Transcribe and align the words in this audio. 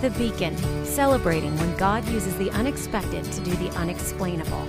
The 0.00 0.08
Beacon, 0.12 0.56
celebrating 0.86 1.54
when 1.58 1.76
God 1.76 2.08
uses 2.08 2.34
the 2.38 2.50
unexpected 2.52 3.22
to 3.22 3.40
do 3.42 3.50
the 3.56 3.68
unexplainable. 3.76 4.66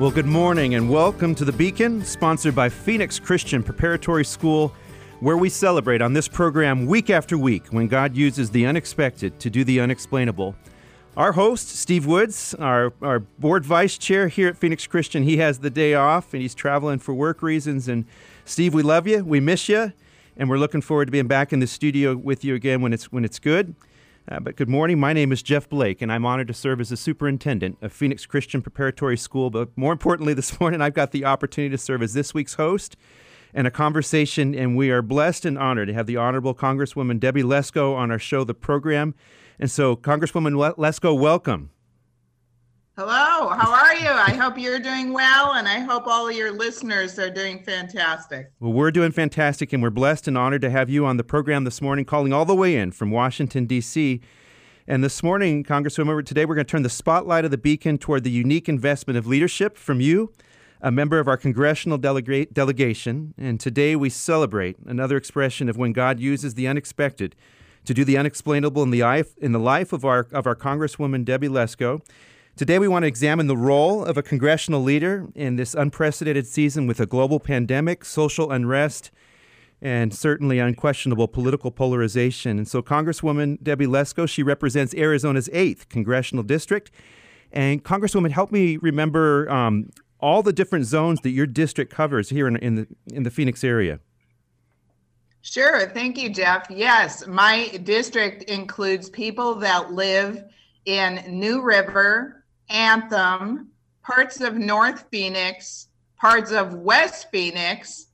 Well, 0.00 0.10
good 0.10 0.26
morning 0.26 0.74
and 0.74 0.90
welcome 0.90 1.32
to 1.36 1.44
The 1.44 1.52
Beacon, 1.52 2.04
sponsored 2.04 2.56
by 2.56 2.68
Phoenix 2.68 3.20
Christian 3.20 3.62
Preparatory 3.62 4.24
School, 4.24 4.74
where 5.20 5.36
we 5.36 5.48
celebrate 5.50 6.02
on 6.02 6.14
this 6.14 6.26
program 6.26 6.84
week 6.84 7.10
after 7.10 7.38
week 7.38 7.68
when 7.68 7.86
God 7.86 8.16
uses 8.16 8.50
the 8.50 8.66
unexpected 8.66 9.38
to 9.38 9.48
do 9.48 9.62
the 9.62 9.78
unexplainable. 9.78 10.56
Our 11.16 11.30
host, 11.30 11.68
Steve 11.68 12.06
Woods, 12.06 12.54
our, 12.54 12.92
our 13.00 13.20
board 13.20 13.64
vice 13.64 13.98
chair 13.98 14.26
here 14.26 14.48
at 14.48 14.56
Phoenix 14.56 14.88
Christian, 14.88 15.22
he 15.22 15.36
has 15.36 15.60
the 15.60 15.70
day 15.70 15.94
off 15.94 16.34
and 16.34 16.42
he's 16.42 16.56
traveling 16.56 16.98
for 16.98 17.14
work 17.14 17.40
reasons. 17.40 17.86
And 17.86 18.04
Steve, 18.44 18.74
we 18.74 18.82
love 18.82 19.06
you, 19.06 19.24
we 19.24 19.38
miss 19.38 19.68
you, 19.68 19.92
and 20.36 20.48
we're 20.48 20.58
looking 20.58 20.80
forward 20.80 21.06
to 21.06 21.12
being 21.12 21.26
back 21.26 21.52
in 21.52 21.60
the 21.60 21.66
studio 21.66 22.16
with 22.16 22.44
you 22.44 22.54
again 22.54 22.80
when 22.80 22.92
it's 22.92 23.10
when 23.12 23.24
it's 23.24 23.38
good. 23.38 23.74
Uh, 24.28 24.38
but 24.38 24.54
good 24.54 24.68
morning. 24.68 25.00
My 25.00 25.12
name 25.12 25.32
is 25.32 25.42
Jeff 25.42 25.68
Blake, 25.68 26.00
and 26.00 26.12
I'm 26.12 26.24
honored 26.24 26.46
to 26.48 26.54
serve 26.54 26.80
as 26.80 26.90
the 26.90 26.96
superintendent 26.96 27.76
of 27.82 27.92
Phoenix 27.92 28.24
Christian 28.24 28.62
Preparatory 28.62 29.16
School. 29.16 29.50
But 29.50 29.76
more 29.76 29.92
importantly, 29.92 30.32
this 30.34 30.60
morning, 30.60 30.80
I've 30.80 30.94
got 30.94 31.10
the 31.10 31.24
opportunity 31.24 31.70
to 31.70 31.78
serve 31.78 32.02
as 32.02 32.14
this 32.14 32.32
week's 32.32 32.54
host 32.54 32.96
and 33.52 33.66
a 33.66 33.70
conversation. 33.70 34.54
And 34.54 34.76
we 34.76 34.90
are 34.90 35.02
blessed 35.02 35.44
and 35.44 35.58
honored 35.58 35.88
to 35.88 35.94
have 35.94 36.06
the 36.06 36.16
Honorable 36.16 36.54
Congresswoman 36.54 37.18
Debbie 37.18 37.42
Lesko 37.42 37.96
on 37.96 38.10
our 38.10 38.18
show, 38.18 38.44
The 38.44 38.54
Program. 38.54 39.14
And 39.58 39.70
so, 39.70 39.96
Congresswoman 39.96 40.76
Lesko, 40.76 41.18
welcome. 41.18 41.70
Hello, 43.04 43.48
how 43.48 43.72
are 43.72 43.96
you? 43.96 44.08
I 44.08 44.30
hope 44.30 44.56
you're 44.56 44.78
doing 44.78 45.12
well, 45.12 45.54
and 45.54 45.66
I 45.66 45.80
hope 45.80 46.06
all 46.06 46.28
of 46.28 46.36
your 46.36 46.52
listeners 46.52 47.18
are 47.18 47.30
doing 47.30 47.60
fantastic. 47.64 48.52
Well, 48.60 48.72
we're 48.72 48.92
doing 48.92 49.10
fantastic, 49.10 49.72
and 49.72 49.82
we're 49.82 49.90
blessed 49.90 50.28
and 50.28 50.38
honored 50.38 50.62
to 50.62 50.70
have 50.70 50.88
you 50.88 51.04
on 51.04 51.16
the 51.16 51.24
program 51.24 51.64
this 51.64 51.82
morning, 51.82 52.04
calling 52.04 52.32
all 52.32 52.44
the 52.44 52.54
way 52.54 52.76
in 52.76 52.92
from 52.92 53.10
Washington, 53.10 53.66
D.C. 53.66 54.20
And 54.86 55.02
this 55.02 55.20
morning, 55.20 55.64
Congresswoman, 55.64 56.24
today 56.24 56.44
we're 56.44 56.54
going 56.54 56.64
to 56.64 56.70
turn 56.70 56.84
the 56.84 56.88
spotlight 56.88 57.44
of 57.44 57.50
the 57.50 57.58
beacon 57.58 57.98
toward 57.98 58.22
the 58.22 58.30
unique 58.30 58.68
investment 58.68 59.18
of 59.18 59.26
leadership 59.26 59.76
from 59.76 60.00
you, 60.00 60.32
a 60.80 60.92
member 60.92 61.18
of 61.18 61.26
our 61.26 61.36
congressional 61.36 61.98
delega- 61.98 62.52
delegation. 62.52 63.34
And 63.36 63.58
today 63.58 63.96
we 63.96 64.10
celebrate 64.10 64.76
another 64.86 65.16
expression 65.16 65.68
of 65.68 65.76
when 65.76 65.92
God 65.92 66.20
uses 66.20 66.54
the 66.54 66.68
unexpected 66.68 67.34
to 67.84 67.94
do 67.94 68.04
the 68.04 68.16
unexplainable 68.16 68.84
in 68.84 68.90
the 68.90 69.02
life, 69.02 69.36
in 69.38 69.50
the 69.50 69.58
life 69.58 69.92
of 69.92 70.04
our, 70.04 70.28
of 70.30 70.46
our 70.46 70.54
Congresswoman 70.54 71.24
Debbie 71.24 71.48
Lesko. 71.48 72.00
Today, 72.54 72.78
we 72.78 72.86
want 72.86 73.04
to 73.04 73.06
examine 73.06 73.46
the 73.46 73.56
role 73.56 74.04
of 74.04 74.18
a 74.18 74.22
congressional 74.22 74.82
leader 74.82 75.26
in 75.34 75.56
this 75.56 75.74
unprecedented 75.74 76.46
season 76.46 76.86
with 76.86 77.00
a 77.00 77.06
global 77.06 77.40
pandemic, 77.40 78.04
social 78.04 78.50
unrest, 78.50 79.10
and 79.80 80.12
certainly 80.12 80.58
unquestionable 80.58 81.28
political 81.28 81.70
polarization. 81.70 82.58
And 82.58 82.68
so, 82.68 82.82
Congresswoman 82.82 83.62
Debbie 83.62 83.86
Lesko, 83.86 84.28
she 84.28 84.42
represents 84.42 84.94
Arizona's 84.94 85.48
8th 85.48 85.88
congressional 85.88 86.44
district. 86.44 86.90
And, 87.52 87.82
Congresswoman, 87.82 88.32
help 88.32 88.52
me 88.52 88.76
remember 88.76 89.50
um, 89.50 89.88
all 90.20 90.42
the 90.42 90.52
different 90.52 90.84
zones 90.84 91.22
that 91.22 91.30
your 91.30 91.46
district 91.46 91.90
covers 91.90 92.28
here 92.28 92.46
in, 92.46 92.56
in, 92.56 92.74
the, 92.74 92.86
in 93.12 93.22
the 93.22 93.30
Phoenix 93.30 93.64
area. 93.64 93.98
Sure. 95.40 95.88
Thank 95.88 96.18
you, 96.18 96.28
Jeff. 96.28 96.66
Yes, 96.70 97.26
my 97.26 97.68
district 97.82 98.44
includes 98.44 99.08
people 99.08 99.54
that 99.56 99.90
live 99.90 100.44
in 100.84 101.22
New 101.28 101.62
River, 101.62 102.41
Anthem, 102.72 103.68
parts 104.02 104.40
of 104.40 104.56
North 104.56 105.04
Phoenix, 105.10 105.88
parts 106.18 106.50
of 106.50 106.74
West 106.74 107.28
Phoenix, 107.30 108.06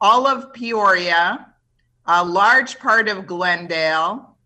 all 0.00 0.26
of 0.26 0.52
Peoria, 0.52 1.52
a 2.06 2.24
large 2.24 2.78
part 2.78 3.08
of 3.08 3.26
Glendale, 3.26 4.36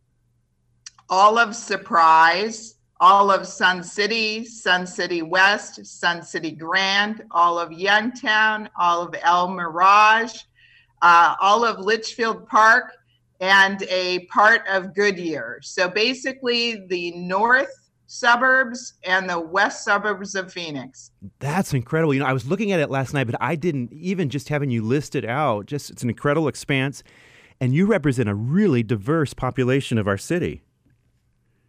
all 1.11 1.39
of 1.39 1.55
Surprise, 1.55 2.77
all 3.01 3.31
of 3.31 3.47
Sun 3.47 3.83
City, 3.85 4.45
Sun 4.45 4.87
City 4.87 5.23
West, 5.23 5.85
Sun 5.87 6.23
City 6.23 6.51
Grand, 6.51 7.23
all 7.31 7.59
of 7.59 7.71
Youngtown, 7.71 8.69
all 8.79 9.03
of 9.03 9.15
El 9.23 9.51
Mirage, 9.51 10.43
uh, 11.03 11.35
all 11.41 11.65
of 11.65 11.79
Litchfield 11.79 12.47
Park, 12.49 12.93
and 13.41 13.83
a 13.85 14.27
part 14.27 14.63
of 14.69 14.95
Goodyear. 14.95 15.61
So 15.63 15.89
basically, 15.89 16.87
the 16.89 17.13
north 17.13 17.78
suburbs 18.09 18.95
and 19.05 19.29
the 19.29 19.39
west 19.39 19.85
suburbs 19.85 20.35
of 20.35 20.53
Phoenix. 20.53 21.13
That's 21.39 21.73
incredible. 21.73 22.15
You 22.15 22.21
know, 22.21 22.27
I 22.27 22.33
was 22.33 22.47
looking 22.47 22.73
at 22.73 22.81
it 22.81 22.91
last 22.91 23.15
night, 23.15 23.25
but 23.25 23.37
I 23.41 23.55
didn't 23.55 23.93
even 23.93 24.31
just 24.31 24.49
having 24.49 24.71
you 24.71 24.83
listed 24.83 25.25
out. 25.25 25.67
Just 25.67 25.91
it's 25.91 26.03
an 26.03 26.09
incredible 26.09 26.49
expanse, 26.49 27.05
and 27.61 27.73
you 27.73 27.87
represent 27.87 28.29
a 28.29 28.35
really 28.35 28.83
diverse 28.83 29.35
population 29.35 29.99
of 29.99 30.09
our 30.09 30.19
city. 30.19 30.63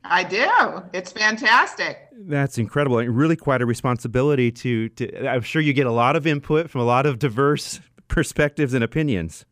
I 0.04 0.24
do. 0.24 0.50
It's 0.94 1.12
fantastic. 1.12 2.08
That's 2.14 2.58
incredible. 2.58 2.98
Really, 2.98 3.36
quite 3.36 3.62
a 3.62 3.66
responsibility 3.66 4.52
to. 4.52 4.90
to 4.90 5.28
I'm 5.28 5.42
sure 5.42 5.62
you 5.62 5.74
get 5.74 5.88
a 5.88 5.92
lot 5.92 6.16
of 6.16 6.26
input 6.26 6.70
from 6.70 6.82
a 6.82 6.86
lot 6.86 7.06
of 7.06 7.20
diverse 7.20 7.82
perspectives 8.08 8.74
and 8.74 8.84
opinions. 8.84 9.46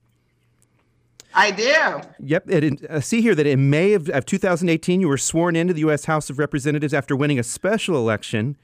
I 1.37 1.51
do. 1.51 2.01
Yep. 2.19 2.49
It, 2.49 2.89
uh, 2.89 2.99
see 2.99 3.21
here 3.21 3.35
that 3.35 3.45
in 3.45 3.69
May 3.69 3.93
of, 3.93 4.09
of 4.09 4.25
2018, 4.25 5.01
you 5.01 5.07
were 5.07 5.19
sworn 5.19 5.55
into 5.55 5.71
the 5.71 5.81
U.S. 5.81 6.05
House 6.05 6.31
of 6.31 6.39
Representatives 6.39 6.95
after 6.95 7.15
winning 7.15 7.37
a 7.37 7.43
special 7.43 7.95
election 7.95 8.57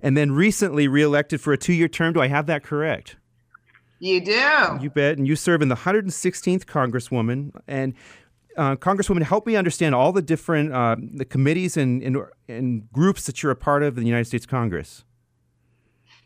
and 0.00 0.16
then 0.16 0.30
recently 0.30 0.86
reelected 0.86 1.40
for 1.40 1.52
a 1.52 1.58
two 1.58 1.72
year 1.72 1.88
term. 1.88 2.12
Do 2.12 2.20
I 2.20 2.28
have 2.28 2.46
that 2.46 2.62
correct? 2.62 3.16
You 3.98 4.20
do. 4.20 4.78
You 4.80 4.90
bet. 4.90 5.18
And 5.18 5.26
you 5.26 5.34
serve 5.34 5.62
in 5.62 5.68
the 5.68 5.74
116th 5.74 6.64
Congresswoman. 6.64 7.60
And 7.66 7.94
uh, 8.56 8.76
Congresswoman, 8.76 9.24
help 9.24 9.44
me 9.44 9.56
understand 9.56 9.94
all 9.94 10.12
the 10.12 10.22
different 10.22 10.72
uh, 10.72 10.96
the 11.00 11.24
committees 11.24 11.76
and, 11.76 12.04
and, 12.04 12.16
and 12.48 12.90
groups 12.92 13.26
that 13.26 13.42
you're 13.42 13.52
a 13.52 13.56
part 13.56 13.82
of 13.82 13.96
in 13.98 14.04
the 14.04 14.08
United 14.08 14.26
States 14.26 14.46
Congress. 14.46 15.04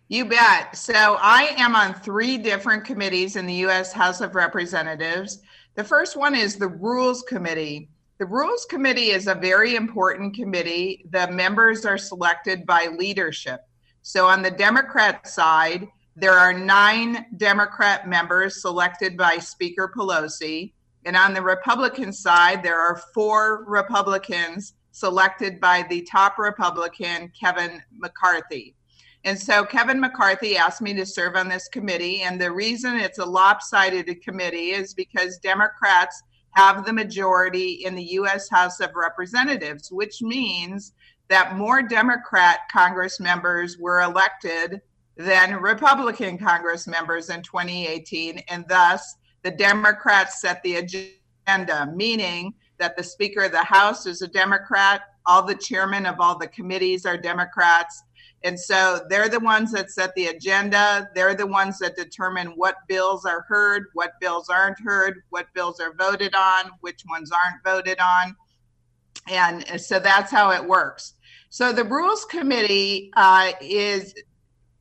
You 0.08 0.26
bet. 0.26 0.76
So 0.76 1.16
I 1.20 1.54
am 1.56 1.74
on 1.74 1.94
three 1.94 2.38
different 2.38 2.84
committees 2.84 3.34
in 3.36 3.46
the 3.46 3.54
U.S. 3.54 3.92
House 3.92 4.20
of 4.20 4.34
Representatives. 4.34 5.40
The 5.76 5.84
first 5.84 6.16
one 6.16 6.34
is 6.34 6.56
the 6.56 6.69
Rules 6.69 7.20
Committee. 7.20 7.91
The 8.16 8.25
Rules 8.25 8.64
Committee 8.64 9.10
is 9.10 9.26
a 9.26 9.34
very 9.34 9.76
important 9.76 10.34
committee. 10.34 11.04
The 11.10 11.31
members 11.31 11.84
are 11.84 11.98
selected 11.98 12.64
by 12.64 12.87
leadership. 12.87 13.60
So 14.00 14.26
on 14.26 14.41
the 14.41 14.50
Democrat 14.50 15.28
side, 15.28 15.86
there 16.16 16.32
are 16.32 16.54
nine 16.54 17.26
Democrat 17.36 18.09
members 18.09 18.62
selected 18.62 19.19
by 19.19 19.36
Speaker 19.36 19.92
Pelosi. 19.94 20.72
And 21.04 21.15
on 21.15 21.34
the 21.34 21.42
Republican 21.42 22.10
side, 22.10 22.62
there 22.62 22.81
are 22.81 23.03
four 23.12 23.66
Republicans 23.66 24.72
selected 24.92 25.60
by 25.60 25.84
the 25.91 26.09
top 26.10 26.38
Republican, 26.38 27.31
Kevin 27.38 27.82
McCarthy. 27.92 28.75
And 29.26 29.37
so 29.37 29.64
Kevin 29.64 29.98
McCarthy 29.98 30.56
asked 30.56 30.81
me 30.81 30.94
to 30.94 31.04
serve 31.04 31.34
on 31.34 31.48
this 31.48 31.66
committee. 31.66 32.22
And 32.22 32.41
the 32.41 32.53
reason 32.53 32.94
it's 32.94 33.19
a 33.19 33.25
lopsided 33.25 34.22
committee 34.22 34.70
is 34.70 34.94
because 34.94 35.38
Democrats 35.38 36.22
have 36.53 36.87
the 36.87 36.92
majority 36.92 37.84
in 37.84 37.97
the 37.97 38.04
U.S. 38.04 38.48
House 38.48 38.78
of 38.78 38.94
Representatives, 38.94 39.91
which 39.91 40.22
means 40.22 40.92
that 41.26 41.56
more 41.56 41.82
Democrat 41.82 42.60
Congress 42.70 43.19
members 43.19 43.78
were 43.78 44.03
elected 44.03 44.81
than 45.16 45.60
Republican 45.60 46.38
Congress 46.38 46.86
members 46.86 47.28
in 47.28 47.42
2018. 47.42 48.38
And 48.48 48.65
thus, 48.69 49.16
the 49.42 49.50
Democrats 49.50 50.41
set 50.41 50.62
the 50.62 50.76
agenda, 50.76 51.92
meaning 51.92 52.54
that 52.78 52.97
the 52.97 53.03
Speaker 53.03 53.42
of 53.42 53.53
the 53.53 53.65
House 53.65 54.06
is 54.06 54.22
a 54.22 54.28
Democrat, 54.28 55.03
all 55.26 55.42
the 55.42 55.56
chairmen 55.56 56.06
of 56.06 56.20
all 56.20 56.38
the 56.38 56.47
committees 56.47 57.04
are 57.04 57.16
Democrats, 57.16 58.04
and 58.46 58.58
so 58.58 59.00
they're 59.10 59.28
the 59.28 59.40
ones 59.40 59.72
that 59.72 59.90
set 59.90 60.14
the 60.14 60.26
agenda. 60.26 61.10
They're 61.16 61.34
the 61.34 61.48
ones 61.48 61.80
that 61.80 61.96
determine 61.96 62.52
what 62.54 62.76
bills 62.86 63.24
are 63.24 63.44
heard, 63.48 63.86
what 63.94 64.12
bills 64.20 64.48
aren't 64.48 64.78
heard, 64.78 65.24
what 65.30 65.52
bills 65.52 65.80
are 65.80 65.92
voted 65.94 66.32
on, 66.36 66.70
which 66.80 67.03
ones 67.10 67.32
aren't 67.32 67.65
voted 67.65 67.98
on. 67.98 68.36
And 69.28 69.80
so 69.80 69.98
that's 69.98 70.30
how 70.30 70.53
it 70.53 70.65
works. 70.65 71.15
So 71.48 71.72
the 71.72 71.82
Rules 71.82 72.24
Committee 72.24 73.10
uh, 73.16 73.50
is 73.60 74.15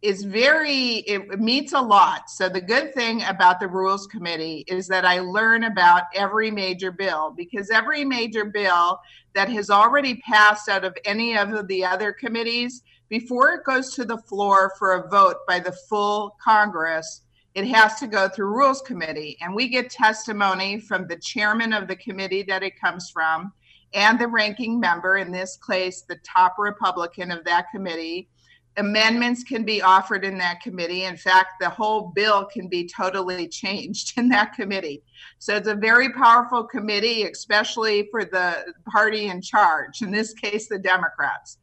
is 0.04 0.24
very 0.24 0.98
it 1.08 1.40
meets 1.40 1.74
a 1.74 1.82
lot 1.82 2.30
so 2.30 2.48
the 2.48 2.62
good 2.62 2.94
thing 2.94 3.24
about 3.24 3.60
the 3.60 3.68
rules 3.68 4.06
committee 4.06 4.64
is 4.68 4.88
that 4.88 5.04
i 5.04 5.20
learn 5.20 5.64
about 5.64 6.04
every 6.14 6.52
major 6.52 6.92
bill 6.92 7.34
because 7.36 7.72
every 7.72 8.06
major 8.06 8.46
bill 8.46 9.00
that 9.34 9.50
has 9.50 9.72
already 9.72 10.18
passed 10.18 10.70
out 10.70 10.86
of 10.86 10.96
any 11.06 11.36
of 11.36 11.68
the 11.68 11.84
other 11.84 12.12
committees 12.12 12.84
before 13.10 13.54
it 13.54 13.64
goes 13.66 13.94
to 13.96 14.06
the 14.06 14.18
floor 14.18 14.74
for 14.78 14.94
a 14.94 15.10
vote 15.10 15.38
by 15.48 15.60
the 15.60 15.76
full 15.90 16.36
Congress, 16.44 17.22
it 17.54 17.66
has 17.68 17.96
to 18.00 18.08
go 18.08 18.28
through 18.28 18.56
Rules 18.56 18.82
Committee. 18.82 19.38
And 19.42 19.56
we 19.56 19.70
get 19.70 19.90
testimony 19.90 20.80
from 20.80 21.08
the 21.08 21.18
chairman 21.18 21.72
of 21.72 21.88
the 21.88 21.96
committee 21.96 22.44
that 22.44 22.64
it 22.64 22.80
comes 22.80 23.10
from 23.10 23.54
and 23.94 24.20
the 24.20 24.28
ranking 24.28 24.80
member, 24.80 25.18
in 25.18 25.32
this 25.32 25.58
case, 25.58 26.02
the 26.02 26.18
top 26.18 26.56
Republican 26.60 27.32
of 27.32 27.44
that 27.46 27.72
committee. 27.72 28.30
amendments 28.78 29.42
can 29.42 29.64
be 29.64 29.82
offered 29.82 30.26
in 30.26 30.38
that 30.38 30.60
committee. 30.60 31.06
In 31.06 31.16
fact, 31.16 31.62
the 31.62 31.70
whole 31.70 32.12
bill 32.14 32.44
can 32.44 32.68
be 32.68 32.86
totally 32.86 33.48
changed 33.62 34.18
in 34.18 34.28
that 34.30 34.54
committee. 34.54 35.02
So 35.40 35.56
it's 35.56 35.70
a 35.70 35.76
very 35.76 36.12
powerful 36.12 36.66
committee, 36.66 37.24
especially 37.24 38.10
for 38.12 38.26
the 38.26 38.74
party 38.92 39.28
in 39.28 39.42
charge, 39.42 40.02
in 40.02 40.12
this 40.12 40.34
case, 40.34 40.68
the 40.68 40.78
Democrats. 40.78 41.60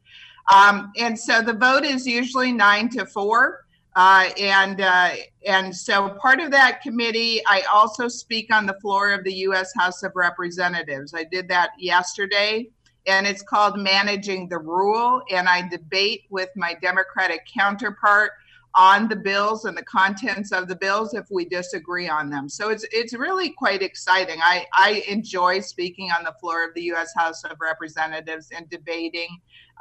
Um, 0.51 0.91
and 0.97 1.17
so 1.17 1.41
the 1.41 1.53
vote 1.53 1.83
is 1.83 2.05
usually 2.05 2.51
nine 2.51 2.89
to 2.89 3.05
four. 3.05 3.65
Uh, 3.95 4.29
and 4.39 4.81
uh, 4.81 5.11
and 5.45 5.75
so 5.75 6.09
part 6.19 6.39
of 6.39 6.49
that 6.49 6.81
committee, 6.81 7.41
I 7.45 7.61
also 7.71 8.07
speak 8.07 8.53
on 8.53 8.65
the 8.65 8.73
floor 8.81 9.11
of 9.11 9.23
the 9.23 9.33
U.S. 9.33 9.71
House 9.77 10.01
of 10.01 10.13
Representatives. 10.15 11.13
I 11.13 11.25
did 11.25 11.47
that 11.49 11.71
yesterday, 11.77 12.69
and 13.05 13.27
it's 13.27 13.43
called 13.43 13.77
Managing 13.77 14.49
the 14.49 14.57
Rule. 14.57 15.21
And 15.31 15.47
I 15.47 15.67
debate 15.67 16.23
with 16.31 16.49
my 16.55 16.75
Democratic 16.81 17.45
counterpart 17.45 18.31
on 18.75 19.07
the 19.07 19.15
bills 19.15 19.65
and 19.65 19.77
the 19.77 19.83
contents 19.83 20.51
of 20.51 20.67
the 20.67 20.75
bills 20.75 21.13
if 21.13 21.27
we 21.29 21.45
disagree 21.45 22.07
on 22.07 22.29
them. 22.29 22.49
So 22.49 22.69
it's 22.69 22.85
it's 22.91 23.13
really 23.13 23.51
quite 23.51 23.83
exciting. 23.83 24.39
I, 24.41 24.65
I 24.73 25.03
enjoy 25.07 25.59
speaking 25.59 26.09
on 26.17 26.23
the 26.23 26.33
floor 26.39 26.67
of 26.67 26.73
the 26.73 26.81
U.S. 26.83 27.11
House 27.15 27.43
of 27.43 27.57
Representatives 27.61 28.49
and 28.55 28.67
debating 28.69 29.27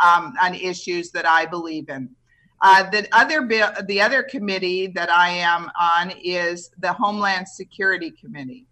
um, 0.05 0.35
on 0.41 0.55
issues 0.55 1.11
that 1.11 1.27
I 1.27 1.47
believe 1.47 1.89
in. 1.89 2.09
Uh, 2.63 2.89
the 2.91 3.09
other 3.13 3.47
the 3.87 4.01
other 4.01 4.23
committee 4.23 4.87
that 4.87 5.11
I 5.11 5.31
am 5.31 5.69
on 5.81 6.13
is 6.23 6.71
the 6.79 6.93
Homeland 6.93 7.49
Security 7.49 8.13
Committee. 8.13 8.67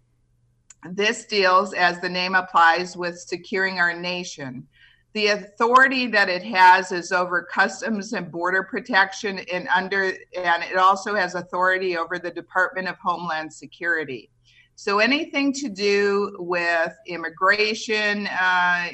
This 0.89 1.25
deals, 1.25 1.73
as 1.73 1.99
the 1.99 2.09
name 2.09 2.33
applies, 2.33 2.95
with 2.95 3.19
securing 3.19 3.79
our 3.79 3.93
nation. 3.93 4.65
The 5.13 5.27
authority 5.27 6.07
that 6.07 6.29
it 6.29 6.41
has 6.43 6.93
is 6.93 7.11
over 7.11 7.43
customs 7.43 8.13
and 8.13 8.31
border 8.31 8.63
protection, 8.63 9.39
and 9.51 9.67
under, 9.67 10.03
and 10.37 10.63
it 10.63 10.77
also 10.77 11.13
has 11.13 11.35
authority 11.35 11.97
over 11.97 12.17
the 12.17 12.31
Department 12.31 12.87
of 12.87 12.95
Homeland 12.97 13.51
Security. 13.51 14.29
So 14.75 14.99
anything 14.99 15.51
to 15.53 15.69
do 15.69 16.37
with 16.39 16.93
immigration 17.07 18.27
uh, 18.27 18.87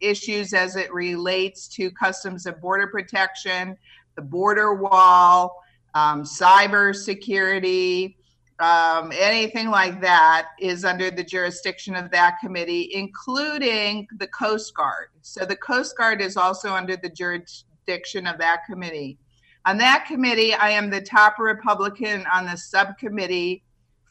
issues 0.00 0.52
as 0.52 0.76
it 0.76 0.92
relates 0.92 1.68
to 1.68 1.90
customs 1.90 2.46
and 2.46 2.60
border 2.60 2.86
protection, 2.86 3.76
the 4.16 4.22
border 4.22 4.74
wall, 4.74 5.62
um, 5.94 6.22
cyber 6.22 6.94
security, 6.94 8.16
um, 8.60 9.12
anything 9.16 9.70
like 9.70 10.00
that 10.00 10.48
is 10.58 10.84
under 10.84 11.10
the 11.10 11.22
jurisdiction 11.22 11.94
of 11.94 12.10
that 12.10 12.38
committee, 12.42 12.90
including 12.92 14.08
the 14.18 14.26
Coast 14.26 14.74
Guard. 14.74 15.08
So 15.22 15.44
the 15.44 15.56
Coast 15.56 15.96
Guard 15.96 16.20
is 16.20 16.36
also 16.36 16.74
under 16.74 16.96
the 16.96 17.08
jurisdiction 17.08 18.26
of 18.26 18.38
that 18.38 18.64
committee. 18.68 19.18
On 19.64 19.78
that 19.78 20.06
committee, 20.06 20.54
I 20.54 20.70
am 20.70 20.90
the 20.90 21.00
top 21.00 21.38
Republican 21.38 22.24
on 22.32 22.46
the 22.46 22.56
subcommittee 22.56 23.62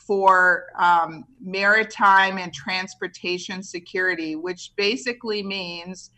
for 0.07 0.67
um, 0.79 1.25
maritime 1.41 2.37
and 2.37 2.53
transportation 2.53 3.61
security, 3.61 4.37
which 4.37 4.71
basically 4.77 5.43
means 5.43 6.11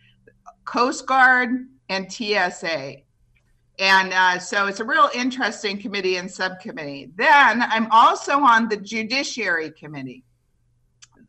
Coast 0.64 1.06
Guard 1.06 1.66
and 1.88 2.10
TSA. 2.10 2.98
And 3.80 4.12
uh, 4.12 4.38
so 4.38 4.66
it's 4.66 4.78
a 4.78 4.84
real 4.84 5.10
interesting 5.12 5.78
committee 5.78 6.16
and 6.16 6.30
subcommittee. 6.30 7.10
Then 7.16 7.62
I'm 7.62 7.90
also 7.90 8.38
on 8.38 8.68
the 8.68 8.76
Judiciary 8.76 9.72
Committee. 9.72 10.22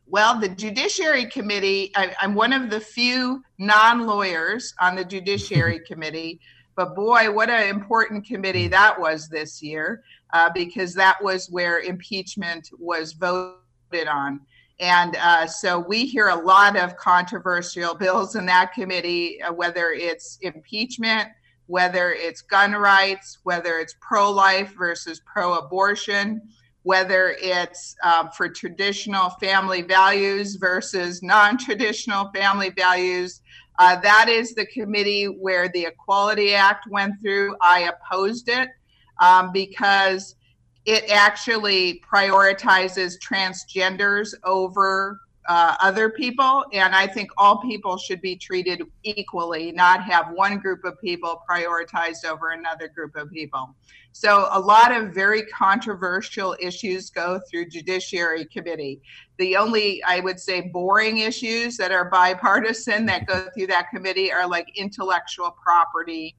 Well, 0.06 0.38
the 0.38 0.50
Judiciary 0.50 1.24
Committee, 1.24 1.90
I, 1.96 2.14
am 2.20 2.34
one 2.34 2.52
of 2.52 2.68
the 2.68 2.78
few 2.78 3.42
non 3.58 4.06
lawyers 4.06 4.74
on 4.78 4.94
the 4.94 5.04
Judiciary 5.04 5.80
Committee, 5.80 6.38
but 6.74 6.94
boy, 6.94 7.30
what 7.30 7.50
an 7.50 7.68
important 7.68 8.26
committee 8.26 8.68
that 8.68 8.98
was 8.98 9.28
this 9.28 9.62
year, 9.62 10.02
uh, 10.32 10.50
because 10.54 10.94
that 10.94 11.22
was 11.22 11.50
where 11.50 11.80
impeachment 11.80 12.70
was 12.78 13.12
voted 13.12 14.08
on. 14.08 14.40
And 14.80 15.16
uh, 15.16 15.46
so 15.46 15.78
we 15.78 16.06
hear 16.06 16.28
a 16.28 16.34
lot 16.34 16.76
of 16.76 16.96
controversial 16.96 17.94
bills 17.94 18.36
in 18.36 18.46
that 18.46 18.72
committee, 18.72 19.40
uh, 19.42 19.52
whether 19.52 19.90
it's 19.90 20.38
impeachment 20.42 21.28
whether 21.72 22.12
it's 22.12 22.42
gun 22.42 22.72
rights, 22.72 23.38
whether 23.44 23.78
it's 23.78 23.94
pro 24.00 24.30
life 24.30 24.74
versus 24.76 25.22
pro 25.24 25.54
abortion, 25.54 26.42
whether 26.82 27.36
it's 27.40 27.96
uh, 28.02 28.28
for 28.28 28.48
traditional 28.48 29.30
family 29.40 29.82
values 29.82 30.56
versus 30.56 31.22
non 31.22 31.56
traditional 31.56 32.30
family 32.34 32.70
values. 32.70 33.40
Uh, 33.78 33.96
that 34.00 34.28
is 34.28 34.54
the 34.54 34.66
committee 34.66 35.24
where 35.26 35.68
the 35.68 35.86
Equality 35.86 36.54
Act 36.54 36.86
went 36.90 37.20
through. 37.20 37.56
I 37.60 37.90
opposed 37.90 38.48
it 38.48 38.68
um, 39.20 39.52
because 39.52 40.36
it 40.84 41.08
actually 41.10 42.02
prioritizes 42.10 43.14
transgenders 43.18 44.34
over 44.44 45.20
uh, 45.48 45.76
other 45.80 46.10
people. 46.10 46.64
And 46.72 46.94
I 46.94 47.06
think 47.06 47.30
all 47.36 47.60
people 47.60 47.96
should 47.96 48.20
be 48.20 48.36
treated 48.36 48.82
equally, 49.02 49.72
not 49.72 50.02
have 50.04 50.30
one 50.32 50.58
group 50.58 50.84
of 50.84 51.00
people 51.00 51.42
prioritized 51.48 52.24
over 52.24 52.50
another 52.50 52.88
group 52.88 53.16
of 53.16 53.30
people. 53.30 53.74
So 54.12 54.48
a 54.50 54.60
lot 54.60 54.92
of 54.92 55.14
very 55.14 55.42
controversial 55.46 56.54
issues 56.60 57.08
go 57.08 57.40
through 57.50 57.70
Judiciary 57.70 58.44
Committee. 58.44 59.00
The 59.38 59.56
only, 59.56 60.02
I 60.04 60.20
would 60.20 60.38
say, 60.38 60.60
boring 60.60 61.18
issues 61.18 61.78
that 61.78 61.92
are 61.92 62.10
bipartisan 62.10 63.06
that 63.06 63.26
go 63.26 63.48
through 63.54 63.68
that 63.68 63.88
committee 63.90 64.30
are 64.30 64.46
like 64.46 64.68
intellectual 64.76 65.56
property 65.62 66.36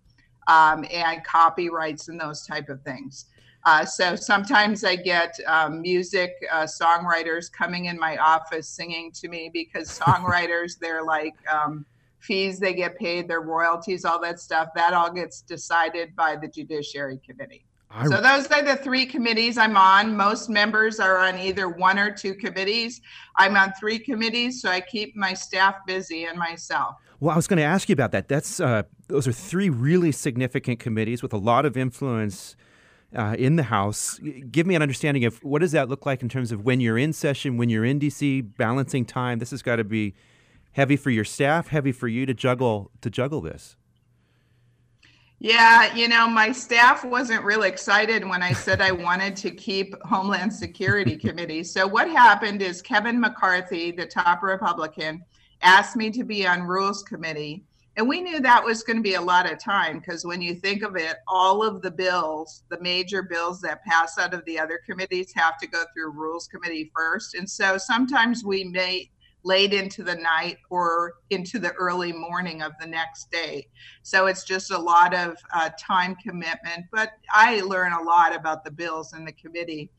um, 0.48 0.86
and 0.92 1.24
copyrights 1.24 2.10
and 2.10 2.20
those 2.20 2.46
type 2.46 2.70
of 2.70 2.82
things. 2.84 3.26
Uh, 3.66 3.86
so 3.86 4.16
sometimes 4.16 4.84
I 4.84 4.96
get 4.96 5.34
um, 5.48 5.82
music 5.82 6.34
uh, 6.52 6.64
songwriters 6.64 7.52
coming 7.52 7.86
in 7.86 7.98
my 7.98 8.18
office 8.18 8.68
singing 8.68 9.12
to 9.14 9.30
me 9.30 9.50
because 9.52 10.00
songwriters, 10.06 10.78
they're 10.80 11.04
like 11.04 11.34
um, 11.52 11.86
fees 12.24 12.60
they 12.60 12.74
get 12.74 12.98
paid, 12.98 13.28
their 13.28 13.42
royalties, 13.42 14.06
all 14.06 14.20
that 14.22 14.40
stuff. 14.40 14.70
That 14.76 14.94
all 14.94 15.12
gets 15.12 15.42
decided 15.42 16.16
by 16.16 16.36
the 16.36 16.48
Judiciary 16.48 17.20
Committee. 17.26 17.66
I... 17.92 18.08
So 18.08 18.22
those 18.22 18.48
are 18.48 18.64
the 18.64 18.76
three 18.78 19.06
committees 19.06 19.58
I'm 19.58 19.78
on. 19.78 20.16
Most 20.16 20.50
members 20.50 21.00
are 21.00 21.18
on 21.18 21.38
either 21.38 21.70
one 21.70 22.00
or 22.00 22.12
two 22.12 22.34
committees. 22.34 23.02
I'm 23.36 23.56
on 23.56 23.74
three 23.80 24.00
committees, 24.00 24.62
so 24.62 24.70
I 24.70 24.82
keep 24.82 25.16
my 25.16 25.34
staff 25.34 25.76
busy 25.86 26.26
and 26.26 26.38
myself. 26.38 26.96
Well, 27.20 27.32
I 27.32 27.36
was 27.36 27.48
going 27.48 27.58
to 27.58 27.64
ask 27.64 27.88
you 27.90 27.94
about 27.94 28.12
that. 28.12 28.28
That's 28.28 28.60
uh, 28.60 28.84
those 29.08 29.28
are 29.28 29.32
three 29.32 29.70
really 29.70 30.12
significant 30.12 30.80
committees 30.80 31.22
with 31.22 31.34
a 31.34 31.38
lot 31.38 31.66
of 31.66 31.78
influence 31.78 32.56
uh, 33.16 33.36
in 33.38 33.58
the 33.58 33.64
House. 33.64 34.20
Give 34.52 34.66
me 34.66 34.76
an 34.76 34.82
understanding 34.82 35.24
of 35.26 35.38
what 35.44 35.60
does 35.60 35.72
that 35.74 35.88
look 35.88 36.06
like 36.06 36.22
in 36.22 36.30
terms 36.30 36.52
of 36.52 36.66
when 36.66 36.80
you're 36.80 36.98
in 36.98 37.14
session, 37.14 37.58
when 37.58 37.70
you're 37.70 37.86
in 37.86 38.00
DC, 38.00 38.58
balancing 38.58 39.06
time. 39.06 39.40
This 39.40 39.52
has 39.52 39.62
got 39.62 39.76
to 39.76 39.84
be 39.84 40.16
heavy 40.74 40.96
for 40.96 41.10
your 41.10 41.24
staff, 41.24 41.70
heavy 41.70 41.92
for 41.92 42.08
you 42.08 42.26
to 42.26 42.34
juggle 42.34 42.92
to 43.02 43.10
juggle 43.10 43.42
this. 43.42 43.76
Yeah, 45.40 45.94
you 45.94 46.08
know, 46.08 46.28
my 46.30 46.54
staff 46.54 47.04
wasn't 47.04 47.44
really 47.44 47.68
excited 47.68 48.26
when 48.26 48.42
I 48.42 48.54
said 48.54 48.82
I 48.82 48.92
wanted 49.08 49.36
to 49.38 49.52
keep 49.52 49.94
Homeland 50.04 50.54
Security 50.54 51.18
Committee. 51.18 51.64
So 51.64 51.86
what 51.86 52.08
happened 52.08 52.62
is 52.62 52.82
Kevin 52.82 53.20
McCarthy, 53.20 53.92
the 53.92 54.06
top 54.06 54.42
Republican, 54.42 55.24
asked 55.62 55.96
me 55.96 56.12
to 56.12 56.24
be 56.24 56.48
on 56.48 56.64
Rules 56.64 57.04
Committee 57.04 57.66
and 57.96 58.08
we 58.08 58.22
knew 58.22 58.40
that 58.40 58.64
was 58.64 58.82
going 58.82 58.98
to 58.98 59.04
be 59.04 59.14
a 59.14 59.22
lot 59.22 59.52
of 59.52 59.60
time 59.60 60.00
because 60.00 60.26
when 60.26 60.42
you 60.42 60.56
think 60.56 60.82
of 60.82 60.96
it, 60.96 61.18
all 61.28 61.64
of 61.64 61.82
the 61.82 61.92
bills, 61.92 62.64
the 62.70 62.82
major 62.82 63.22
bills 63.22 63.62
that 63.62 63.84
pass 63.84 64.18
out 64.18 64.34
of 64.34 64.44
the 64.46 64.58
other 64.58 64.80
committees 64.84 65.32
have 65.36 65.60
to 65.60 65.68
go 65.68 65.84
through 65.94 66.12
Rules 66.12 66.48
Committee 66.48 66.92
first. 66.96 67.36
And 67.36 67.48
so 67.48 67.78
sometimes 67.78 68.44
we 68.44 68.64
may 68.64 69.12
late 69.44 69.74
into 69.74 70.04
the 70.04 70.16
night 70.16 70.58
or 70.70 71.16
into 71.30 71.60
the 71.60 71.74
early 71.74 72.14
morning 72.14 72.62
of 72.62 72.72
the 72.80 72.88
next 72.88 73.30
day. 73.32 73.68
So 74.02 74.28
it's 74.28 74.44
just 74.44 74.72
a 74.72 74.78
lot 74.78 75.14
of 75.14 75.38
uh, 75.54 75.70
time 75.78 76.16
commitment. 76.16 76.86
But 76.92 77.12
I 77.34 77.62
learn 77.62 77.94
a 77.94 78.02
lot 78.02 78.36
about 78.36 78.64
the 78.64 78.72
bills 78.72 79.14
in 79.14 79.26
the 79.26 79.34
committee. 79.34 79.90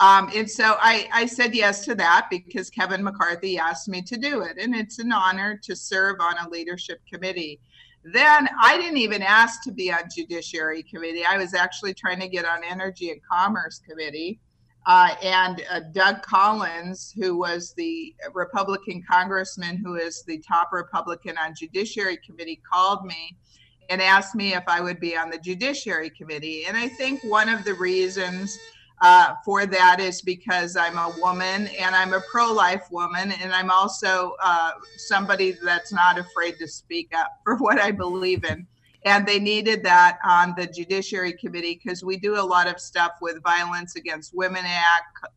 Um, 0.00 0.30
and 0.34 0.50
so 0.50 0.76
I, 0.80 1.08
I 1.12 1.26
said 1.26 1.54
yes 1.54 1.84
to 1.84 1.94
that 1.96 2.28
because 2.30 2.70
Kevin 2.70 3.04
McCarthy 3.04 3.58
asked 3.58 3.88
me 3.88 4.00
to 4.02 4.16
do 4.16 4.42
it. 4.42 4.56
And 4.58 4.74
it's 4.74 4.98
an 4.98 5.12
honor 5.12 5.60
to 5.62 5.76
serve 5.76 6.16
on 6.20 6.34
a 6.38 6.48
leadership 6.48 7.00
committee. 7.10 7.60
Then 8.02 8.48
I 8.60 8.78
didn't 8.78 8.96
even 8.96 9.22
ask 9.22 9.62
to 9.64 9.72
be 9.72 9.92
on 9.92 10.04
Judiciary 10.14 10.82
Committee. 10.82 11.24
I 11.24 11.36
was 11.36 11.52
actually 11.52 11.92
trying 11.92 12.20
to 12.20 12.28
get 12.28 12.46
on 12.46 12.64
Energy 12.64 13.10
and 13.10 13.20
Commerce 13.22 13.82
Committee. 13.86 14.40
Uh, 14.86 15.14
and 15.22 15.62
uh, 15.70 15.80
Doug 15.92 16.22
Collins, 16.22 17.12
who 17.16 17.36
was 17.38 17.74
the 17.74 18.14
Republican 18.32 19.02
congressman 19.08 19.76
who 19.76 19.96
is 19.96 20.22
the 20.24 20.38
top 20.38 20.72
Republican 20.72 21.36
on 21.38 21.54
Judiciary 21.54 22.18
Committee, 22.24 22.60
called 22.70 23.04
me 23.04 23.36
and 23.90 24.00
asked 24.00 24.34
me 24.34 24.54
if 24.54 24.62
I 24.66 24.80
would 24.80 24.98
be 24.98 25.16
on 25.16 25.30
the 25.30 25.38
Judiciary 25.38 26.10
Committee. 26.10 26.64
And 26.66 26.76
I 26.76 26.88
think 26.88 27.22
one 27.24 27.48
of 27.48 27.64
the 27.64 27.74
reasons 27.74 28.58
uh, 29.02 29.34
for 29.44 29.66
that 29.66 29.98
is 30.00 30.22
because 30.22 30.76
I'm 30.76 30.96
a 30.96 31.12
woman 31.20 31.68
and 31.78 31.94
I'm 31.94 32.12
a 32.12 32.20
pro 32.30 32.52
life 32.52 32.86
woman, 32.90 33.32
and 33.32 33.52
I'm 33.52 33.70
also 33.70 34.36
uh, 34.42 34.72
somebody 34.96 35.56
that's 35.62 35.92
not 35.92 36.18
afraid 36.18 36.58
to 36.58 36.68
speak 36.68 37.10
up 37.16 37.28
for 37.44 37.56
what 37.56 37.78
I 37.78 37.90
believe 37.90 38.44
in. 38.44 38.66
And 39.04 39.26
they 39.26 39.38
needed 39.38 39.82
that 39.84 40.18
on 40.24 40.54
the 40.56 40.66
Judiciary 40.66 41.32
Committee 41.32 41.80
because 41.82 42.04
we 42.04 42.18
do 42.18 42.38
a 42.38 42.42
lot 42.42 42.68
of 42.68 42.78
stuff 42.78 43.12
with 43.22 43.42
Violence 43.42 43.96
Against 43.96 44.34
Women 44.34 44.64
Act, 44.66 45.32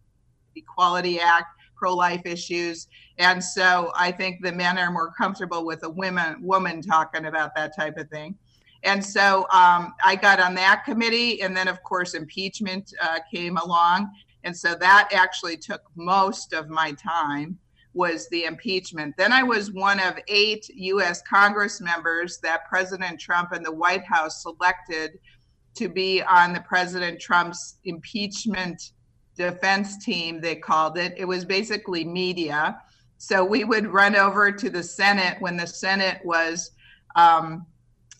Equality 0.55 1.19
Act, 1.19 1.57
pro 1.75 1.95
life 1.95 2.25
issues. 2.25 2.87
And 3.17 3.43
so 3.43 3.91
I 3.95 4.11
think 4.11 4.41
the 4.41 4.51
men 4.51 4.77
are 4.77 4.91
more 4.91 5.11
comfortable 5.17 5.65
with 5.65 5.83
a 5.83 5.89
women 5.89 6.41
woman 6.41 6.81
talking 6.81 7.25
about 7.25 7.55
that 7.55 7.75
type 7.75 7.97
of 7.97 8.09
thing. 8.09 8.35
And 8.83 9.03
so 9.03 9.47
um, 9.51 9.93
I 10.03 10.17
got 10.21 10.39
on 10.39 10.55
that 10.55 10.83
committee, 10.83 11.41
and 11.41 11.55
then 11.55 11.67
of 11.67 11.81
course 11.83 12.15
impeachment 12.15 12.93
uh, 13.01 13.19
came 13.33 13.57
along, 13.57 14.11
and 14.43 14.55
so 14.55 14.75
that 14.75 15.09
actually 15.13 15.55
took 15.57 15.81
most 15.95 16.51
of 16.51 16.69
my 16.69 16.91
time 16.91 17.57
was 17.93 18.27
the 18.29 18.45
impeachment. 18.45 19.15
Then 19.17 19.31
I 19.31 19.43
was 19.43 19.71
one 19.71 19.99
of 19.99 20.15
eight 20.27 20.67
U.S. 20.69 21.21
Congress 21.21 21.79
members 21.79 22.39
that 22.39 22.67
President 22.67 23.19
Trump 23.19 23.51
and 23.51 23.65
the 23.65 23.71
White 23.71 24.05
House 24.05 24.41
selected 24.41 25.19
to 25.75 25.89
be 25.89 26.21
on 26.21 26.53
the 26.53 26.61
President 26.61 27.19
Trump's 27.19 27.77
impeachment 27.85 28.91
defense 29.35 30.03
team, 30.03 30.39
they 30.39 30.55
called 30.55 30.97
it. 30.97 31.13
It 31.17 31.25
was 31.25 31.45
basically 31.45 32.03
media. 32.03 32.79
So 33.17 33.43
we 33.43 33.63
would 33.63 33.87
run 33.87 34.15
over 34.15 34.51
to 34.51 34.69
the 34.69 34.83
Senate 34.83 35.37
when 35.39 35.57
the 35.57 35.67
Senate 35.67 36.21
was 36.23 36.71
um, 37.15 37.65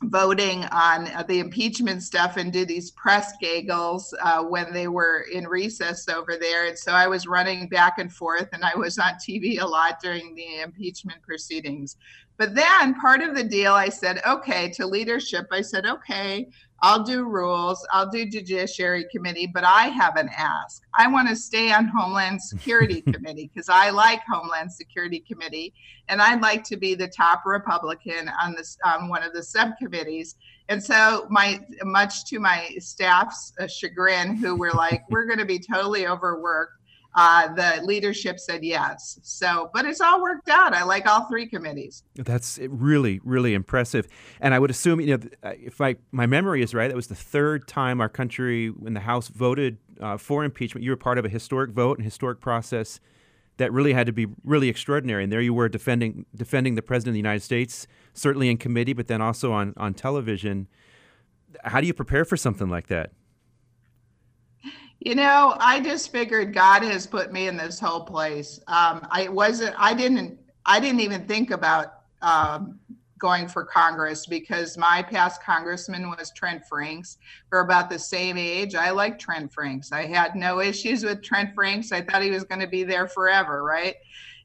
voting 0.10 0.63
on 0.65 1.10
the 1.27 1.39
impeachment 1.39 2.03
stuff 2.03 2.38
and 2.38 2.51
do 2.51 2.65
these 2.65 2.91
press 2.91 3.33
gaggles 3.39 4.13
uh, 4.22 4.43
when 4.43 4.72
they 4.74 4.88
were 4.88 5.25
in 5.31 5.48
recess 5.48 6.07
over 6.10 6.38
there. 6.38 6.67
And 6.67 6.77
so 6.77 6.91
I 6.91 7.07
was 7.07 7.27
running 7.27 7.67
back 7.67 8.00
and 8.00 8.12
forth, 8.12 8.50
and 8.53 8.63
I 8.63 8.75
was 8.75 8.98
on 9.00 9.13
TV 9.13 9.62
a 9.62 9.65
lot 9.65 10.00
during 10.01 10.36
the 10.36 10.62
impeachment 10.62 11.22
proceedings. 11.22 11.98
But 12.38 12.55
then 12.55 12.95
part 12.95 13.22
of 13.22 13.36
the 13.36 13.43
deal, 13.43 13.74
I 13.74 13.89
said, 13.89 14.22
okay, 14.27 14.69
to 14.72 14.88
leadership, 14.88 15.48
I 15.51 15.62
said, 15.62 15.86
okay, 15.86 16.50
I'll 16.86 17.02
do 17.02 17.24
rules, 17.24 17.88
I'll 17.94 18.10
do 18.10 18.25
Judiciary 18.25 19.06
Committee, 19.10 19.48
but 19.48 19.63
I 19.63 19.88
have 19.88 20.18
an 20.18 20.30
ask. 20.38 20.84
I 21.00 21.08
want 21.08 21.30
to 21.30 21.36
stay 21.36 21.72
on 21.72 21.88
Homeland 21.88 22.42
Security 22.42 23.02
Committee 23.13 23.50
because 23.54 23.70
I 23.70 23.90
like 23.90 24.20
Homeland 24.30 24.70
Security 24.70 25.22
Committee, 25.22 25.74
and 26.10 26.22
I'd 26.22 26.42
like 26.42 26.66
to 26.66 26.75
be 26.75 26.94
the 26.94 27.08
top 27.08 27.44
Republican 27.46 28.30
on 28.42 28.54
this 28.54 28.78
on 28.84 29.08
one 29.08 29.24
of 29.24 29.32
the 29.32 29.42
subcommittees. 29.42 30.36
And 30.68 30.84
so, 30.84 31.25
my 31.30 31.62
much 31.84 32.25
to 32.25 32.40
my 32.40 32.75
staff's 32.80 33.54
uh, 33.62 33.68
chagrin, 33.68 34.36
who 34.36 34.58
were 34.58 34.72
like, 34.72 35.04
"We're 35.10 35.25
going 35.25 35.40
to 35.40 35.46
be 35.46 35.60
totally 35.60 36.06
overworked." 36.06 36.83
Uh, 37.15 37.53
the 37.53 37.82
leadership 37.84 38.39
said 38.39 38.63
yes. 38.63 39.20
So, 39.24 39.70
but 39.74 39.86
it's 39.86 40.01
all 40.01 40.22
worked 40.22 40.50
out. 40.50 40.74
I 40.74 40.84
like 40.84 41.05
all 41.05 41.25
three 41.25 41.48
committees. 41.48 42.03
That's 42.15 42.60
really, 42.67 43.20
really 43.24 43.53
impressive. 43.53 44.08
And 44.39 44.53
I 44.53 44.60
would 44.60 44.72
assume, 44.72 45.00
you 45.00 45.17
know, 45.17 45.24
uh, 45.43 45.53
if 45.60 45.79
I, 45.82 45.96
my 46.12 46.25
memory 46.25 46.63
is 46.63 46.74
right, 46.74 46.88
that 46.88 46.96
was 46.96 47.08
the 47.08 47.15
third 47.15 47.67
time 47.67 48.01
our 48.01 48.10
country, 48.10 48.70
when 48.70 48.93
the 48.93 49.01
House 49.01 49.27
voted 49.27 49.77
uh, 50.01 50.17
for 50.17 50.43
impeachment, 50.43 50.84
you 50.84 50.91
were 50.91 50.98
part 50.98 51.17
of 51.17 51.25
a 51.25 51.29
historic 51.29 51.72
vote 51.72 51.98
and 51.98 52.05
historic 52.05 52.39
process 52.39 53.00
that 53.58 53.72
really 53.72 53.93
had 53.93 54.08
to 54.08 54.13
be 54.13 54.27
really 54.43 54.67
extraordinary. 54.70 55.24
And 55.24 55.32
there 55.32 55.41
you 55.41 55.53
were 55.53 55.70
defending 55.70 56.25
defending 56.36 56.75
the 56.75 56.82
president 56.82 57.12
of 57.12 57.13
the 57.13 57.20
United 57.20 57.41
States, 57.41 57.86
certainly 58.13 58.50
in 58.50 58.58
committee, 58.58 58.93
but 58.93 59.08
then 59.08 59.22
also 59.22 59.51
on 59.51 59.74
on 59.77 59.93
television. 59.93 60.67
How 61.63 61.79
do 61.79 61.86
you 61.86 61.93
prepare 61.93 62.25
for 62.25 62.36
something 62.36 62.70
like 62.70 62.88
that? 62.88 63.12
You 65.05 65.15
know, 65.15 65.57
I 65.60 65.81
just 65.81 66.13
figured 66.13 66.53
God 66.53 66.81
has 66.83 67.05
put 67.05 67.33
me 67.33 67.50
in 67.50 67.57
this 67.57 67.77
whole 67.77 68.05
place. 68.05 68.62
Um, 68.67 69.05
I 69.12 69.27
wasn't. 69.27 69.75
I 69.77 69.93
didn't. 69.93 70.39
I 70.65 70.79
didn't 70.79 71.01
even 71.01 71.27
think 71.27 71.51
about 71.51 72.03
um, 72.22 72.79
going 73.19 73.50
for 73.50 73.65
Congress 73.65 74.25
because 74.25 74.77
my 74.77 75.03
past 75.03 75.43
congressman 75.43 76.10
was 76.10 76.31
Trent 76.38 76.63
Franks. 76.69 77.17
We're 77.51 77.65
about 77.65 77.89
the 77.89 78.00
same 78.00 78.38
age. 78.38 78.75
I 78.75 78.91
like 78.91 79.19
Trent 79.19 79.51
Franks. 79.51 79.91
I 79.91 80.05
had 80.05 80.38
no 80.38 80.62
issues 80.62 81.03
with 81.03 81.22
Trent 81.22 81.53
Franks. 81.53 81.91
I 81.91 82.01
thought 82.01 82.22
he 82.22 82.31
was 82.31 82.45
going 82.45 82.62
to 82.62 82.67
be 82.67 82.86
there 82.86 83.10
forever, 83.10 83.62
right? 83.62 83.95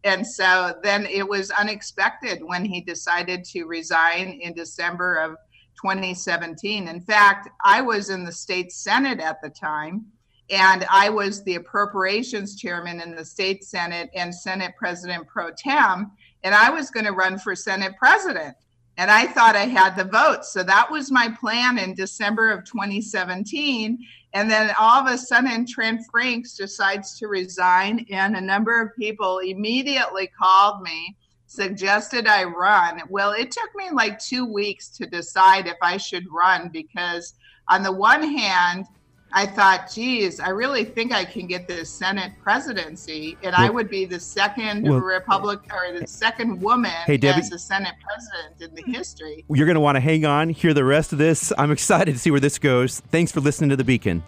And 0.02 0.26
so 0.26 0.74
then 0.82 1.06
it 1.06 1.28
was 1.28 1.52
unexpected 1.52 2.42
when 2.42 2.64
he 2.64 2.80
decided 2.80 3.44
to 3.44 3.66
resign 3.66 4.40
in 4.42 4.54
December 4.54 5.18
of 5.18 5.36
2017. 5.80 6.88
In 6.88 7.00
fact, 7.00 7.48
I 7.64 7.80
was 7.80 8.10
in 8.10 8.24
the 8.24 8.32
state 8.32 8.72
Senate 8.72 9.20
at 9.20 9.40
the 9.40 9.50
time 9.50 10.06
and 10.50 10.86
I 10.90 11.10
was 11.10 11.42
the 11.42 11.56
appropriations 11.56 12.56
chairman 12.56 13.00
in 13.00 13.14
the 13.14 13.24
state 13.24 13.64
Senate 13.64 14.10
and 14.14 14.34
Senate 14.34 14.74
President 14.78 15.26
pro 15.26 15.50
tem. 15.50 16.10
And 16.42 16.54
I 16.54 16.70
was 16.70 16.90
going 16.90 17.06
to 17.06 17.12
run 17.12 17.38
for 17.38 17.54
Senate 17.54 17.96
president. 17.98 18.56
And 18.96 19.10
I 19.10 19.26
thought 19.26 19.56
I 19.56 19.66
had 19.66 19.94
the 19.94 20.04
votes. 20.04 20.52
So 20.52 20.62
that 20.64 20.90
was 20.90 21.10
my 21.10 21.28
plan 21.40 21.78
in 21.78 21.94
December 21.94 22.50
of 22.50 22.64
2017. 22.64 23.98
And 24.32 24.50
then 24.50 24.74
all 24.78 25.00
of 25.00 25.12
a 25.12 25.18
sudden, 25.18 25.66
Trent 25.66 26.00
Franks 26.10 26.56
decides 26.56 27.18
to 27.18 27.28
resign. 27.28 28.06
And 28.10 28.34
a 28.34 28.40
number 28.40 28.80
of 28.80 28.96
people 28.96 29.38
immediately 29.38 30.28
called 30.28 30.82
me, 30.82 31.16
suggested 31.46 32.26
I 32.26 32.44
run. 32.44 33.02
Well, 33.08 33.32
it 33.32 33.50
took 33.50 33.70
me 33.76 33.90
like 33.92 34.18
two 34.18 34.44
weeks 34.44 34.88
to 34.90 35.06
decide 35.06 35.66
if 35.66 35.78
I 35.82 35.96
should 35.96 36.26
run 36.30 36.68
because, 36.68 37.34
on 37.68 37.82
the 37.82 37.92
one 37.92 38.22
hand, 38.22 38.86
I 39.32 39.46
thought, 39.46 39.90
geez, 39.92 40.40
I 40.40 40.48
really 40.48 40.84
think 40.84 41.12
I 41.12 41.24
can 41.24 41.46
get 41.46 41.68
the 41.68 41.84
Senate 41.84 42.32
presidency, 42.42 43.36
and 43.42 43.52
well, 43.52 43.66
I 43.66 43.70
would 43.70 43.90
be 43.90 44.04
the 44.04 44.18
second 44.18 44.88
well, 44.88 45.00
Republic 45.00 45.60
or 45.72 45.98
the 45.98 46.06
second 46.06 46.60
woman 46.60 46.90
hey, 47.04 47.16
Debbie, 47.18 47.40
as 47.40 47.52
a 47.52 47.58
Senate 47.58 47.94
president 48.02 48.62
in 48.62 48.74
the 48.74 48.90
history. 48.90 49.44
You're 49.50 49.66
going 49.66 49.74
to 49.74 49.80
want 49.80 49.96
to 49.96 50.00
hang 50.00 50.24
on, 50.24 50.48
hear 50.48 50.72
the 50.72 50.84
rest 50.84 51.12
of 51.12 51.18
this. 51.18 51.52
I'm 51.58 51.70
excited 51.70 52.12
to 52.12 52.18
see 52.18 52.30
where 52.30 52.40
this 52.40 52.58
goes. 52.58 53.00
Thanks 53.10 53.30
for 53.30 53.40
listening 53.40 53.70
to 53.70 53.76
the 53.76 53.84
Beacon. 53.84 54.22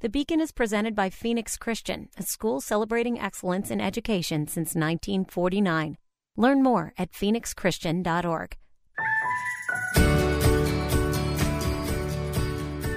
The 0.00 0.08
Beacon 0.08 0.40
is 0.40 0.50
presented 0.50 0.94
by 0.94 1.10
Phoenix 1.10 1.58
Christian, 1.58 2.08
a 2.16 2.22
school 2.22 2.62
celebrating 2.62 3.20
excellence 3.20 3.70
in 3.70 3.82
education 3.82 4.46
since 4.46 4.68
1949. 4.68 5.98
Learn 6.38 6.62
more 6.62 6.94
at 6.96 7.12
phoenixchristian.org. 7.12 8.56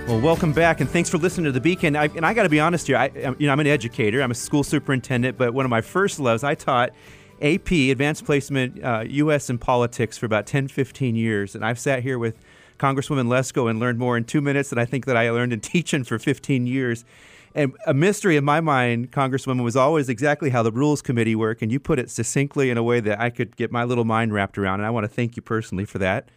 Well, 0.07 0.21
welcome 0.21 0.53
back, 0.53 0.79
and 0.79 0.89
thanks 0.89 1.09
for 1.09 1.17
listening 1.17 1.43
to 1.43 1.51
the 1.51 1.59
Beacon. 1.59 1.97
I, 1.97 2.05
and 2.05 2.25
I 2.25 2.33
got 2.33 2.43
to 2.43 2.49
be 2.49 2.61
honest 2.61 2.87
here. 2.87 2.95
I, 2.95 3.07
you 3.37 3.47
know, 3.47 3.51
I'm 3.51 3.59
an 3.59 3.67
educator. 3.67 4.21
I'm 4.21 4.31
a 4.31 4.35
school 4.35 4.63
superintendent, 4.63 5.37
but 5.37 5.53
one 5.53 5.65
of 5.65 5.69
my 5.69 5.81
first 5.81 6.21
loves, 6.21 6.45
I 6.45 6.55
taught 6.55 6.91
AP, 7.41 7.69
Advanced 7.69 8.23
Placement, 8.23 8.81
uh, 8.81 9.03
U.S. 9.05 9.49
and 9.49 9.59
Politics, 9.59 10.17
for 10.17 10.25
about 10.25 10.47
10, 10.47 10.69
15 10.69 11.17
years, 11.17 11.53
and 11.53 11.65
I've 11.65 11.79
sat 11.79 12.01
here 12.01 12.17
with 12.17 12.39
Congresswoman 12.79 13.27
Lesko 13.27 13.69
and 13.69 13.79
learned 13.79 13.99
more 13.99 14.17
in 14.17 14.23
two 14.23 14.41
minutes 14.41 14.69
than 14.69 14.79
I 14.79 14.85
think 14.85 15.05
that 15.05 15.17
I 15.17 15.29
learned 15.29 15.53
in 15.53 15.59
teaching 15.61 16.03
for 16.03 16.19
15 16.19 16.67
years. 16.67 17.05
And 17.55 17.75
a 17.85 17.93
mystery 17.93 18.35
in 18.35 18.43
my 18.43 18.61
mind, 18.61 19.11
Congresswoman, 19.11 19.63
was 19.63 19.75
always 19.75 20.09
exactly 20.09 20.49
how 20.49 20.63
the 20.63 20.71
Rules 20.71 21.03
Committee 21.03 21.35
work, 21.35 21.61
and 21.61 21.71
you 21.71 21.79
put 21.79 21.99
it 21.99 22.09
succinctly 22.09 22.71
in 22.71 22.77
a 22.77 22.83
way 22.83 22.99
that 22.99 23.19
I 23.19 23.29
could 23.29 23.55
get 23.55 23.71
my 23.71 23.83
little 23.83 24.05
mind 24.05 24.33
wrapped 24.33 24.57
around. 24.57 24.79
And 24.79 24.87
I 24.87 24.89
want 24.89 25.03
to 25.03 25.07
thank 25.07 25.35
you 25.35 25.43
personally 25.43 25.85
for 25.85 25.99
that. 25.99 26.29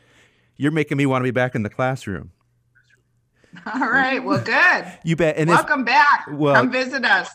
You're 0.59 0.73
making 0.73 0.99
me 0.99 1.07
want 1.07 1.23
to 1.23 1.25
be 1.25 1.31
back 1.31 1.55
in 1.55 1.63
the 1.63 1.71
classroom. 1.71 2.33
All 3.75 3.89
right. 3.91 4.23
Well, 4.23 4.43
good. 4.43 4.93
You 5.05 5.17
bet. 5.17 5.37
And 5.37 5.49
welcome 5.49 5.81
if, 5.81 5.87
back. 5.87 6.27
Well, 6.31 6.55
come 6.55 6.71
visit 6.71 7.05
us. 7.05 7.31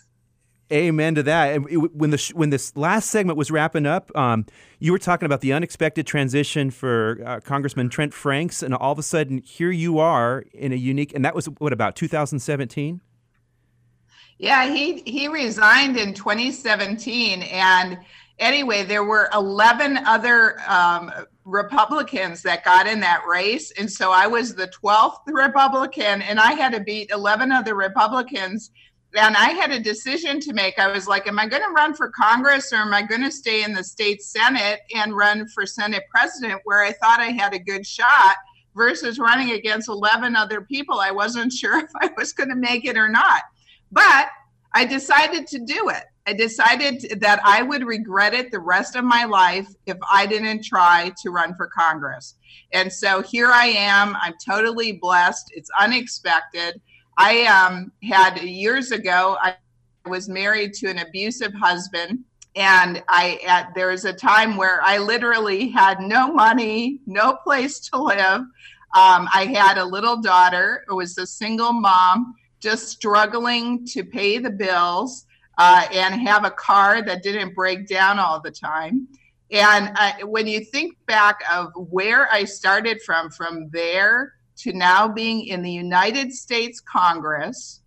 Amen 0.71 1.15
to 1.15 1.23
that. 1.23 1.53
And 1.53 1.91
when 1.93 2.11
the 2.11 2.31
when 2.33 2.49
this 2.49 2.75
last 2.77 3.09
segment 3.09 3.37
was 3.37 3.51
wrapping 3.51 3.85
up, 3.85 4.15
um, 4.15 4.45
you 4.79 4.93
were 4.93 4.99
talking 4.99 5.25
about 5.25 5.41
the 5.41 5.51
unexpected 5.51 6.07
transition 6.07 6.71
for 6.71 7.19
uh, 7.25 7.39
Congressman 7.41 7.89
Trent 7.89 8.13
Franks, 8.13 8.63
and 8.63 8.73
all 8.73 8.93
of 8.93 8.99
a 8.99 9.03
sudden, 9.03 9.39
here 9.39 9.71
you 9.71 9.99
are 9.99 10.45
in 10.53 10.71
a 10.71 10.77
unique. 10.77 11.13
And 11.13 11.25
that 11.25 11.35
was 11.35 11.47
what 11.47 11.73
about 11.73 11.97
2017? 11.97 13.01
Yeah, 14.37 14.73
he 14.73 15.01
he 15.05 15.27
resigned 15.27 15.97
in 15.97 16.13
2017, 16.13 17.43
and 17.43 17.97
anyway, 18.39 18.83
there 18.83 19.03
were 19.03 19.29
11 19.33 19.97
other 19.97 20.57
um, 20.67 21.11
Republicans 21.43 22.43
that 22.43 22.63
got 22.63 22.87
in 22.87 23.01
that 23.01 23.23
race, 23.27 23.71
and 23.71 23.91
so 23.91 24.11
I 24.11 24.25
was 24.25 24.55
the 24.55 24.67
12th 24.69 25.27
Republican, 25.27 26.21
and 26.21 26.39
I 26.39 26.53
had 26.53 26.71
to 26.73 26.79
beat 26.79 27.11
11 27.11 27.51
other 27.51 27.75
Republicans 27.75 28.71
and 29.15 29.35
I 29.35 29.49
had 29.49 29.71
a 29.71 29.79
decision 29.79 30.39
to 30.41 30.53
make. 30.53 30.79
I 30.79 30.91
was 30.91 31.07
like, 31.07 31.27
am 31.27 31.39
I 31.39 31.47
going 31.47 31.63
to 31.63 31.69
run 31.69 31.93
for 31.93 32.09
Congress 32.09 32.71
or 32.71 32.77
am 32.77 32.93
I 32.93 33.01
going 33.01 33.23
to 33.23 33.31
stay 33.31 33.63
in 33.63 33.73
the 33.73 33.83
state 33.83 34.21
Senate 34.21 34.81
and 34.95 35.15
run 35.15 35.47
for 35.49 35.65
Senate 35.65 36.03
president 36.09 36.61
where 36.63 36.81
I 36.81 36.93
thought 36.93 37.19
I 37.19 37.31
had 37.31 37.53
a 37.53 37.59
good 37.59 37.85
shot 37.85 38.37
versus 38.75 39.19
running 39.19 39.51
against 39.51 39.89
11 39.89 40.35
other 40.35 40.61
people? 40.61 40.99
I 40.99 41.11
wasn't 41.11 41.51
sure 41.53 41.79
if 41.79 41.91
I 42.01 42.09
was 42.17 42.33
going 42.33 42.49
to 42.49 42.55
make 42.55 42.85
it 42.85 42.97
or 42.97 43.09
not. 43.09 43.41
But 43.91 44.29
I 44.73 44.85
decided 44.85 45.47
to 45.47 45.59
do 45.59 45.89
it. 45.89 46.03
I 46.27 46.33
decided 46.33 47.19
that 47.19 47.41
I 47.43 47.63
would 47.63 47.83
regret 47.83 48.33
it 48.33 48.51
the 48.51 48.59
rest 48.59 48.95
of 48.95 49.03
my 49.03 49.25
life 49.25 49.67
if 49.87 49.97
I 50.09 50.25
didn't 50.27 50.63
try 50.63 51.11
to 51.23 51.31
run 51.31 51.55
for 51.55 51.67
Congress. 51.67 52.35
And 52.71 52.93
so 52.93 53.21
here 53.21 53.47
I 53.47 53.65
am. 53.65 54.15
I'm 54.21 54.35
totally 54.45 54.93
blessed. 54.93 55.51
It's 55.55 55.69
unexpected. 55.79 56.79
I 57.17 57.43
um, 57.45 57.91
had 58.03 58.41
years 58.41 58.91
ago, 58.91 59.37
I 59.41 59.55
was 60.05 60.29
married 60.29 60.73
to 60.75 60.89
an 60.89 60.99
abusive 60.99 61.53
husband 61.53 62.23
and 62.55 63.01
I 63.07 63.39
at 63.47 63.73
there 63.75 63.89
was 63.89 64.05
a 64.05 64.13
time 64.13 64.57
where 64.57 64.81
I 64.83 64.97
literally 64.97 65.69
had 65.69 66.01
no 66.01 66.33
money, 66.33 66.99
no 67.05 67.37
place 67.43 67.79
to 67.89 68.01
live. 68.01 68.41
Um, 68.93 69.29
I 69.33 69.49
had 69.53 69.77
a 69.77 69.85
little 69.85 70.21
daughter. 70.21 70.83
It 70.89 70.93
was 70.93 71.17
a 71.17 71.25
single 71.25 71.71
mom, 71.71 72.35
just 72.59 72.89
struggling 72.89 73.85
to 73.87 74.03
pay 74.03 74.37
the 74.37 74.49
bills 74.49 75.25
uh, 75.57 75.87
and 75.93 76.27
have 76.27 76.43
a 76.43 76.51
car 76.51 77.01
that 77.03 77.23
didn't 77.23 77.55
break 77.55 77.87
down 77.87 78.19
all 78.19 78.41
the 78.41 78.51
time. 78.51 79.07
And 79.51 79.91
uh, 79.97 80.13
when 80.25 80.47
you 80.47 80.63
think 80.63 80.97
back 81.05 81.41
of 81.49 81.71
where 81.75 82.31
I 82.31 82.43
started 82.43 83.01
from, 83.01 83.29
from 83.29 83.69
there 83.69 84.33
to 84.61 84.73
now 84.73 85.07
being 85.07 85.45
in 85.47 85.61
the 85.61 85.71
United 85.71 86.33
States 86.33 86.79
Congress, 86.79 87.81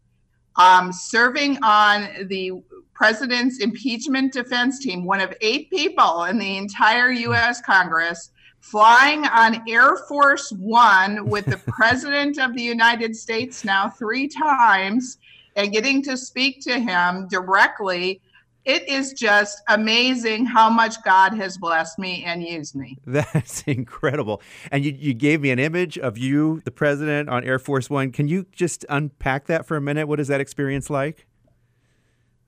um, 0.57 0.93
serving 0.93 1.59
on 1.63 2.09
the 2.29 2.53
president's 2.95 3.61
impeachment 3.61 4.33
defense 4.33 4.79
team, 4.79 5.05
one 5.05 5.21
of 5.21 5.35
eight 5.41 5.71
people 5.71 6.25
in 6.25 6.39
the 6.39 6.57
entire 6.57 7.11
U.S. 7.11 7.61
Congress, 7.61 8.31
flying 8.61 9.27
on 9.27 9.63
Air 9.69 9.97
Force 10.09 10.51
One 10.53 11.29
with 11.29 11.45
the 11.47 11.57
president 11.73 12.39
of 12.39 12.55
the 12.55 12.63
United 12.63 13.15
States 13.15 13.65
now 13.65 13.91
three 13.91 14.29
times 14.29 15.19
and 15.57 15.73
getting 15.73 16.03
to 16.03 16.17
speak 16.17 16.61
to 16.63 16.79
him 16.79 17.29
directly. 17.29 18.21
It 18.65 18.89
is 18.89 19.13
just 19.13 19.63
amazing 19.69 20.47
how 20.47 20.71
much 20.71 21.03
God 21.05 21.35
has 21.35 21.59
blessed 21.59 21.99
me 21.99 22.25
and 22.25 22.43
used 22.43 22.75
me. 22.75 22.97
That's 23.07 23.63
incredible. 23.63 24.41
And 24.73 24.85
you, 24.85 24.97
you 24.99 25.13
gave 25.13 25.43
me 25.43 25.51
an 25.51 25.59
image 25.59 25.99
of 25.99 26.17
you, 26.17 26.63
the 26.65 26.71
president, 26.71 27.29
on 27.29 27.45
Air 27.45 27.59
Force 27.59 27.91
One. 27.91 28.11
Can 28.11 28.27
you 28.27 28.47
just 28.53 28.87
unpack 28.89 29.47
that 29.47 29.67
for 29.67 29.77
a 29.77 29.83
minute? 29.83 30.09
What 30.09 30.19
is 30.19 30.29
that 30.29 30.41
experience 30.41 30.89
like? 30.89 31.27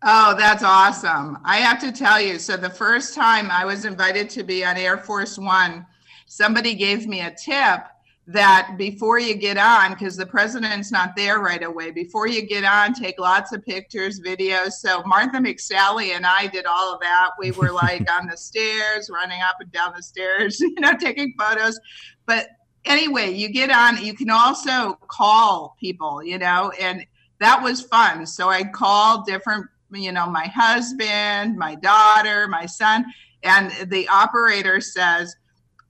Oh, 0.03 0.35
that's 0.39 0.63
awesome. 0.63 1.39
I 1.45 1.57
have 1.57 1.81
to 1.81 1.93
tell 1.93 2.21
you. 2.21 2.39
So, 2.39 2.57
the 2.57 2.71
first 2.71 3.15
time 3.15 3.51
I 3.51 3.65
was 3.65 3.85
invited 3.85 4.31
to 4.31 4.43
be 4.43 4.65
on 4.65 4.77
Air 4.77 4.99
Force 4.99 5.39
One, 5.39 5.87
somebody 6.27 6.75
gave 6.75 7.07
me 7.07 7.21
a 7.23 7.35
tip 7.35 7.81
that 8.29 8.75
before 8.77 9.21
you 9.21 9.35
get 9.35 9.57
on, 9.57 9.93
because 9.93 10.17
the 10.17 10.27
president's 10.27 10.91
not 10.91 11.15
there 11.15 11.39
right 11.39 11.63
away, 11.63 11.93
before 11.93 12.27
you 12.27 12.45
get 12.45 12.65
on, 12.65 12.93
take 12.93 13.21
lots 13.21 13.53
of 13.53 13.65
pictures, 13.65 14.21
videos. 14.21 14.73
So, 14.73 15.03
Martha 15.05 15.39
McSally 15.39 16.11
and 16.11 16.27
I 16.27 16.49
did 16.49 16.67
all 16.67 16.93
of 16.93 17.01
that. 17.01 17.31
We 17.39 17.53
were 17.53 17.71
like 17.73 18.11
on 18.11 18.27
the 18.27 18.37
stairs, 18.37 19.09
running 19.13 19.41
up 19.43 19.57
and 19.61 19.71
down 19.71 19.93
the 19.95 20.03
stairs, 20.03 20.59
you 20.61 20.75
know, 20.79 20.95
taking 20.99 21.35
photos. 21.39 21.79
But 22.27 22.49
anyway, 22.85 23.33
you 23.33 23.49
get 23.49 23.71
on, 23.71 24.05
you 24.05 24.15
can 24.15 24.31
also 24.31 24.99
call 25.09 25.77
people, 25.79 26.23
you 26.25 26.39
know, 26.39 26.73
and 26.81 27.07
that 27.39 27.63
was 27.63 27.83
fun. 27.83 28.27
So, 28.27 28.49
I 28.49 28.65
called 28.65 29.27
different 29.27 29.67
you 29.93 30.13
know, 30.13 30.29
my 30.29 30.47
husband, 30.47 31.57
my 31.57 31.77
daughter, 31.77 32.49
my 32.49 32.67
son. 32.67 33.05
And 33.43 33.71
the 33.89 34.09
operator 34.09 34.81
says, 34.81 35.37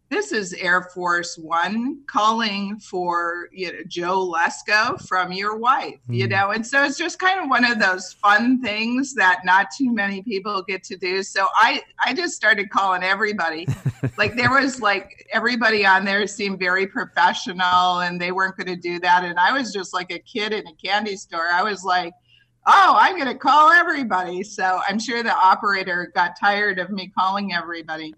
this 0.08 0.30
is 0.30 0.52
Air 0.52 0.82
Force 0.94 1.36
One 1.36 2.00
calling 2.06 2.78
for 2.78 3.48
you 3.52 3.72
know, 3.72 3.78
Joe 3.88 4.32
Lesko 4.32 5.00
from 5.08 5.32
your 5.32 5.56
wife, 5.56 5.98
mm. 6.08 6.16
you 6.16 6.24
hmm. 6.24 6.30
know, 6.30 6.50
and 6.50 6.64
so 6.64 6.84
it's 6.84 6.96
just 6.96 7.18
kind 7.18 7.40
of 7.40 7.48
one 7.48 7.64
of 7.64 7.78
those 7.78 8.12
fun 8.12 8.62
things 8.62 9.14
that 9.14 9.40
not 9.44 9.68
too 9.76 9.92
many 9.92 10.22
people 10.22 10.62
get 10.62 10.84
to 10.84 10.96
do. 10.96 11.22
So 11.22 11.46
I 11.56 11.82
I 12.04 12.14
just 12.14 12.34
started 12.34 12.70
calling 12.70 13.02
everybody, 13.02 13.66
like 14.18 14.36
there 14.36 14.50
was 14.50 14.80
like 14.80 15.26
everybody 15.32 15.84
on 15.84 16.04
there 16.04 16.26
seemed 16.26 16.58
very 16.60 16.86
professional, 16.86 18.00
and 18.00 18.20
they 18.20 18.30
weren't 18.30 18.56
going 18.56 18.68
to 18.68 18.76
do 18.76 19.00
that, 19.00 19.24
and 19.24 19.38
I 19.38 19.52
was 19.52 19.72
just 19.72 19.92
like 19.92 20.12
a 20.12 20.20
kid 20.20 20.52
in 20.52 20.66
a 20.68 20.74
candy 20.74 21.16
store. 21.16 21.48
I 21.52 21.62
was 21.62 21.82
like 21.84 22.14
oh, 22.66 22.96
I'm 22.98 23.14
going 23.14 23.28
to 23.28 23.38
call 23.38 23.70
everybody. 23.70 24.42
So 24.42 24.80
I'm 24.88 24.98
sure 24.98 25.22
the 25.22 25.32
operator 25.32 26.10
got 26.14 26.32
tired 26.38 26.80
of 26.80 26.90
me 26.90 27.12
calling 27.16 27.54
everybody. 27.54 28.12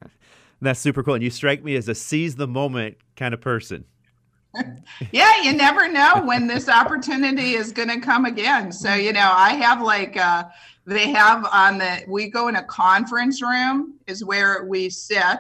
That's 0.60 0.80
super 0.80 1.02
cool. 1.02 1.14
And 1.14 1.22
you 1.22 1.30
strike 1.30 1.62
me 1.62 1.76
as 1.76 1.88
a 1.88 1.94
seize 1.94 2.36
the 2.36 2.48
moment 2.48 2.96
kind 3.16 3.32
of 3.32 3.40
person. 3.40 3.84
yeah, 5.12 5.42
you 5.42 5.52
never 5.52 5.90
know 5.90 6.22
when 6.24 6.46
this 6.46 6.68
opportunity 6.68 7.54
is 7.54 7.70
going 7.70 7.88
to 7.88 8.00
come 8.00 8.24
again. 8.24 8.72
So, 8.72 8.94
you 8.94 9.12
know, 9.12 9.32
I 9.34 9.50
have 9.54 9.82
like, 9.82 10.16
uh, 10.16 10.44
they 10.84 11.10
have 11.10 11.46
on 11.52 11.78
the, 11.78 12.02
we 12.08 12.28
go 12.28 12.48
in 12.48 12.56
a 12.56 12.64
conference 12.64 13.42
room, 13.42 13.94
is 14.06 14.24
where 14.24 14.64
we 14.64 14.90
sit. 14.90 15.38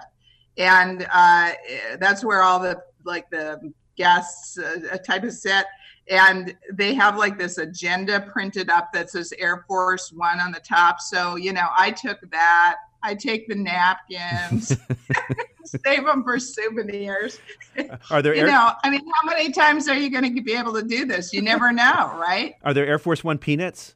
And 0.56 1.06
uh, 1.12 1.52
that's 1.98 2.24
where 2.24 2.42
all 2.42 2.60
the, 2.60 2.82
like, 3.04 3.30
the 3.30 3.72
guests 3.96 4.58
uh, 4.58 4.98
type 4.98 5.24
of 5.24 5.32
sit 5.32 5.64
and 6.10 6.56
they 6.72 6.94
have 6.94 7.16
like 7.16 7.38
this 7.38 7.58
agenda 7.58 8.20
printed 8.20 8.70
up 8.70 8.92
that 8.92 9.10
says 9.10 9.32
Air 9.38 9.64
Force 9.68 10.12
One 10.12 10.40
on 10.40 10.52
the 10.52 10.60
top. 10.60 11.00
So, 11.00 11.36
you 11.36 11.52
know, 11.52 11.66
I 11.76 11.90
took 11.90 12.18
that. 12.30 12.76
I 13.02 13.14
take 13.14 13.48
the 13.48 13.54
napkins, 13.54 14.76
save 15.64 16.04
them 16.04 16.24
for 16.24 16.38
souvenirs. 16.38 17.38
Are 18.10 18.22
there, 18.22 18.34
you 18.34 18.42
Air- 18.42 18.46
know, 18.48 18.72
I 18.82 18.90
mean, 18.90 19.00
how 19.00 19.28
many 19.28 19.52
times 19.52 19.88
are 19.88 19.96
you 19.96 20.10
going 20.10 20.34
to 20.34 20.42
be 20.42 20.54
able 20.54 20.74
to 20.74 20.82
do 20.82 21.04
this? 21.04 21.32
You 21.32 21.42
never 21.42 21.72
know, 21.72 22.12
right? 22.18 22.54
Are 22.64 22.74
there 22.74 22.86
Air 22.86 22.98
Force 22.98 23.22
One 23.22 23.38
peanuts? 23.38 23.94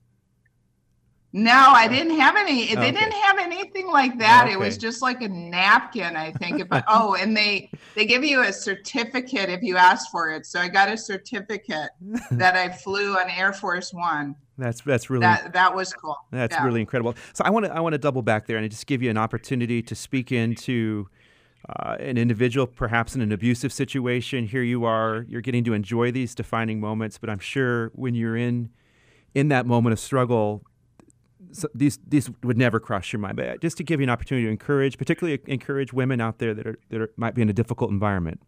No, 1.35 1.53
I 1.53 1.89
didn't 1.89 2.19
have 2.19 2.37
any. 2.37 2.67
They 2.67 2.73
okay. 2.77 2.93
didn't 2.93 3.13
have 3.13 3.39
anything 3.39 3.87
like 3.87 4.19
that. 4.19 4.45
Okay. 4.45 4.53
It 4.53 4.59
was 4.59 4.77
just 4.77 5.01
like 5.01 5.23
a 5.23 5.29
napkin, 5.29 6.15
I 6.15 6.33
think. 6.33 6.69
But 6.69 6.85
oh, 6.89 7.15
and 7.15 7.35
they 7.35 7.71
they 7.95 8.05
give 8.05 8.23
you 8.23 8.43
a 8.43 8.53
certificate 8.53 9.49
if 9.49 9.63
you 9.63 9.77
ask 9.79 10.11
for 10.11 10.31
it. 10.31 10.45
So 10.45 10.61
I 10.61 10.69
got 10.69 10.91
a 10.91 10.97
certificate 10.97 11.91
that 12.33 12.55
I 12.55 12.69
flew 12.69 13.17
on 13.17 13.31
Air 13.31 13.55
Force 13.55 13.95
One. 13.95 14.37
That's 14.59 14.83
that's 14.83 15.09
really 15.09 15.23
that, 15.23 15.55
that 15.55 15.75
was 15.75 15.95
cool. 15.95 16.17
That's 16.31 16.55
yeah. 16.55 16.65
really 16.65 16.83
incredible. 16.83 17.15
So 17.33 17.45
I 17.45 17.51
want 17.51 17.65
to 17.65 17.73
I 17.75 17.81
want 17.81 17.95
to 17.95 17.99
double 17.99 18.23
back 18.23 18.47
there 18.47 18.59
and 18.59 18.71
just 18.71 18.87
give 18.87 19.03
you 19.03 19.09
an 19.09 19.17
opportunity 19.17 19.83
to 19.83 19.95
speak 19.95 20.33
into 20.33 21.09
uh, 21.67 21.97
an 21.99 22.19
individual, 22.19 22.67
perhaps 22.67 23.15
in 23.15 23.23
an 23.23 23.33
abusive 23.33 23.73
situation. 23.73 24.47
Here 24.47 24.63
you 24.63 24.85
are, 24.85 25.25
you're 25.29 25.41
getting 25.41 25.65
to 25.65 25.73
enjoy 25.73 26.11
these 26.11 26.35
defining 26.35 26.81
moments, 26.81 27.17
but 27.17 27.31
I'm 27.31 27.39
sure 27.39 27.91
when 27.95 28.15
you're 28.15 28.37
in 28.37 28.69
in 29.35 29.49
that 29.49 29.65
moment 29.65 29.95
of 29.95 29.99
struggle, 29.99 30.63
so 31.53 31.69
these 31.75 31.99
these 32.07 32.31
would 32.43 32.59
never 32.59 32.81
cross 32.81 33.13
your 33.13 33.21
mind. 33.21 33.37
But 33.37 33.61
just 33.61 33.77
to 33.79 33.85
give 33.85 34.01
you 34.01 34.05
an 34.05 34.11
opportunity 34.11 34.47
to 34.47 34.51
encourage, 34.51 34.99
particularly 34.99 35.41
encourage 35.47 35.93
women 35.93 36.21
out 36.21 36.39
there 36.39 36.55
that 36.55 36.67
are 36.67 36.79
that 36.91 37.01
are, 37.01 37.11
might 37.17 37.35
be 37.35 37.43
in 37.43 37.49
a 37.49 37.53
difficult 37.53 37.91
environment. 37.91 38.41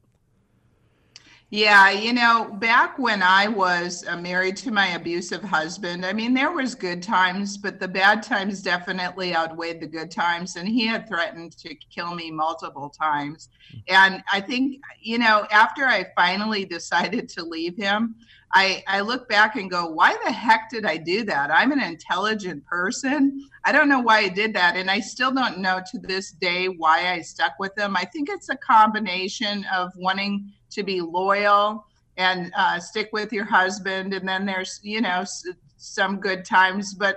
Yeah, 1.51 1.91
you 1.91 2.13
know, 2.13 2.51
back 2.59 2.99
when 2.99 3.23
I 3.23 3.47
was 3.47 4.05
uh, 4.09 4.17
married 4.17 4.57
to 4.57 4.73
my 4.73 4.89
abusive 4.89 5.43
husband, 5.43 6.05
I 6.05 6.13
mean, 6.13 6.35
there 6.35 6.51
was 6.51 6.75
good 6.75 7.01
times, 7.01 7.57
but 7.57 7.79
the 7.79 7.87
bad 7.87 8.25
times 8.25 8.61
definitely 8.61 9.37
outweighed 9.37 9.81
the 9.81 9.87
good 9.87 10.11
times, 10.11 10.57
and 10.57 10.69
he 10.69 10.87
had 10.87 11.07
threatened 11.07 11.57
to 11.59 11.75
kill 11.95 12.15
me 12.15 12.33
multiple 12.33 12.89
times. 12.89 13.51
And 13.89 14.25
I 14.33 14.41
think, 14.41 14.81
you 15.01 15.19
know, 15.19 15.47
after 15.53 15.85
I 15.85 16.07
finally 16.17 16.65
decided 16.65 17.29
to 17.29 17.45
leave 17.45 17.77
him, 17.77 18.17
I, 18.55 18.85
I 18.87 19.01
look 19.01 19.29
back 19.29 19.57
and 19.57 19.69
go, 19.69 19.89
why 19.89 20.17
the 20.25 20.31
heck 20.31 20.71
did 20.71 20.87
I 20.87 20.97
do 20.97 21.25
that? 21.25 21.51
I'm 21.51 21.73
an 21.73 21.83
intelligent 21.83 22.65
person. 22.65 23.49
I 23.65 23.73
don't 23.73 23.89
know 23.89 23.99
why 23.99 24.19
I 24.19 24.29
did 24.29 24.55
that. 24.55 24.77
And 24.77 24.89
I 24.89 25.01
still 25.01 25.33
don't 25.33 25.59
know 25.59 25.81
to 25.91 25.99
this 25.99 26.31
day 26.31 26.67
why 26.67 27.13
I 27.13 27.21
stuck 27.21 27.55
with 27.59 27.75
them. 27.75 27.97
I 27.97 28.05
think 28.05 28.29
it's 28.31 28.51
a 28.51 28.57
combination 28.57 29.67
of 29.75 29.91
wanting 29.97 30.53
to 30.71 30.85
be 30.85 31.01
loyal 31.01 31.85
and 32.17 32.53
uh, 32.57 32.79
stick 32.79 33.09
with 33.13 33.33
your 33.33 33.45
husband. 33.45 34.15
And 34.15 34.27
then 34.29 34.47
there's, 34.47 34.79
you 34.85 35.01
know, 35.01 35.25
some 35.77 36.21
good 36.21 36.45
times. 36.45 36.95
But 36.95 37.17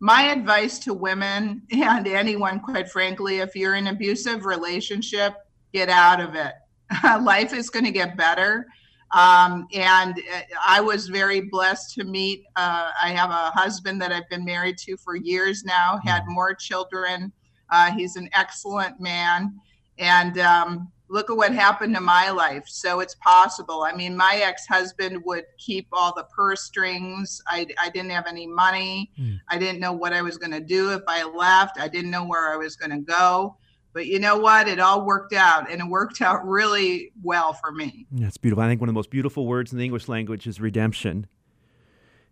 my 0.00 0.30
advice 0.32 0.78
to 0.80 0.94
women 0.94 1.62
and 1.70 2.08
anyone, 2.08 2.60
quite 2.60 2.88
frankly, 2.88 3.40
if 3.40 3.54
you're 3.54 3.74
in 3.74 3.86
an 3.86 3.94
abusive 3.94 4.46
relationship, 4.46 5.34
get 5.74 5.90
out 5.90 6.20
of 6.20 6.34
it. 6.34 6.54
Life 7.22 7.52
is 7.52 7.68
going 7.68 7.84
to 7.84 7.92
get 7.92 8.16
better 8.16 8.66
um, 9.12 9.66
and 9.72 10.18
uh, 10.18 10.40
I 10.66 10.80
was 10.80 11.08
very 11.08 11.40
blessed 11.40 11.94
to 11.94 12.04
meet. 12.04 12.44
Uh, 12.56 12.90
I 13.02 13.10
have 13.10 13.30
a 13.30 13.50
husband 13.50 14.00
that 14.02 14.12
I've 14.12 14.28
been 14.28 14.44
married 14.44 14.78
to 14.78 14.96
for 14.96 15.16
years 15.16 15.64
now, 15.64 15.98
had 16.04 16.22
mm-hmm. 16.22 16.34
more 16.34 16.54
children. 16.54 17.32
Uh, 17.70 17.90
he's 17.90 18.16
an 18.16 18.28
excellent 18.32 19.00
man. 19.00 19.58
And 19.98 20.38
um, 20.38 20.92
look 21.08 21.30
at 21.30 21.36
what 21.36 21.54
happened 21.54 21.94
to 21.94 22.00
my 22.00 22.30
life. 22.30 22.64
So 22.66 23.00
it's 23.00 23.14
possible. 23.16 23.82
I 23.82 23.94
mean, 23.94 24.16
my 24.16 24.40
ex 24.44 24.66
husband 24.66 25.22
would 25.24 25.44
keep 25.56 25.88
all 25.92 26.14
the 26.14 26.24
purse 26.24 26.62
strings. 26.62 27.42
I, 27.46 27.66
I 27.80 27.88
didn't 27.88 28.10
have 28.10 28.26
any 28.26 28.46
money. 28.46 29.10
Mm. 29.18 29.40
I 29.48 29.58
didn't 29.58 29.80
know 29.80 29.92
what 29.92 30.12
I 30.12 30.22
was 30.22 30.36
going 30.36 30.52
to 30.52 30.60
do 30.60 30.92
if 30.92 31.02
I 31.08 31.24
left. 31.24 31.80
I 31.80 31.88
didn't 31.88 32.10
know 32.10 32.24
where 32.24 32.52
I 32.52 32.56
was 32.56 32.76
going 32.76 32.90
to 32.90 32.98
go. 32.98 33.56
But 33.92 34.06
you 34.06 34.18
know 34.18 34.38
what? 34.38 34.68
It 34.68 34.78
all 34.78 35.04
worked 35.04 35.32
out, 35.32 35.70
and 35.70 35.80
it 35.80 35.86
worked 35.86 36.20
out 36.20 36.46
really 36.46 37.12
well 37.22 37.52
for 37.52 37.72
me. 37.72 38.06
That's 38.12 38.36
beautiful. 38.36 38.62
I 38.62 38.68
think 38.68 38.80
one 38.80 38.88
of 38.88 38.92
the 38.92 38.98
most 38.98 39.10
beautiful 39.10 39.46
words 39.46 39.72
in 39.72 39.78
the 39.78 39.84
English 39.84 40.08
language 40.08 40.46
is 40.46 40.60
redemption. 40.60 41.26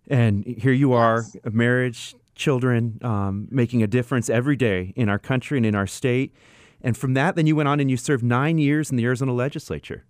And 0.09 0.45
here 0.45 0.73
you 0.73 0.92
are, 0.92 1.25
yes. 1.35 1.37
a 1.45 1.51
marriage, 1.51 2.14
children, 2.35 2.99
um, 3.03 3.49
making 3.51 3.83
a 3.83 3.87
difference 3.87 4.31
every 4.31 4.57
day 4.57 4.92
in 4.95 5.09
our 5.09 5.19
country 5.19 5.57
and 5.57 5.66
in 5.66 5.75
our 5.75 5.87
state. 5.87 6.35
And 6.83 6.97
from 6.97 7.14
that, 7.14 7.35
then 7.35 7.47
you 7.47 7.57
went 7.57 7.69
on 7.69 7.81
and 7.81 7.90
you 7.90 7.97
served 7.97 8.23
nine 8.23 8.59
years 8.59 8.90
in 8.90 8.97
the 8.97 9.05
Arizona 9.05 9.33
legislature. 9.33 10.05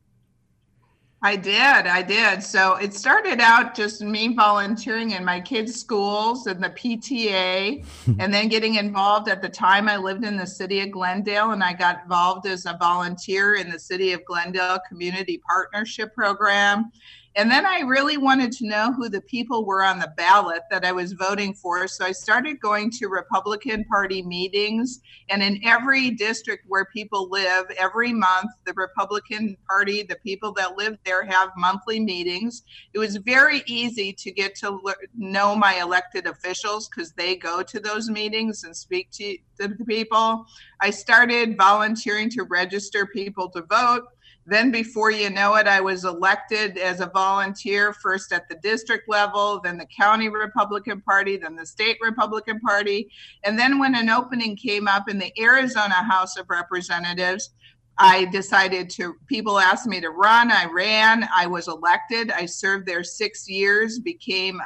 I 1.26 1.34
did. 1.34 1.56
I 1.88 2.02
did. 2.02 2.40
So 2.40 2.76
it 2.76 2.94
started 2.94 3.40
out 3.40 3.74
just 3.74 4.00
me 4.00 4.32
volunteering 4.32 5.10
in 5.10 5.24
my 5.24 5.40
kids' 5.40 5.74
schools 5.74 6.46
and 6.46 6.62
the 6.62 6.70
PTA, 6.70 7.84
and 8.20 8.32
then 8.32 8.46
getting 8.46 8.76
involved. 8.76 9.28
At 9.28 9.42
the 9.42 9.48
time, 9.48 9.88
I 9.88 9.96
lived 9.96 10.22
in 10.22 10.36
the 10.36 10.46
city 10.46 10.82
of 10.82 10.92
Glendale, 10.92 11.50
and 11.50 11.64
I 11.64 11.72
got 11.72 12.04
involved 12.04 12.46
as 12.46 12.64
a 12.64 12.76
volunteer 12.78 13.56
in 13.56 13.68
the 13.68 13.78
City 13.78 14.12
of 14.12 14.24
Glendale 14.24 14.78
Community 14.88 15.42
Partnership 15.48 16.14
Program. 16.14 16.92
And 17.36 17.50
then 17.50 17.66
I 17.66 17.80
really 17.80 18.16
wanted 18.16 18.50
to 18.52 18.66
know 18.66 18.94
who 18.94 19.10
the 19.10 19.20
people 19.20 19.66
were 19.66 19.84
on 19.84 19.98
the 19.98 20.10
ballot 20.16 20.62
that 20.70 20.86
I 20.86 20.92
was 20.92 21.12
voting 21.12 21.52
for. 21.52 21.86
So 21.86 22.06
I 22.06 22.12
started 22.12 22.58
going 22.60 22.90
to 22.92 23.08
Republican 23.08 23.84
Party 23.84 24.22
meetings. 24.22 25.00
And 25.28 25.42
in 25.42 25.60
every 25.62 26.10
district 26.12 26.64
where 26.66 26.86
people 26.86 27.28
live, 27.28 27.66
every 27.76 28.14
month, 28.14 28.52
the 28.64 28.72
Republican 28.74 29.54
Party, 29.68 30.02
the 30.02 30.16
people 30.16 30.52
that 30.54 30.78
live 30.78 30.96
there, 31.04 31.26
have 31.26 31.50
monthly 31.58 32.00
meetings. 32.00 32.62
It 32.94 32.98
was 32.98 33.16
very 33.16 33.62
easy 33.66 34.14
to 34.14 34.32
get 34.32 34.54
to 34.60 34.80
know 35.14 35.54
my 35.54 35.74
elected 35.74 36.26
officials 36.26 36.88
because 36.88 37.12
they 37.12 37.36
go 37.36 37.62
to 37.62 37.78
those 37.78 38.08
meetings 38.08 38.64
and 38.64 38.74
speak 38.74 39.10
to 39.10 39.36
the 39.58 39.68
people. 39.86 40.46
I 40.80 40.88
started 40.88 41.58
volunteering 41.58 42.30
to 42.30 42.44
register 42.44 43.04
people 43.04 43.50
to 43.50 43.60
vote. 43.60 44.04
Then, 44.48 44.70
before 44.70 45.10
you 45.10 45.28
know 45.28 45.56
it, 45.56 45.66
I 45.66 45.80
was 45.80 46.04
elected 46.04 46.78
as 46.78 47.00
a 47.00 47.06
volunteer, 47.06 47.92
first 47.92 48.32
at 48.32 48.48
the 48.48 48.54
district 48.62 49.08
level, 49.08 49.60
then 49.62 49.76
the 49.76 49.86
county 49.86 50.28
Republican 50.28 51.00
Party, 51.00 51.36
then 51.36 51.56
the 51.56 51.66
state 51.66 51.98
Republican 52.00 52.60
Party. 52.60 53.10
And 53.42 53.58
then, 53.58 53.80
when 53.80 53.96
an 53.96 54.08
opening 54.08 54.56
came 54.56 54.86
up 54.86 55.08
in 55.08 55.18
the 55.18 55.32
Arizona 55.40 55.94
House 55.94 56.36
of 56.36 56.48
Representatives, 56.48 57.50
I 57.98 58.26
decided 58.26 58.90
to, 58.90 59.14
people 59.26 59.58
asked 59.58 59.86
me 59.86 60.00
to 60.00 60.10
run. 60.10 60.52
I 60.52 60.66
ran. 60.66 61.28
I 61.34 61.46
was 61.46 61.66
elected. 61.66 62.30
I 62.30 62.46
served 62.46 62.86
there 62.86 63.02
six 63.02 63.48
years, 63.48 63.98
became 63.98 64.60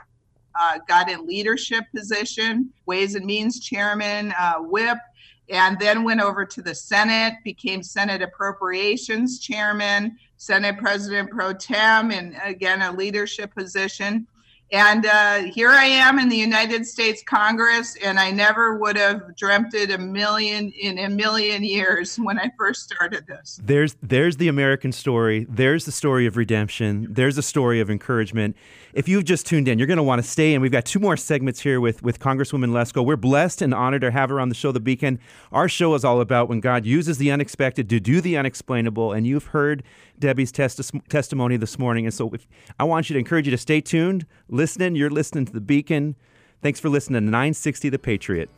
uh, 0.59 0.79
got 0.89 1.09
in 1.09 1.27
leadership 1.27 1.85
position, 1.95 2.73
Ways 2.87 3.15
and 3.15 3.25
Means 3.25 3.61
Chairman, 3.61 4.35
uh, 4.39 4.55
Whip, 4.59 4.99
and 5.51 5.79
then 5.79 6.05
went 6.05 6.21
over 6.21 6.45
to 6.45 6.63
the 6.63 6.75
Senate, 6.75 7.35
became 7.45 7.83
Senate 7.83 8.23
Appropriations 8.23 9.41
Chairman, 9.41 10.17
Senate 10.37 10.79
President 10.79 11.31
Pro 11.31 11.53
Tem, 11.53 12.13
and 12.13 12.37
again, 12.43 12.83
a 12.83 12.93
leadership 12.93 13.55
position. 13.55 14.27
And 14.73 15.05
uh, 15.05 15.39
here 15.53 15.71
I 15.71 15.85
am 15.85 16.21
in 16.21 16.29
the 16.29 16.37
United 16.37 16.87
States 16.87 17.25
Congress, 17.25 17.97
and 18.05 18.21
I 18.21 18.31
never 18.31 18.77
would 18.77 18.97
have 18.97 19.35
dreamt 19.35 19.75
it 19.75 19.91
a 19.91 19.99
million 19.99 20.71
in 20.71 20.99
a 20.99 21.09
million 21.09 21.65
years 21.65 22.17
when 22.17 22.39
I 22.39 22.53
first 22.57 22.85
started 22.85 23.27
this. 23.27 23.61
There's 23.63 23.97
there's 24.01 24.37
the 24.37 24.47
American 24.47 24.93
story. 24.93 25.45
There's 25.49 25.87
the 25.87 25.93
story 25.93 26.27
of 26.27 26.37
redemption. 26.37 27.09
There's 27.11 27.37
a 27.37 27.43
story 27.43 27.81
of 27.81 27.91
encouragement. 27.91 28.57
If 28.93 29.09
you've 29.09 29.25
just 29.25 29.47
tuned 29.47 29.67
in, 29.67 29.79
you're 29.79 29.87
going 29.87 29.97
to 29.97 30.03
want 30.03 30.23
to 30.23 30.29
stay 30.29 30.55
And 30.55 30.63
We've 30.63 30.73
got 30.73 30.85
two 30.85 31.01
more 31.01 31.17
segments 31.17 31.61
here 31.61 31.81
with 31.81 32.03
with 32.03 32.21
Congresswoman 32.21 32.71
Lesko. 32.71 33.05
We're 33.05 33.17
blessed 33.17 33.63
and 33.63 33.75
honored 33.75 34.03
to 34.03 34.13
have 34.13 34.31
her 34.31 34.39
on 34.39 34.51
the 34.51 34.55
show, 34.55 34.71
The 34.71 34.81
Beacon. 34.81 35.19
Our 35.51 35.69
show 35.69 35.95
is 35.95 36.05
all 36.05 36.21
about 36.21 36.49
when 36.49 36.61
God 36.61 36.87
uses 36.87 37.19
the 37.19 37.33
unexpected 37.33 37.91
to 37.91 37.99
do 37.99 38.21
the 38.21 38.37
unexplainable, 38.37 39.13
and 39.13 39.27
you've 39.27 39.47
heard 39.47 39.83
Debbie's 40.21 40.53
testi- 40.53 41.07
testimony 41.09 41.57
this 41.57 41.79
morning. 41.79 42.07
And 42.07 42.15
so 42.15 42.31
if, 42.31 42.47
I 42.79 42.85
want 42.85 43.11
you 43.11 43.15
to 43.15 43.19
encourage 43.19 43.47
you 43.47 43.51
to 43.51 43.59
stay 43.59 43.81
tuned, 43.81 44.27
listening. 44.49 44.95
You're 44.95 45.11
listening 45.11 45.47
to 45.47 45.53
The 45.53 45.61
Beacon. 45.61 46.15
Thanks 46.63 46.79
for 46.79 46.89
listening 46.89 47.23
to 47.23 47.25
960 47.25 47.89
The 47.89 47.99
Patriot. 47.99 48.51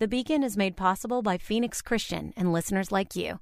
The 0.00 0.06
Beacon 0.06 0.44
is 0.44 0.56
made 0.56 0.76
possible 0.76 1.22
by 1.22 1.38
Phoenix 1.38 1.82
Christian 1.82 2.32
and 2.36 2.52
listeners 2.52 2.92
like 2.92 3.16
you. 3.16 3.40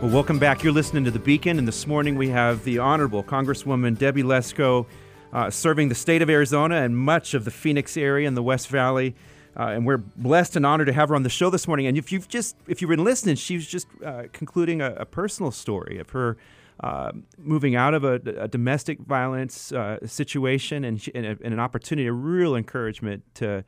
Well, 0.00 0.12
welcome 0.12 0.38
back. 0.38 0.62
You're 0.62 0.72
listening 0.72 1.02
to 1.02 1.10
The 1.10 1.18
Beacon, 1.18 1.58
and 1.58 1.66
this 1.66 1.84
morning 1.88 2.14
we 2.14 2.28
have 2.28 2.62
the 2.62 2.78
Honorable 2.78 3.24
Congresswoman 3.24 3.98
Debbie 3.98 4.22
Lesko 4.22 4.86
uh, 5.32 5.50
serving 5.50 5.88
the 5.88 5.96
state 5.96 6.22
of 6.22 6.30
Arizona 6.30 6.76
and 6.76 6.96
much 6.96 7.34
of 7.34 7.44
the 7.44 7.50
Phoenix 7.50 7.96
area 7.96 8.28
and 8.28 8.36
the 8.36 8.42
West 8.44 8.68
Valley. 8.68 9.16
Uh, 9.58 9.64
and 9.64 9.84
we're 9.84 9.98
blessed 9.98 10.54
and 10.54 10.64
honored 10.64 10.86
to 10.86 10.92
have 10.92 11.08
her 11.08 11.16
on 11.16 11.24
the 11.24 11.28
show 11.28 11.50
this 11.50 11.66
morning. 11.66 11.88
And 11.88 11.98
if 11.98 12.12
you've 12.12 12.28
just, 12.28 12.54
if 12.68 12.80
you've 12.80 12.88
been 12.88 13.02
listening, 13.02 13.34
she 13.34 13.56
was 13.56 13.66
just 13.66 13.88
uh, 14.04 14.26
concluding 14.32 14.80
a, 14.80 14.92
a, 14.92 15.06
personal 15.06 15.50
story 15.50 15.98
of 15.98 16.10
her 16.10 16.36
uh, 16.82 17.12
moving 17.38 17.76
out 17.76 17.94
of 17.94 18.04
a, 18.04 18.14
a 18.38 18.48
domestic 18.48 19.00
violence 19.00 19.72
uh, 19.72 19.98
situation 20.04 20.84
and, 20.84 21.08
and, 21.14 21.26
a, 21.26 21.30
and, 21.30 21.54
an 21.54 21.60
opportunity, 21.60 22.08
a 22.08 22.12
real 22.12 22.56
encouragement 22.56 23.22
to 23.34 23.64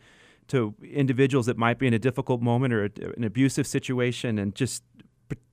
to 0.46 0.74
individuals 0.92 1.46
that 1.46 1.56
might 1.56 1.78
be 1.78 1.86
in 1.86 1.94
a 1.94 1.98
difficult 1.98 2.42
moment 2.42 2.74
or 2.74 2.84
a, 2.84 2.90
an 3.16 3.24
abusive 3.24 3.66
situation, 3.66 4.38
and 4.38 4.54
just 4.54 4.82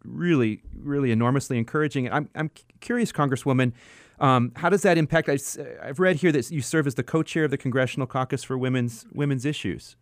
really, 0.03 0.61
really 0.77 1.11
enormously 1.11 1.57
encouraging. 1.57 2.11
I'm, 2.11 2.29
I'm 2.35 2.51
curious, 2.79 3.11
Congresswoman, 3.11 3.73
um, 4.19 4.51
how 4.55 4.69
does 4.69 4.81
that 4.83 4.97
impact? 4.97 5.29
I, 5.29 5.37
have 5.85 5.99
read 5.99 6.17
here 6.17 6.31
that 6.31 6.51
you 6.51 6.61
serve 6.61 6.87
as 6.87 6.95
the 6.95 7.03
co-chair 7.03 7.45
of 7.45 7.51
the 7.51 7.57
Congressional 7.57 8.07
Caucus 8.07 8.43
for 8.43 8.57
Women's 8.57 9.05
Women's 9.13 9.45
Issues. 9.45 9.95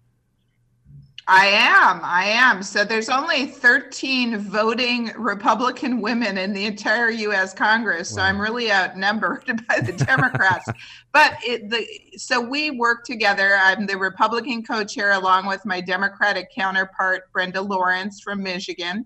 I 1.31 1.45
am. 1.45 2.01
I 2.03 2.25
am. 2.25 2.63
So 2.63 2.83
there's 2.83 3.07
only 3.07 3.45
13 3.45 4.39
voting 4.39 5.11
Republican 5.15 6.01
women 6.01 6.39
in 6.39 6.53
the 6.53 6.65
entire 6.65 7.11
U.S. 7.11 7.53
Congress. 7.53 8.09
So. 8.09 8.21
I'm 8.23 8.41
really 8.41 8.71
outnumbered 8.71 9.45
by 9.67 9.79
the 9.79 9.93
Democrats. 9.93 10.67
but 11.11 11.37
it, 11.43 11.69
the 11.69 11.85
so 12.17 12.41
we 12.41 12.71
work 12.71 13.03
together. 13.05 13.53
I'm 13.61 13.85
the 13.85 13.95
Republican 13.95 14.63
co-chair 14.63 15.11
along 15.11 15.45
with 15.45 15.63
my 15.67 15.81
Democratic 15.81 16.51
counterpart 16.51 17.31
Brenda 17.31 17.61
Lawrence 17.61 18.21
from 18.21 18.41
Michigan. 18.41 19.05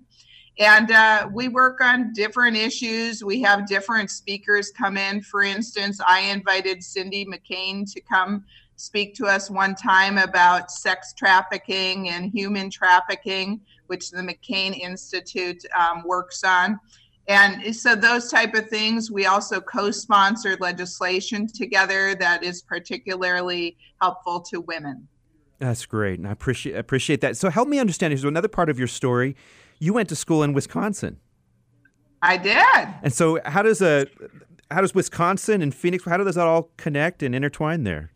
And 0.59 0.91
uh, 0.91 1.29
we 1.33 1.49
work 1.49 1.81
on 1.81 2.13
different 2.13 2.55
issues. 2.55 3.21
We 3.21 3.41
have 3.41 3.67
different 3.67 4.09
speakers 4.09 4.71
come 4.71 4.95
in. 4.95 5.21
For 5.21 5.41
instance, 5.41 5.99
I 6.07 6.21
invited 6.21 6.83
Cindy 6.83 7.25
McCain 7.25 7.91
to 7.91 7.99
come 7.99 8.45
speak 8.83 9.15
to 9.15 9.25
us 9.25 9.49
one 9.49 9.75
time 9.75 10.17
about 10.17 10.69
sex 10.69 11.13
trafficking 11.17 12.09
and 12.09 12.29
human 12.29 12.69
trafficking, 12.69 13.61
which 13.87 14.11
the 14.11 14.21
McCain 14.21 14.77
Institute 14.77 15.63
um, 15.79 16.03
works 16.05 16.43
on. 16.43 16.77
And 17.29 17.73
so 17.73 17.95
those 17.95 18.29
type 18.29 18.53
of 18.53 18.67
things, 18.67 19.09
we 19.09 19.25
also 19.25 19.61
co-sponsored 19.61 20.59
legislation 20.59 21.47
together 21.47 22.13
that 22.15 22.43
is 22.43 22.61
particularly 22.61 23.77
helpful 24.01 24.41
to 24.41 24.59
women. 24.59 25.07
That's 25.59 25.85
great, 25.85 26.19
and 26.19 26.27
I 26.27 26.31
appreciate 26.31 26.75
appreciate 26.75 27.21
that. 27.21 27.37
So 27.37 27.49
help 27.49 27.69
me 27.69 27.79
understand. 27.79 28.11
Here's 28.11 28.25
another 28.25 28.49
part 28.49 28.69
of 28.69 28.77
your 28.77 28.89
story. 28.89 29.37
You 29.79 29.93
went 29.93 30.09
to 30.09 30.15
school 30.17 30.43
in 30.43 30.51
Wisconsin. 30.51 31.21
I 32.21 32.35
did. 32.35 32.93
And 33.01 33.13
so, 33.13 33.39
how 33.45 33.61
does 33.61 33.81
a 33.81 34.07
how 34.69 34.81
does 34.81 34.93
Wisconsin 34.93 35.61
and 35.61 35.73
Phoenix? 35.73 36.03
How 36.03 36.17
does 36.17 36.35
that 36.35 36.47
all 36.47 36.69
connect 36.75 37.23
and 37.23 37.33
intertwine 37.33 37.85
there? 37.85 38.11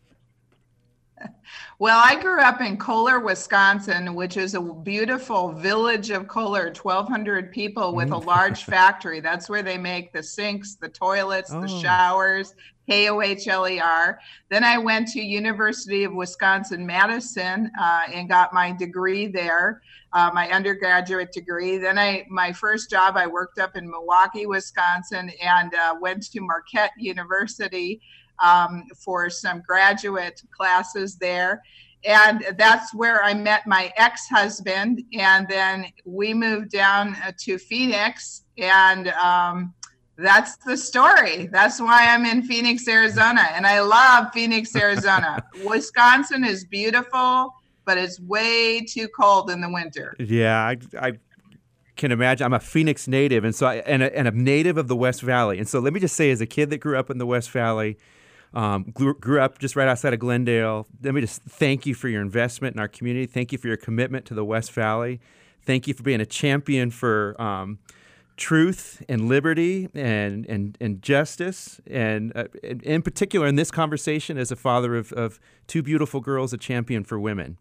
Well, 1.78 2.00
I 2.04 2.20
grew 2.20 2.40
up 2.40 2.60
in 2.60 2.76
Kohler, 2.76 3.20
Wisconsin, 3.20 4.14
which 4.14 4.36
is 4.36 4.54
a 4.54 4.60
beautiful 4.60 5.52
village 5.52 6.10
of 6.10 6.26
Kohler, 6.26 6.72
1,200 6.74 7.52
people 7.52 7.94
with 7.94 8.08
a 8.08 8.16
mm. 8.16 8.24
large 8.24 8.64
factory. 8.64 9.20
That's 9.20 9.48
where 9.48 9.62
they 9.62 9.78
make 9.78 10.12
the 10.12 10.22
sinks, 10.22 10.74
the 10.74 10.88
toilets, 10.88 11.52
oh. 11.52 11.60
the 11.60 11.68
showers, 11.68 12.54
K-O-H-L-E-R. 12.88 14.18
Then 14.48 14.64
I 14.64 14.78
went 14.78 15.08
to 15.08 15.20
University 15.20 16.04
of 16.04 16.14
Wisconsin-Madison 16.14 17.70
uh, 17.80 18.00
and 18.12 18.28
got 18.28 18.52
my 18.52 18.72
degree 18.72 19.26
there, 19.26 19.82
uh, 20.12 20.30
my 20.34 20.50
undergraduate 20.50 21.30
degree. 21.32 21.78
Then 21.78 21.98
I, 21.98 22.26
my 22.28 22.52
first 22.52 22.90
job, 22.90 23.16
I 23.16 23.26
worked 23.26 23.58
up 23.58 23.76
in 23.76 23.88
Milwaukee, 23.88 24.46
Wisconsin, 24.46 25.30
and 25.40 25.74
uh, 25.74 25.94
went 26.00 26.30
to 26.32 26.40
Marquette 26.40 26.92
University 26.98 28.00
um, 28.40 28.84
for 28.96 29.30
some 29.30 29.62
graduate 29.66 30.42
classes 30.50 31.16
there. 31.16 31.62
And 32.04 32.46
that's 32.56 32.94
where 32.94 33.22
I 33.24 33.34
met 33.34 33.66
my 33.66 33.92
ex 33.96 34.28
husband. 34.28 35.02
And 35.14 35.48
then 35.48 35.86
we 36.04 36.32
moved 36.32 36.70
down 36.70 37.16
uh, 37.24 37.32
to 37.40 37.58
Phoenix. 37.58 38.44
And 38.56 39.08
um, 39.08 39.74
that's 40.16 40.56
the 40.58 40.76
story. 40.76 41.46
That's 41.46 41.80
why 41.80 42.08
I'm 42.08 42.24
in 42.24 42.42
Phoenix, 42.42 42.86
Arizona. 42.88 43.48
And 43.52 43.66
I 43.66 43.80
love 43.80 44.32
Phoenix, 44.32 44.74
Arizona. 44.74 45.44
Wisconsin 45.64 46.44
is 46.44 46.64
beautiful, 46.64 47.54
but 47.84 47.98
it's 47.98 48.20
way 48.20 48.80
too 48.80 49.08
cold 49.08 49.50
in 49.50 49.60
the 49.60 49.70
winter. 49.70 50.14
Yeah, 50.18 50.56
I, 50.56 50.76
I 50.98 51.12
can 51.96 52.10
imagine. 52.10 52.44
I'm 52.44 52.52
a 52.52 52.60
Phoenix 52.60 53.06
native, 53.06 53.44
and 53.44 53.54
so 53.54 53.66
I, 53.66 53.76
and 53.76 54.02
a, 54.02 54.16
and 54.16 54.26
a 54.26 54.30
native 54.30 54.76
of 54.76 54.88
the 54.88 54.96
West 54.96 55.22
Valley. 55.22 55.58
And 55.58 55.68
so 55.68 55.78
let 55.78 55.92
me 55.92 56.00
just 56.00 56.16
say, 56.16 56.30
as 56.30 56.40
a 56.40 56.46
kid 56.46 56.70
that 56.70 56.78
grew 56.78 56.98
up 56.98 57.10
in 57.10 57.18
the 57.18 57.26
West 57.26 57.50
Valley, 57.50 57.96
um, 58.54 58.84
grew, 58.94 59.14
grew, 59.14 59.40
up 59.40 59.58
just 59.58 59.76
right 59.76 59.88
outside 59.88 60.14
of 60.14 60.20
Glendale. 60.20 60.86
Let 61.02 61.14
me 61.14 61.20
just 61.20 61.42
thank 61.42 61.86
you 61.86 61.94
for 61.94 62.08
your 62.08 62.22
investment 62.22 62.74
in 62.74 62.80
our 62.80 62.88
community. 62.88 63.26
Thank 63.26 63.52
you 63.52 63.58
for 63.58 63.68
your 63.68 63.76
commitment 63.76 64.26
to 64.26 64.34
the 64.34 64.44
West 64.44 64.72
Valley. 64.72 65.20
Thank 65.62 65.86
you 65.86 65.94
for 65.94 66.02
being 66.02 66.20
a 66.20 66.26
champion 66.26 66.90
for 66.90 67.40
um, 67.40 67.78
truth 68.38 69.02
and 69.08 69.28
liberty 69.28 69.88
and 69.94 70.46
and, 70.46 70.78
and 70.80 71.02
justice. 71.02 71.80
And 71.86 72.34
uh, 72.34 72.44
in 72.62 73.02
particular, 73.02 73.46
in 73.46 73.56
this 73.56 73.70
conversation, 73.70 74.38
as 74.38 74.50
a 74.50 74.56
father 74.56 74.96
of, 74.96 75.12
of 75.12 75.38
two 75.66 75.82
beautiful 75.82 76.20
girls, 76.20 76.52
a 76.52 76.58
champion 76.58 77.04
for 77.04 77.20
women. 77.20 77.58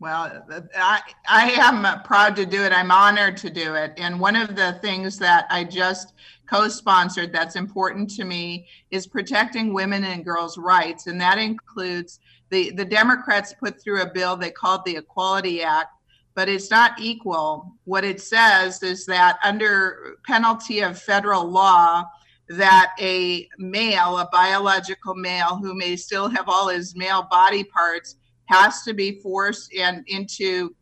Well, 0.00 0.44
I, 0.76 1.00
I 1.28 1.50
am 1.50 2.02
proud 2.02 2.36
to 2.36 2.46
do 2.46 2.62
it. 2.62 2.72
I'm 2.72 2.92
honored 2.92 3.36
to 3.38 3.50
do 3.50 3.74
it. 3.74 3.94
And 3.96 4.20
one 4.20 4.36
of 4.36 4.54
the 4.54 4.74
things 4.80 5.18
that 5.18 5.46
I 5.50 5.64
just 5.64 6.12
co 6.48 6.68
sponsored 6.68 7.32
that's 7.32 7.56
important 7.56 8.10
to 8.10 8.24
me 8.24 8.66
is 8.90 9.06
protecting 9.06 9.72
women 9.72 10.04
and 10.04 10.24
girls' 10.24 10.58
rights. 10.58 11.06
And 11.06 11.20
that 11.20 11.38
includes 11.38 12.20
the, 12.50 12.70
the 12.70 12.84
Democrats 12.84 13.54
put 13.58 13.80
through 13.80 14.02
a 14.02 14.10
bill 14.10 14.36
they 14.36 14.50
called 14.50 14.84
the 14.84 14.96
Equality 14.96 15.62
Act, 15.62 15.90
but 16.34 16.48
it's 16.48 16.70
not 16.70 16.98
equal. 16.98 17.74
What 17.84 18.04
it 18.04 18.20
says 18.20 18.82
is 18.82 19.04
that 19.06 19.38
under 19.44 20.16
penalty 20.26 20.80
of 20.80 21.00
federal 21.00 21.44
law, 21.44 22.04
that 22.48 22.92
a 22.98 23.46
male, 23.58 24.18
a 24.18 24.28
biological 24.32 25.14
male 25.14 25.56
who 25.56 25.74
may 25.74 25.96
still 25.96 26.28
have 26.28 26.48
all 26.48 26.68
his 26.68 26.96
male 26.96 27.26
body 27.30 27.64
parts, 27.64 28.16
has 28.46 28.82
to 28.82 28.94
be 28.94 29.20
forced 29.20 29.74
and 29.74 30.02
into 30.06 30.74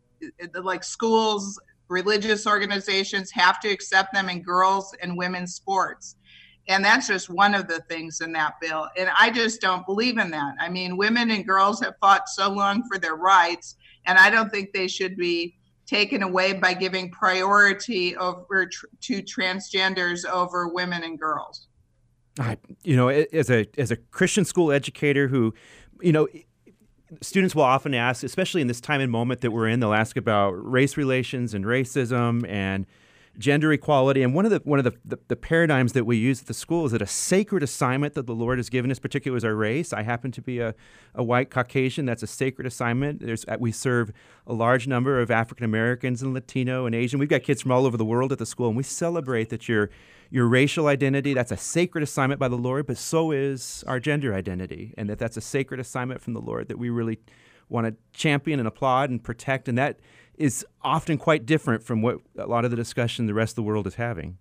like 0.62 0.84
schools 0.84 1.58
religious 1.88 2.46
organizations 2.46 3.30
have 3.30 3.60
to 3.60 3.68
accept 3.68 4.12
them 4.12 4.28
in 4.28 4.42
girls 4.42 4.94
and 5.02 5.16
women's 5.16 5.54
sports. 5.54 6.16
And 6.68 6.84
that's 6.84 7.06
just 7.06 7.30
one 7.30 7.54
of 7.54 7.68
the 7.68 7.80
things 7.82 8.20
in 8.20 8.32
that 8.32 8.54
bill. 8.60 8.88
And 8.96 9.08
i 9.18 9.30
just 9.30 9.60
don't 9.60 9.86
believe 9.86 10.18
in 10.18 10.30
that. 10.30 10.54
I 10.60 10.68
mean 10.68 10.96
women 10.96 11.30
and 11.30 11.46
girls 11.46 11.80
have 11.80 11.94
fought 12.00 12.28
so 12.28 12.50
long 12.50 12.82
for 12.88 12.98
their 12.98 13.16
rights 13.16 13.76
and 14.06 14.18
i 14.18 14.30
don't 14.30 14.50
think 14.50 14.72
they 14.72 14.88
should 14.88 15.16
be 15.16 15.56
taken 15.86 16.22
away 16.22 16.52
by 16.52 16.74
giving 16.74 17.10
priority 17.10 18.16
over 18.16 18.66
to 18.66 19.22
transgenders 19.22 20.24
over 20.28 20.68
women 20.68 21.04
and 21.04 21.18
girls. 21.18 21.68
I, 22.38 22.58
you 22.82 22.96
know 22.96 23.08
as 23.08 23.48
a 23.50 23.66
as 23.78 23.90
a 23.90 23.96
christian 23.96 24.44
school 24.44 24.70
educator 24.70 25.26
who 25.26 25.54
you 26.02 26.12
know 26.12 26.28
students 27.20 27.54
will 27.54 27.62
often 27.62 27.94
ask, 27.94 28.24
especially 28.24 28.60
in 28.60 28.66
this 28.66 28.80
time 28.80 29.00
and 29.00 29.10
moment 29.10 29.40
that 29.40 29.50
we're 29.50 29.68
in, 29.68 29.80
they'll 29.80 29.94
ask 29.94 30.16
about 30.16 30.50
race 30.50 30.96
relations 30.96 31.54
and 31.54 31.64
racism 31.64 32.48
and 32.48 32.86
gender 33.38 33.72
equality. 33.72 34.22
And 34.22 34.34
one 34.34 34.44
of 34.44 34.50
the 34.50 34.60
one 34.64 34.78
of 34.78 34.84
the, 34.84 34.94
the, 35.04 35.18
the, 35.28 35.36
paradigms 35.36 35.92
that 35.92 36.04
we 36.04 36.16
use 36.16 36.40
at 36.40 36.46
the 36.46 36.54
school 36.54 36.86
is 36.86 36.92
that 36.92 37.02
a 37.02 37.06
sacred 37.06 37.62
assignment 37.62 38.14
that 38.14 38.26
the 38.26 38.34
Lord 38.34 38.58
has 38.58 38.70
given 38.70 38.90
us, 38.90 38.98
particularly 38.98 39.36
as 39.36 39.44
our 39.44 39.54
race. 39.54 39.92
I 39.92 40.02
happen 40.02 40.32
to 40.32 40.42
be 40.42 40.58
a, 40.58 40.74
a 41.14 41.22
white 41.22 41.50
Caucasian. 41.50 42.06
That's 42.06 42.22
a 42.22 42.26
sacred 42.26 42.66
assignment. 42.66 43.20
There's 43.20 43.44
uh, 43.46 43.56
we 43.60 43.72
serve 43.72 44.12
a 44.46 44.52
large 44.52 44.86
number 44.86 45.20
of 45.20 45.30
African 45.30 45.64
Americans 45.64 46.22
and 46.22 46.32
Latino 46.32 46.86
and 46.86 46.94
Asian. 46.94 47.18
We've 47.18 47.28
got 47.28 47.42
kids 47.42 47.62
from 47.62 47.72
all 47.72 47.86
over 47.86 47.96
the 47.96 48.04
world 48.04 48.32
at 48.32 48.38
the 48.38 48.46
school, 48.46 48.68
and 48.68 48.76
we 48.76 48.82
celebrate 48.82 49.50
that 49.50 49.68
your 49.68 49.90
your 50.30 50.46
racial 50.46 50.86
identity. 50.86 51.34
That's 51.34 51.52
a 51.52 51.56
sacred 51.56 52.02
assignment 52.02 52.40
by 52.40 52.48
the 52.48 52.56
Lord, 52.56 52.86
but 52.86 52.96
so 52.96 53.30
is 53.30 53.84
our 53.86 54.00
gender 54.00 54.34
identity, 54.34 54.94
and 54.96 55.08
that 55.08 55.18
that's 55.18 55.36
a 55.36 55.40
sacred 55.40 55.80
assignment 55.80 56.20
from 56.20 56.34
the 56.34 56.40
Lord 56.40 56.68
that 56.68 56.78
we 56.78 56.90
really 56.90 57.18
want 57.68 57.86
to 57.86 57.94
champion 58.18 58.58
and 58.58 58.68
applaud 58.68 59.10
and 59.10 59.22
protect, 59.22 59.68
and 59.68 59.76
that 59.78 59.98
is 60.36 60.64
often 60.82 61.18
quite 61.18 61.46
different 61.46 61.82
from 61.82 62.02
what 62.02 62.20
a 62.38 62.46
lot 62.46 62.64
of 62.64 62.70
the 62.70 62.76
discussion 62.76 63.26
the 63.26 63.34
rest 63.34 63.52
of 63.52 63.56
the 63.56 63.62
world 63.62 63.86
is 63.86 63.94
having. 63.94 64.38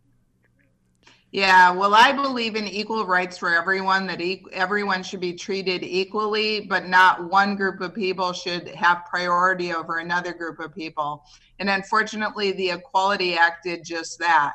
Yeah, 1.31 1.71
well, 1.71 1.93
I 1.93 2.13
believe 2.13 2.55
in 2.55 2.65
equal 2.65 3.05
rights 3.05 3.37
for 3.37 3.53
everyone, 3.53 4.07
that 4.07 4.21
e- 4.21 4.45
everyone 4.53 5.03
should 5.03 5.19
be 5.19 5.33
treated 5.33 5.83
equally, 5.83 6.61
but 6.61 6.87
not 6.87 7.29
one 7.29 7.57
group 7.57 7.81
of 7.81 7.93
people 7.93 8.31
should 8.31 8.69
have 8.69 9.03
priority 9.09 9.73
over 9.73 9.97
another 9.97 10.33
group 10.33 10.59
of 10.59 10.73
people. 10.73 11.25
And 11.59 11.69
unfortunately, 11.69 12.53
the 12.53 12.71
Equality 12.71 13.35
Act 13.35 13.65
did 13.65 13.83
just 13.83 14.17
that. 14.19 14.53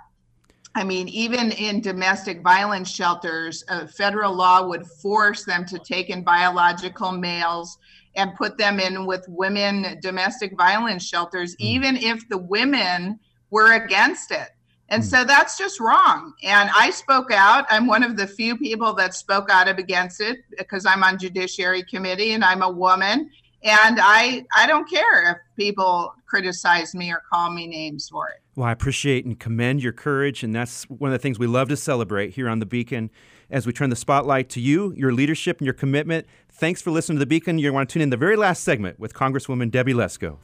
I 0.75 0.85
mean, 0.85 1.09
even 1.09 1.51
in 1.53 1.81
domestic 1.81 2.43
violence 2.43 2.89
shelters, 2.89 3.65
uh, 3.69 3.87
federal 3.87 4.35
law 4.35 4.67
would 4.69 4.87
force 4.87 5.45
them 5.45 5.65
to 5.67 5.79
take 5.79 6.11
in 6.11 6.23
biological 6.23 7.13
males 7.13 7.79
and 8.15 8.35
put 8.37 8.57
them 8.57 8.79
in 8.79 9.07
with 9.07 9.25
women 9.29 9.99
domestic 10.01 10.57
violence 10.57 11.05
shelters, 11.05 11.55
mm. 11.57 11.61
even 11.61 11.97
if 11.97 12.29
the 12.29 12.39
women 12.39 13.19
were 13.51 13.73
against 13.73 14.31
it. 14.31 14.49
And 14.89 15.03
mm. 15.03 15.07
so 15.07 15.25
that's 15.25 15.59
just 15.59 15.81
wrong. 15.81 16.35
And 16.43 16.71
I 16.77 16.91
spoke 16.91 17.33
out. 17.33 17.67
I'm 17.69 17.87
one 17.87 18.05
of 18.05 18.17
the 18.17 18.27
few 18.27 18.57
people 18.57 18.95
that 18.95 19.15
spoke 19.15 19.49
out 19.51 19.69
against 19.69 20.21
it 20.21 20.39
because 20.57 20.87
I'm 20.87 21.03
on 21.03 21.19
Judiciary 21.19 21.83
Committee 21.83 22.33
and 22.33 22.45
I'm 22.45 22.63
a 22.63 22.71
woman. 22.71 23.31
And 23.63 23.99
I 24.01 24.47
I 24.57 24.67
don't 24.67 24.89
care 24.89 25.33
if 25.33 25.37
people 25.57 26.15
criticize 26.27 26.95
me 26.95 27.13
or 27.13 27.23
call 27.31 27.51
me 27.51 27.67
names 27.67 28.09
for 28.09 28.29
it. 28.29 28.41
Well, 28.57 28.69
I 28.69 28.73
appreciate 28.73 29.25
and 29.25 29.39
commend 29.39 29.83
your 29.83 29.93
courage, 29.93 30.43
and 30.43 30.55
that's 30.55 30.85
one 30.85 31.11
of 31.11 31.13
the 31.13 31.23
things 31.23 31.39
we 31.39 31.47
love 31.47 31.69
to 31.69 31.77
celebrate 31.77 32.31
here 32.31 32.49
on 32.49 32.59
the 32.59 32.67
Beacon 32.67 33.11
as 33.51 33.67
we 33.67 33.73
turn 33.73 33.91
the 33.91 33.97
spotlight 33.97 34.49
to 34.51 34.61
you, 34.61 34.93
your 34.97 35.13
leadership, 35.13 35.59
and 35.59 35.67
your 35.67 35.75
commitment. 35.75 36.27
Thanks 36.51 36.81
for 36.81 36.91
listening 36.91 37.17
to 37.17 37.21
the 37.21 37.27
Beacon. 37.27 37.59
You 37.59 37.73
want 37.73 37.89
to 37.89 37.93
tune 37.93 38.03
in 38.03 38.11
the 38.11 38.17
very 38.17 38.37
last 38.37 38.63
segment 38.63 38.99
with 38.99 39.13
Congresswoman 39.15 39.71
Debbie 39.71 39.95
Lesko. 39.95 40.39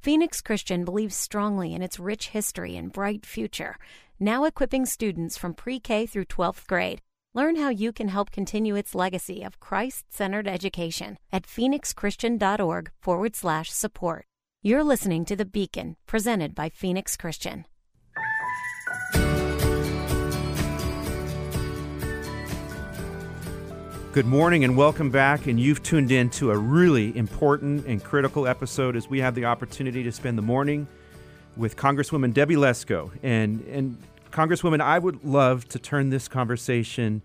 Phoenix 0.00 0.40
Christian 0.40 0.86
believes 0.86 1.14
strongly 1.14 1.74
in 1.74 1.82
its 1.82 1.98
rich 2.00 2.28
history 2.28 2.74
and 2.74 2.90
bright 2.90 3.26
future, 3.26 3.76
now 4.18 4.44
equipping 4.44 4.86
students 4.86 5.36
from 5.36 5.52
pre 5.52 5.78
K 5.78 6.06
through 6.06 6.24
12th 6.24 6.66
grade. 6.66 7.02
Learn 7.34 7.56
how 7.56 7.68
you 7.68 7.92
can 7.92 8.08
help 8.08 8.30
continue 8.30 8.76
its 8.76 8.94
legacy 8.94 9.42
of 9.42 9.60
Christ 9.60 10.06
centered 10.08 10.48
education 10.48 11.18
at 11.30 11.46
phoenixchristian.org 11.46 12.90
forward 12.98 13.36
slash 13.36 13.70
support. 13.70 14.24
You're 14.62 14.84
listening 14.84 15.26
to 15.26 15.36
The 15.36 15.44
Beacon, 15.44 15.96
presented 16.06 16.54
by 16.54 16.70
Phoenix 16.70 17.18
Christian. 17.18 17.66
Good 24.12 24.26
morning 24.26 24.64
and 24.64 24.76
welcome 24.76 25.08
back. 25.10 25.46
And 25.46 25.60
you've 25.60 25.84
tuned 25.84 26.10
in 26.10 26.30
to 26.30 26.50
a 26.50 26.58
really 26.58 27.16
important 27.16 27.86
and 27.86 28.02
critical 28.02 28.48
episode 28.48 28.96
as 28.96 29.08
we 29.08 29.20
have 29.20 29.36
the 29.36 29.44
opportunity 29.44 30.02
to 30.02 30.10
spend 30.10 30.36
the 30.36 30.42
morning 30.42 30.88
with 31.56 31.76
Congresswoman 31.76 32.34
Debbie 32.34 32.56
Lesko. 32.56 33.12
And, 33.22 33.60
and 33.68 33.96
Congresswoman, 34.32 34.80
I 34.80 34.98
would 34.98 35.24
love 35.24 35.68
to 35.68 35.78
turn 35.78 36.10
this 36.10 36.26
conversation 36.26 37.22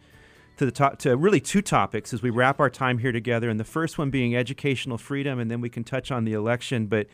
to 0.58 0.65
the 0.67 0.71
top, 0.71 1.00
to 1.00 1.17
really 1.17 1.39
two 1.39 1.63
topics 1.63 2.13
as 2.13 2.21
we 2.21 2.30
wrap 2.30 2.60
our 2.60 2.69
time 2.69 3.00
here 3.00 3.12
together. 3.12 3.50
And 3.50 3.60
the 3.60 3.63
first 3.63 3.98
one 3.98 4.12
being 4.12 4.36
educational 4.36 5.00
freedom, 5.00 5.39
and 5.39 5.50
then 5.50 5.62
we 5.62 5.69
can 5.69 5.84
touch 5.84 6.12
on 6.12 6.24
the 6.24 6.34
election. 6.34 6.86
But 6.86 7.08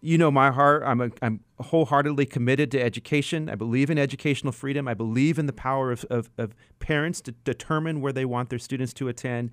you 0.00 0.18
know 0.18 0.30
my 0.30 0.50
heart. 0.50 0.82
I'm, 0.86 1.00
a, 1.00 1.10
I'm 1.22 1.40
wholeheartedly 1.60 2.26
committed 2.26 2.70
to 2.72 2.82
education. 2.82 3.48
I 3.48 3.54
believe 3.54 3.90
in 3.90 3.98
educational 3.98 4.52
freedom. 4.52 4.86
I 4.86 4.94
believe 4.94 5.38
in 5.38 5.46
the 5.46 5.52
power 5.52 5.90
of, 5.90 6.04
of, 6.10 6.30
of, 6.38 6.54
parents 6.78 7.20
to 7.22 7.32
determine 7.32 8.00
where 8.00 8.12
they 8.12 8.24
want 8.24 8.50
their 8.50 8.58
students 8.58 8.92
to 8.94 9.08
attend. 9.08 9.50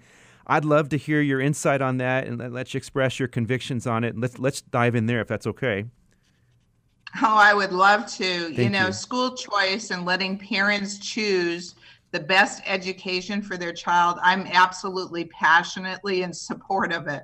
I'd 0.47 0.65
love 0.65 0.89
to 0.89 0.97
hear 0.97 1.21
your 1.21 1.41
insight 1.41 1.81
on 1.81 1.97
that 1.97 2.27
and 2.27 2.53
let, 2.53 2.73
you 2.73 2.77
express 2.77 3.19
your 3.19 3.27
convictions 3.27 3.87
on 3.87 4.03
it. 4.03 4.13
And 4.13 4.21
let's, 4.21 4.37
let's 4.37 4.61
dive 4.61 4.95
in 4.95 5.07
there 5.07 5.21
if 5.21 5.27
that's 5.27 5.47
okay. 5.47 5.85
Oh, 7.21 7.37
I 7.37 7.53
would 7.53 7.71
love 7.71 8.05
to. 8.17 8.23
Thank 8.23 8.57
you 8.57 8.69
know, 8.69 8.87
you. 8.87 8.93
school 8.93 9.35
choice 9.35 9.89
and 9.89 10.05
letting 10.05 10.37
parents 10.37 10.99
choose 10.99 11.75
the 12.15 12.21
best 12.21 12.61
education 12.65 13.41
for 13.41 13.57
their 13.57 13.73
child, 13.73 14.17
I'm 14.23 14.47
absolutely 14.47 15.25
passionately 15.25 16.21
in 16.21 16.31
support 16.31 16.93
of 16.93 17.07
it. 17.07 17.23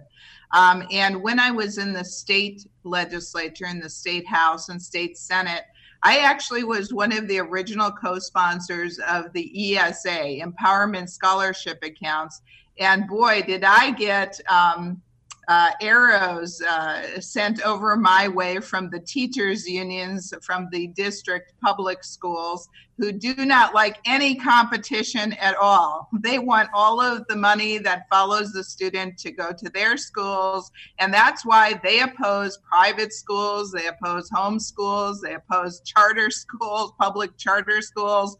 Um, 0.52 0.84
and 0.92 1.24
when 1.24 1.40
I 1.40 1.50
was 1.50 1.78
in 1.78 1.94
the 1.94 2.04
state 2.04 2.68
legislature, 2.84 3.68
in 3.68 3.80
the 3.80 3.90
state 3.90 4.28
house 4.28 4.68
and 4.68 4.82
state 4.82 5.18
senate, 5.18 5.64
I 6.04 6.18
actually 6.18 6.66
was 6.66 6.94
one 6.94 7.14
of 7.14 7.26
the 7.30 7.40
original 7.40 7.90
co 7.90 8.20
sponsors 8.20 9.00
of 9.08 9.32
the 9.32 9.78
ESA, 9.78 10.42
Empowerment 10.44 11.10
Scholarship 11.10 11.82
Accounts. 11.84 12.42
And 12.78 13.08
boy, 13.08 13.44
did 13.44 13.64
I 13.64 13.92
get 13.92 14.42
um, 14.50 15.02
uh, 15.52 15.72
arrows 15.82 16.62
uh, 16.62 17.20
sent 17.20 17.62
over 17.64 17.98
my 17.98 18.26
way 18.26 18.58
from 18.62 18.90
the 18.90 19.02
teachers' 19.02 19.68
unions 19.68 20.34
from 20.42 20.70
the 20.72 20.88
district 20.88 21.52
public 21.62 22.06
schools 22.06 22.70
who 22.98 23.12
do 23.12 23.36
not 23.36 23.74
like 23.74 23.98
any 24.06 24.34
competition 24.34 25.34
at 25.34 25.58
all. 25.58 26.08
They 26.22 26.40
want 26.40 26.70
all 26.74 27.02
of 27.02 27.28
the 27.28 27.36
money 27.36 27.80
that 27.80 28.08
follows 28.10 28.54
the 28.54 28.64
student 28.64 29.18
to 29.20 29.32
go 29.32 29.52
to 29.52 29.70
their 29.72 29.98
schools. 29.98 30.72
And 31.00 31.14
that's 31.14 31.46
why 31.46 31.82
they 31.84 32.00
oppose 32.00 32.58
private 32.60 33.12
schools, 33.12 33.74
they 33.74 33.88
oppose 33.88 34.30
home 34.30 34.58
schools, 34.58 35.20
they 35.20 35.34
oppose 35.34 35.82
charter 35.82 36.30
schools, 36.44 36.94
public 36.98 37.36
charter 37.38 37.82
schools. 37.82 38.38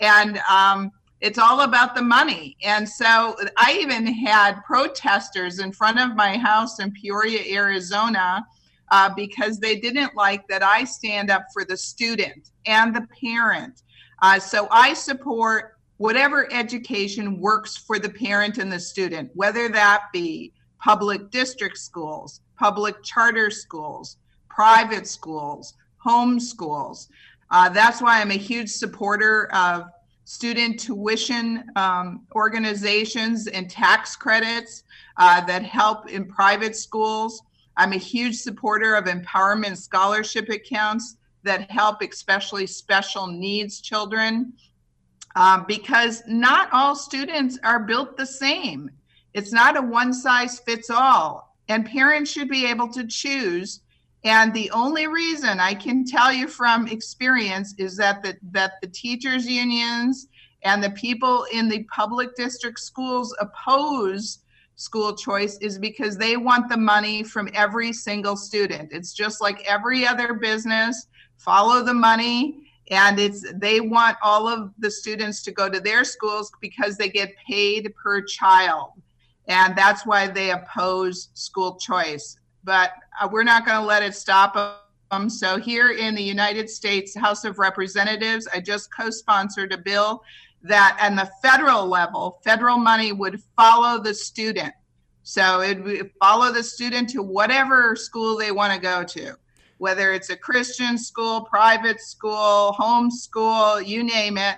And 0.00 0.38
um, 0.50 0.92
it's 1.24 1.38
all 1.38 1.62
about 1.62 1.94
the 1.94 2.02
money. 2.02 2.54
And 2.62 2.86
so 2.86 3.34
I 3.56 3.78
even 3.80 4.06
had 4.06 4.62
protesters 4.66 5.58
in 5.58 5.72
front 5.72 5.98
of 5.98 6.14
my 6.14 6.36
house 6.36 6.80
in 6.80 6.92
Peoria, 6.92 7.40
Arizona, 7.50 8.44
uh, 8.90 9.08
because 9.16 9.58
they 9.58 9.80
didn't 9.80 10.14
like 10.14 10.46
that 10.48 10.62
I 10.62 10.84
stand 10.84 11.30
up 11.30 11.46
for 11.50 11.64
the 11.64 11.78
student 11.78 12.50
and 12.66 12.94
the 12.94 13.08
parent. 13.22 13.84
Uh, 14.20 14.38
so 14.38 14.68
I 14.70 14.92
support 14.92 15.78
whatever 15.96 16.52
education 16.52 17.40
works 17.40 17.74
for 17.74 17.98
the 17.98 18.10
parent 18.10 18.58
and 18.58 18.70
the 18.70 18.78
student, 18.78 19.30
whether 19.32 19.70
that 19.70 20.02
be 20.12 20.52
public 20.78 21.30
district 21.30 21.78
schools, 21.78 22.42
public 22.58 23.02
charter 23.02 23.50
schools, 23.50 24.18
private 24.50 25.06
schools, 25.06 25.72
home 25.96 26.38
schools. 26.38 27.08
Uh, 27.50 27.70
that's 27.70 28.02
why 28.02 28.20
I'm 28.20 28.30
a 28.30 28.34
huge 28.34 28.68
supporter 28.68 29.50
of 29.54 29.86
student 30.24 30.80
tuition 30.80 31.64
um, 31.76 32.26
organizations 32.34 33.46
and 33.46 33.70
tax 33.70 34.16
credits 34.16 34.84
uh, 35.18 35.44
that 35.44 35.62
help 35.62 36.10
in 36.10 36.26
private 36.26 36.74
schools. 36.74 37.42
I'm 37.76 37.92
a 37.92 37.98
huge 37.98 38.36
supporter 38.36 38.94
of 38.94 39.04
empowerment 39.04 39.76
scholarship 39.76 40.48
accounts 40.48 41.16
that 41.42 41.70
help 41.70 42.00
especially 42.02 42.66
special 42.66 43.26
needs 43.26 43.80
children 43.80 44.54
um, 45.36 45.64
because 45.66 46.22
not 46.26 46.68
all 46.72 46.94
students 46.94 47.58
are 47.62 47.80
built 47.80 48.16
the 48.16 48.26
same. 48.26 48.90
It's 49.34 49.52
not 49.52 49.76
a 49.76 49.82
one 49.82 50.14
size 50.14 50.60
fits 50.60 50.90
all, 50.90 51.56
and 51.68 51.84
parents 51.84 52.30
should 52.30 52.48
be 52.48 52.66
able 52.66 52.88
to 52.88 53.06
choose 53.06 53.80
and 54.24 54.54
the 54.54 54.70
only 54.70 55.06
reason 55.06 55.60
I 55.60 55.74
can 55.74 56.04
tell 56.04 56.32
you 56.32 56.48
from 56.48 56.88
experience 56.88 57.74
is 57.76 57.96
that 57.98 58.22
the, 58.22 58.36
that 58.52 58.72
the 58.80 58.88
teachers 58.88 59.46
unions 59.46 60.28
and 60.62 60.82
the 60.82 60.90
people 60.90 61.46
in 61.52 61.68
the 61.68 61.84
public 61.84 62.34
district 62.34 62.80
schools 62.80 63.36
oppose 63.38 64.38
school 64.76 65.14
choice 65.14 65.58
is 65.58 65.78
because 65.78 66.16
they 66.16 66.38
want 66.38 66.70
the 66.70 66.76
money 66.76 67.22
from 67.22 67.50
every 67.52 67.92
single 67.92 68.34
student. 68.34 68.88
It's 68.92 69.12
just 69.12 69.42
like 69.42 69.62
every 69.66 70.06
other 70.06 70.32
business, 70.32 71.06
follow 71.36 71.84
the 71.84 71.94
money 71.94 72.60
and 72.90 73.18
it's 73.18 73.44
they 73.54 73.80
want 73.80 74.16
all 74.22 74.48
of 74.48 74.70
the 74.78 74.90
students 74.90 75.42
to 75.42 75.52
go 75.52 75.68
to 75.68 75.80
their 75.80 76.04
schools 76.04 76.50
because 76.60 76.96
they 76.96 77.08
get 77.08 77.34
paid 77.48 77.92
per 78.02 78.22
child. 78.22 78.90
And 79.48 79.76
that's 79.76 80.06
why 80.06 80.28
they 80.28 80.50
oppose 80.50 81.28
school 81.34 81.76
choice 81.76 82.38
but 82.64 82.92
uh, 83.20 83.28
we're 83.30 83.44
not 83.44 83.64
going 83.66 83.78
to 83.78 83.86
let 83.86 84.02
it 84.02 84.14
stop 84.14 84.82
them. 85.10 85.30
So 85.30 85.58
here 85.58 85.90
in 85.90 86.14
the 86.14 86.22
United 86.22 86.68
States 86.68 87.16
House 87.16 87.44
of 87.44 87.58
Representatives, 87.58 88.48
I 88.52 88.60
just 88.60 88.92
co-sponsored 88.92 89.72
a 89.72 89.78
bill 89.78 90.22
that 90.62 90.98
on 91.00 91.14
the 91.14 91.30
federal 91.42 91.86
level, 91.86 92.40
federal 92.42 92.78
money 92.78 93.12
would 93.12 93.40
follow 93.54 94.02
the 94.02 94.14
student. 94.14 94.72
So 95.22 95.60
it 95.60 95.82
would 95.84 96.10
follow 96.20 96.52
the 96.52 96.62
student 96.62 97.08
to 97.10 97.22
whatever 97.22 97.96
school 97.96 98.36
they 98.36 98.50
want 98.50 98.72
to 98.72 98.80
go 98.80 99.04
to, 99.04 99.36
whether 99.78 100.12
it's 100.12 100.30
a 100.30 100.36
Christian 100.36 100.98
school, 100.98 101.42
private 101.42 102.00
school, 102.00 102.72
home 102.72 103.10
school, 103.10 103.80
you 103.80 104.02
name 104.02 104.38
it 104.38 104.56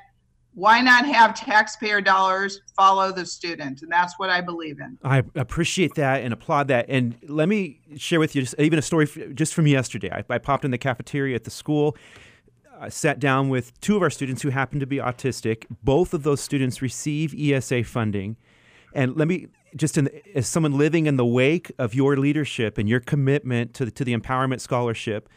why 0.56 0.80
not 0.80 1.04
have 1.04 1.34
taxpayer 1.34 2.00
dollars 2.00 2.62
follow 2.74 3.12
the 3.12 3.26
student? 3.26 3.82
And 3.82 3.92
that's 3.92 4.18
what 4.18 4.30
i 4.30 4.40
believe 4.40 4.80
in. 4.80 4.96
I 5.04 5.22
appreciate 5.34 5.96
that 5.96 6.22
and 6.22 6.32
applaud 6.32 6.68
that. 6.68 6.86
And 6.88 7.14
let 7.28 7.46
me 7.46 7.80
share 7.96 8.18
with 8.18 8.34
you 8.34 8.40
just 8.40 8.54
even 8.58 8.78
a 8.78 8.82
story 8.82 9.06
just 9.34 9.52
from 9.52 9.66
yesterday. 9.66 10.10
I, 10.10 10.24
I 10.30 10.38
popped 10.38 10.64
in 10.64 10.70
the 10.70 10.78
cafeteria 10.78 11.34
at 11.34 11.44
the 11.44 11.50
school. 11.50 11.94
I 12.80 12.88
sat 12.88 13.20
down 13.20 13.50
with 13.50 13.78
two 13.82 13.96
of 13.96 14.02
our 14.02 14.08
students 14.08 14.40
who 14.40 14.48
happen 14.48 14.80
to 14.80 14.86
be 14.86 14.96
autistic. 14.96 15.66
Both 15.82 16.14
of 16.14 16.22
those 16.22 16.40
students 16.40 16.80
receive 16.80 17.34
esa 17.38 17.84
funding. 17.84 18.38
And 18.94 19.14
let 19.14 19.28
me 19.28 19.48
just 19.76 19.98
in, 19.98 20.08
as 20.34 20.48
someone 20.48 20.78
living 20.78 21.04
in 21.04 21.16
the 21.16 21.26
wake 21.26 21.70
of 21.78 21.92
your 21.92 22.16
leadership 22.16 22.78
and 22.78 22.88
your 22.88 23.00
commitment 23.00 23.74
to 23.74 23.84
the, 23.84 23.90
to 23.90 24.04
the 24.04 24.16
empowerment 24.16 24.60
scholarship 24.60 25.28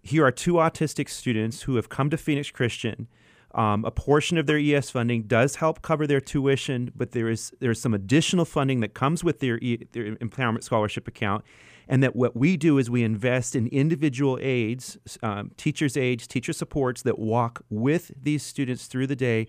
here 0.00 0.24
are 0.24 0.30
two 0.30 0.54
autistic 0.54 1.08
students 1.08 1.62
who 1.62 1.74
have 1.74 1.88
come 1.88 2.08
to 2.08 2.16
phoenix 2.16 2.50
christian 2.50 3.08
um, 3.54 3.84
a 3.84 3.90
portion 3.90 4.36
of 4.36 4.46
their 4.46 4.58
ES 4.58 4.90
funding 4.90 5.22
does 5.22 5.56
help 5.56 5.80
cover 5.80 6.06
their 6.06 6.20
tuition, 6.20 6.92
but 6.94 7.12
there 7.12 7.28
is 7.28 7.52
there's 7.60 7.80
some 7.80 7.94
additional 7.94 8.44
funding 8.44 8.80
that 8.80 8.94
comes 8.94 9.24
with 9.24 9.40
their, 9.40 9.58
e- 9.58 9.86
their 9.92 10.16
empowerment 10.16 10.62
scholarship 10.62 11.08
account. 11.08 11.44
And 11.90 12.02
that 12.02 12.14
what 12.14 12.36
we 12.36 12.58
do 12.58 12.76
is 12.76 12.90
we 12.90 13.02
invest 13.02 13.56
in 13.56 13.66
individual 13.68 14.38
aides, 14.42 14.98
um, 15.22 15.52
teachers' 15.56 15.96
aides, 15.96 16.26
teacher 16.26 16.52
supports 16.52 17.00
that 17.02 17.18
walk 17.18 17.64
with 17.70 18.12
these 18.20 18.42
students 18.42 18.86
through 18.86 19.06
the 19.06 19.16
day. 19.16 19.46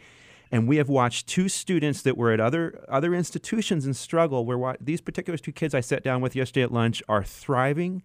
And 0.49 0.65
we 0.65 0.77
have 0.77 0.87
watched 0.87 1.27
two 1.27 1.49
students 1.49 2.01
that 2.03 2.17
were 2.17 2.31
at 2.31 2.39
other 2.39 2.83
other 2.87 3.13
institutions 3.13 3.85
and 3.85 3.95
struggle. 3.95 4.45
Where 4.45 4.77
these 4.79 5.01
particular 5.01 5.37
two 5.37 5.51
kids 5.51 5.75
I 5.75 5.81
sat 5.81 6.01
down 6.01 6.21
with 6.21 6.35
yesterday 6.35 6.63
at 6.63 6.71
lunch 6.71 7.03
are 7.09 7.23
thriving. 7.23 8.03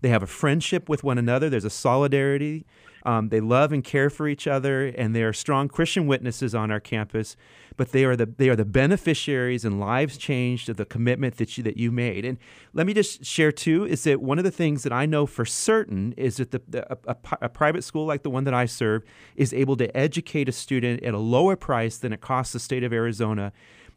They 0.00 0.08
have 0.08 0.22
a 0.22 0.28
friendship 0.28 0.88
with 0.88 1.04
one 1.04 1.18
another. 1.18 1.50
There's 1.50 1.64
a 1.64 1.70
solidarity. 1.70 2.64
Um, 3.04 3.28
they 3.30 3.40
love 3.40 3.72
and 3.72 3.82
care 3.82 4.10
for 4.10 4.28
each 4.28 4.46
other, 4.46 4.86
and 4.86 5.14
they 5.14 5.22
are 5.22 5.32
strong 5.32 5.68
Christian 5.68 6.06
witnesses 6.06 6.54
on 6.54 6.70
our 6.70 6.80
campus. 6.80 7.36
But 7.76 7.92
they 7.92 8.04
are 8.04 8.16
the 8.16 8.26
they 8.26 8.50
are 8.50 8.56
the 8.56 8.66
beneficiaries 8.66 9.64
and 9.64 9.80
lives 9.80 10.18
changed 10.18 10.68
of 10.68 10.76
the 10.76 10.84
commitment 10.84 11.38
that 11.38 11.56
you 11.56 11.64
that 11.64 11.78
you 11.78 11.90
made. 11.90 12.24
And 12.24 12.38
let 12.74 12.86
me 12.86 12.92
just 12.92 13.24
share 13.24 13.50
too 13.50 13.86
is 13.86 14.04
that 14.04 14.20
one 14.20 14.38
of 14.38 14.44
the 14.44 14.50
things 14.50 14.82
that 14.82 14.92
I 14.92 15.06
know 15.06 15.24
for 15.24 15.46
certain 15.46 16.12
is 16.18 16.36
that 16.36 16.50
the, 16.50 16.60
the 16.68 16.92
a, 16.92 17.16
a, 17.40 17.48
private 17.48 17.82
school 17.82 18.04
like 18.04 18.24
the 18.24 18.30
one 18.30 18.44
that 18.44 18.52
I 18.52 18.66
serve 18.66 19.04
is 19.36 19.54
able 19.54 19.76
to 19.78 19.96
educate 19.96 20.50
a 20.50 20.52
student 20.52 21.02
at 21.02 21.14
a 21.14 21.18
lower 21.18 21.56
price 21.56 21.96
than 21.96 22.12
it 22.12 22.20
costs 22.20 22.52
the 22.52 22.60
state 22.60 22.84
of 22.84 22.92
Arizona. 22.92 23.52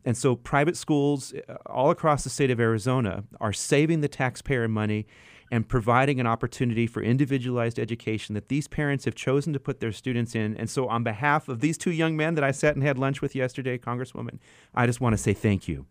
And 0.06 0.16
so 0.16 0.36
private 0.36 0.78
schools 0.78 1.34
uh, 1.50 1.56
all 1.66 1.90
across 1.90 2.24
the 2.24 2.30
state 2.30 2.52
of 2.52 2.60
Arizona 2.60 3.26
are 3.42 3.52
saving 3.52 4.02
the 4.02 4.08
taxpayer 4.08 4.68
money 4.68 5.06
and 5.52 5.68
providing 5.68 6.20
an 6.20 6.28
opportunity 6.28 6.88
for 6.88 7.02
individualized 7.02 7.80
education 7.80 8.36
that 8.36 8.50
these 8.50 8.68
parents 8.68 9.06
have 9.06 9.16
chosen 9.16 9.54
to 9.54 9.60
put 9.60 9.80
their 9.80 9.92
students 9.92 10.36
in. 10.36 10.56
And 10.58 10.70
so, 10.70 10.88
on 10.88 11.04
behalf 11.04 11.48
of 11.48 11.60
these 11.60 11.78
two 11.78 11.92
young 11.92 12.18
men 12.18 12.36
that 12.36 12.44
I 12.44 12.52
sat 12.52 12.76
and 12.76 12.84
had 12.84 12.98
lunch 12.98 13.22
with 13.22 13.36
yesterday, 13.36 13.78
Congresswoman, 13.78 14.40
I 14.74 14.86
just 14.86 15.02
want 15.02 15.14
to 15.14 15.18
say 15.18 15.34
thank 15.34 15.68
you. 15.68 15.86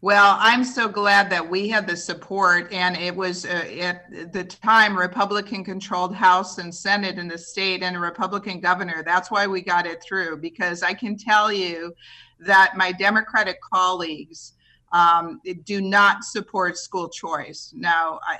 Well, 0.00 0.36
I'm 0.38 0.64
so 0.64 0.86
glad 0.86 1.30
that 1.30 1.48
we 1.48 1.66
had 1.66 1.86
the 1.86 1.96
support, 1.96 2.70
and 2.70 2.94
it 2.94 3.16
was 3.16 3.46
uh, 3.46 3.64
at 3.80 4.32
the 4.34 4.44
time 4.44 4.94
Republican 4.94 5.64
controlled 5.64 6.14
House 6.14 6.58
and 6.58 6.74
Senate 6.74 7.18
in 7.18 7.26
the 7.26 7.38
state 7.38 7.82
and 7.82 7.96
a 7.96 7.98
Republican 7.98 8.60
governor. 8.60 9.02
That's 9.02 9.30
why 9.30 9.46
we 9.46 9.62
got 9.62 9.86
it 9.86 10.02
through, 10.02 10.38
because 10.38 10.82
I 10.82 10.92
can 10.92 11.16
tell 11.16 11.50
you 11.50 11.94
that 12.40 12.76
my 12.76 12.92
Democratic 12.92 13.62
colleagues 13.62 14.53
um, 14.94 15.40
do 15.64 15.82
not 15.82 16.24
support 16.24 16.78
school 16.78 17.08
choice. 17.08 17.74
Now, 17.76 18.20
I, 18.26 18.38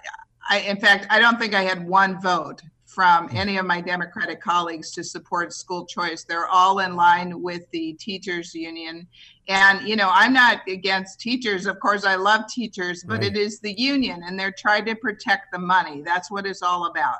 I, 0.48 0.60
in 0.60 0.78
fact, 0.80 1.06
I 1.10 1.18
don't 1.18 1.38
think 1.38 1.52
I 1.52 1.62
had 1.62 1.86
one 1.86 2.20
vote 2.22 2.62
from 2.84 3.28
hmm. 3.28 3.36
any 3.36 3.56
of 3.56 3.66
my 3.66 3.80
Democratic 3.80 4.40
colleagues 4.40 4.92
to 4.92 5.02
support 5.02 5.52
school 5.52 5.84
choice. 5.84 6.22
They're 6.22 6.46
all 6.46 6.78
in 6.78 6.94
line 6.94 7.42
with 7.42 7.68
the 7.72 7.94
teachers 7.94 8.54
union. 8.54 9.08
And, 9.48 9.86
you 9.86 9.96
know, 9.96 10.10
I'm 10.12 10.32
not 10.32 10.60
against 10.68 11.20
teachers. 11.20 11.66
Of 11.66 11.80
course, 11.80 12.04
I 12.04 12.14
love 12.14 12.42
teachers, 12.48 13.04
but 13.04 13.18
right. 13.18 13.24
it 13.24 13.36
is 13.36 13.58
the 13.58 13.78
union 13.78 14.22
and 14.24 14.38
they're 14.38 14.54
trying 14.56 14.84
to 14.86 14.94
protect 14.94 15.52
the 15.52 15.58
money. 15.58 16.02
That's 16.02 16.30
what 16.30 16.46
it's 16.46 16.62
all 16.62 16.86
about. 16.86 17.18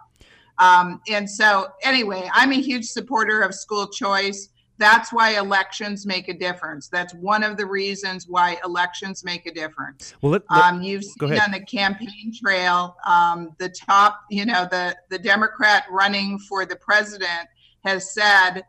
Um, 0.59 1.01
and 1.09 1.29
so, 1.29 1.73
anyway, 1.83 2.31
I'm 2.33 2.53
a 2.53 2.61
huge 2.61 2.85
supporter 2.85 3.41
of 3.41 3.53
school 3.53 3.89
choice. 3.89 4.51
That's 4.77 5.13
why 5.13 5.39
elections 5.39 6.05
make 6.05 6.29
a 6.29 6.35
difference. 6.35 6.89
That's 6.89 7.15
one 7.15 7.43
of 7.43 7.57
the 7.57 7.67
reasons 7.67 8.27
why 8.29 8.59
elections 8.65 9.25
make 9.25 9.47
a 9.47 9.53
difference. 9.53 10.15
Well, 10.21 10.33
let, 10.33 10.43
let, 10.51 10.65
um, 10.65 10.83
you've 10.83 11.05
seen 11.05 11.39
on 11.39 11.53
the 11.53 11.65
campaign 11.65 12.33
trail, 12.35 12.97
um, 13.07 13.55
the 13.59 13.69
top, 13.69 14.21
you 14.31 14.45
know, 14.45 14.67
the 14.71 14.97
the 15.11 15.19
Democrat 15.19 15.85
running 15.91 16.39
for 16.41 16.67
the 16.67 16.77
president 16.77 17.49
has 17.85 18.13
said 18.13 18.63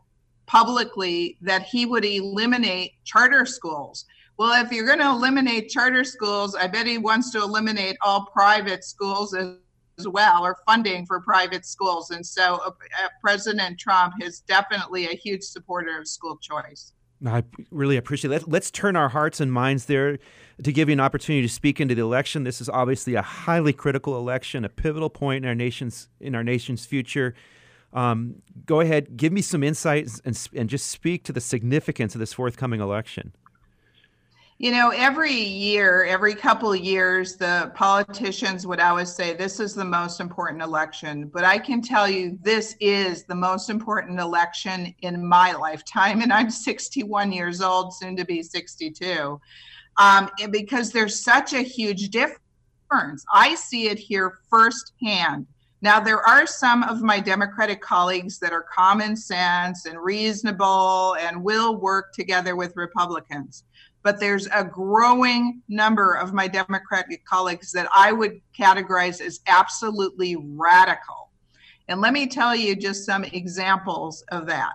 publicly 0.46 1.38
that 1.40 1.62
he 1.62 1.86
would 1.86 2.04
eliminate 2.04 2.92
charter 3.04 3.44
schools. 3.44 4.04
Well, 4.38 4.62
if 4.64 4.70
you're 4.70 4.86
going 4.86 4.98
to 4.98 5.08
eliminate 5.08 5.70
charter 5.70 6.04
schools, 6.04 6.54
I 6.54 6.66
bet 6.66 6.86
he 6.86 6.98
wants 6.98 7.30
to 7.32 7.38
eliminate 7.38 7.96
all 8.02 8.26
private 8.26 8.84
schools 8.84 9.34
as 9.34 9.54
as 9.98 10.06
well 10.08 10.44
or 10.44 10.56
funding 10.66 11.06
for 11.06 11.20
private 11.20 11.64
schools. 11.64 12.10
And 12.10 12.24
so 12.24 12.60
uh, 12.64 12.68
uh, 12.68 13.08
President 13.20 13.78
Trump 13.78 14.14
is 14.22 14.40
definitely 14.40 15.06
a 15.06 15.16
huge 15.16 15.42
supporter 15.42 15.98
of 15.98 16.08
school 16.08 16.36
choice. 16.38 16.92
I 17.26 17.44
really 17.70 17.96
appreciate 17.96 18.30
it. 18.32 18.46
Let's 18.46 18.70
turn 18.70 18.94
our 18.94 19.08
hearts 19.08 19.40
and 19.40 19.50
minds 19.50 19.86
there 19.86 20.18
to 20.62 20.72
give 20.72 20.90
you 20.90 20.92
an 20.92 21.00
opportunity 21.00 21.46
to 21.46 21.52
speak 21.52 21.80
into 21.80 21.94
the 21.94 22.02
election. 22.02 22.44
This 22.44 22.60
is 22.60 22.68
obviously 22.68 23.14
a 23.14 23.22
highly 23.22 23.72
critical 23.72 24.18
election, 24.18 24.66
a 24.66 24.68
pivotal 24.68 25.08
point 25.08 25.44
in 25.44 25.48
our 25.48 25.54
nation's 25.54 26.08
in 26.20 26.34
our 26.34 26.44
nation's 26.44 26.84
future. 26.84 27.34
Um, 27.94 28.42
go 28.66 28.80
ahead, 28.80 29.16
give 29.16 29.32
me 29.32 29.40
some 29.40 29.62
insights 29.62 30.20
and, 30.26 30.38
and 30.54 30.68
just 30.68 30.88
speak 30.88 31.24
to 31.24 31.32
the 31.32 31.40
significance 31.40 32.14
of 32.14 32.18
this 32.18 32.34
forthcoming 32.34 32.80
election. 32.80 33.32
You 34.58 34.70
know, 34.70 34.88
every 34.88 35.34
year, 35.34 36.04
every 36.04 36.34
couple 36.34 36.72
of 36.72 36.80
years, 36.80 37.36
the 37.36 37.70
politicians 37.74 38.66
would 38.66 38.80
always 38.80 39.14
say, 39.14 39.34
This 39.34 39.60
is 39.60 39.74
the 39.74 39.84
most 39.84 40.18
important 40.18 40.62
election. 40.62 41.28
But 41.28 41.44
I 41.44 41.58
can 41.58 41.82
tell 41.82 42.08
you, 42.08 42.38
this 42.40 42.74
is 42.80 43.24
the 43.24 43.34
most 43.34 43.68
important 43.68 44.18
election 44.18 44.94
in 45.02 45.26
my 45.26 45.52
lifetime. 45.52 46.22
And 46.22 46.32
I'm 46.32 46.48
61 46.48 47.32
years 47.32 47.60
old, 47.60 47.92
soon 47.92 48.16
to 48.16 48.24
be 48.24 48.42
62, 48.42 49.38
um, 49.98 50.30
because 50.50 50.90
there's 50.90 51.22
such 51.22 51.52
a 51.52 51.60
huge 51.60 52.08
difference. 52.08 53.26
I 53.30 53.56
see 53.56 53.88
it 53.88 53.98
here 53.98 54.38
firsthand. 54.48 55.46
Now, 55.82 56.00
there 56.00 56.26
are 56.26 56.46
some 56.46 56.82
of 56.84 57.02
my 57.02 57.20
Democratic 57.20 57.82
colleagues 57.82 58.38
that 58.38 58.54
are 58.54 58.62
common 58.62 59.16
sense 59.16 59.84
and 59.84 59.98
reasonable 60.00 61.14
and 61.20 61.44
will 61.44 61.76
work 61.76 62.14
together 62.14 62.56
with 62.56 62.74
Republicans 62.74 63.64
but 64.06 64.20
there's 64.20 64.46
a 64.54 64.62
growing 64.62 65.60
number 65.66 66.14
of 66.14 66.32
my 66.32 66.46
Democratic 66.46 67.24
colleagues 67.24 67.72
that 67.72 67.88
I 67.92 68.12
would 68.12 68.40
categorize 68.56 69.20
as 69.20 69.40
absolutely 69.48 70.36
radical. 70.36 71.32
And 71.88 72.00
let 72.00 72.12
me 72.12 72.28
tell 72.28 72.54
you 72.54 72.76
just 72.76 73.04
some 73.04 73.24
examples 73.24 74.22
of 74.30 74.46
that. 74.46 74.74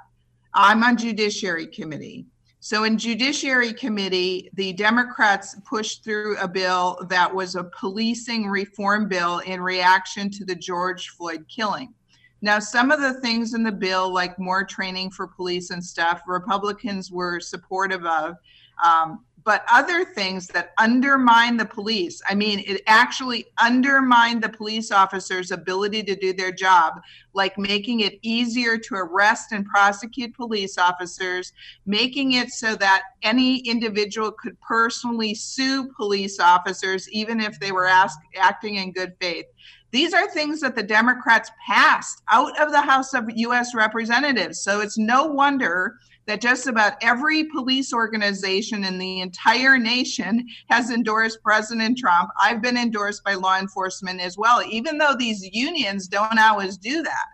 I'm 0.54 0.84
on 0.84 0.98
Judiciary 0.98 1.68
Committee. 1.68 2.26
So, 2.60 2.84
in 2.84 2.98
Judiciary 2.98 3.72
Committee, 3.72 4.50
the 4.56 4.74
Democrats 4.74 5.56
pushed 5.66 6.04
through 6.04 6.38
a 6.38 6.48
bill 6.50 7.00
that 7.08 7.34
was 7.34 7.56
a 7.56 7.72
policing 7.80 8.50
reform 8.50 9.08
bill 9.08 9.40
in 9.40 9.62
reaction 9.62 10.30
to 10.32 10.44
the 10.44 10.56
George 10.56 11.08
Floyd 11.12 11.46
killing. 11.48 11.94
Now, 12.42 12.60
some 12.60 12.92
of 12.92 13.00
the 13.00 13.14
things 13.22 13.54
in 13.54 13.64
the 13.64 13.72
bill, 13.72 14.12
like 14.12 14.38
more 14.38 14.66
training 14.66 15.12
for 15.12 15.26
police 15.26 15.70
and 15.70 15.82
stuff, 15.82 16.22
Republicans 16.28 17.14
were 17.14 17.40
supportive 17.40 18.04
of. 18.04 18.36
Um, 18.84 19.26
but 19.44 19.66
other 19.72 20.06
things 20.06 20.48
that 20.48 20.72
undermine 20.78 21.58
the 21.58 21.66
police. 21.66 22.22
I 22.30 22.36
mean, 22.36 22.64
it 22.66 22.82
actually 22.86 23.46
undermined 23.60 24.44
the 24.44 24.50
police 24.50 24.92
officers' 24.92 25.52
ability 25.52 26.04
to 26.04 26.16
do 26.16 26.34
their 26.34 26.52
job, 26.52 27.02
like 27.34 27.58
making 27.58 28.02
it 28.02 28.20
easier 28.22 28.78
to 28.78 28.96
arrest 28.96 29.52
and 29.52 29.66
prosecute 29.66 30.36
police 30.36 30.78
officers, 30.78 31.54
making 31.86 32.34
it 32.34 32.52
so 32.52 32.76
that 32.76 33.04
any 33.24 33.60
individual 33.60 34.32
could 34.32 34.60
personally 34.62 35.34
sue 35.34 35.92
police 35.96 36.40
officers, 36.40 37.10
even 37.10 37.40
if 37.40 37.60
they 37.60 37.72
were 37.72 37.88
ask, 37.88 38.20
acting 38.38 38.76
in 38.76 38.92
good 38.92 39.14
faith. 39.20 39.46
These 39.92 40.14
are 40.14 40.30
things 40.30 40.62
that 40.62 40.76
the 40.76 40.84
Democrats 40.84 41.52
passed 41.68 42.22
out 42.32 42.58
of 42.62 42.72
the 42.72 42.82
House 42.82 43.14
of 43.14 43.26
U.S. 43.28 43.76
Representatives. 43.76 44.62
So 44.62 44.80
it's 44.80 44.98
no 44.98 45.26
wonder 45.26 45.98
that 46.32 46.40
just 46.40 46.66
about 46.66 46.94
every 47.02 47.44
police 47.44 47.92
organization 47.92 48.86
in 48.86 48.98
the 48.98 49.20
entire 49.20 49.78
nation 49.78 50.48
has 50.70 50.90
endorsed 50.90 51.44
President 51.44 51.98
Trump. 51.98 52.30
I've 52.42 52.62
been 52.62 52.78
endorsed 52.78 53.26
by 53.26 53.34
law 53.34 53.60
enforcement 53.60 54.22
as 54.22 54.38
well, 54.38 54.64
even 54.64 54.98
though 54.98 55.14
these 55.14 55.46
unions 55.52 56.08
don't 56.08 56.40
always 56.40 56.78
do 56.78 57.04
that. 57.04 57.26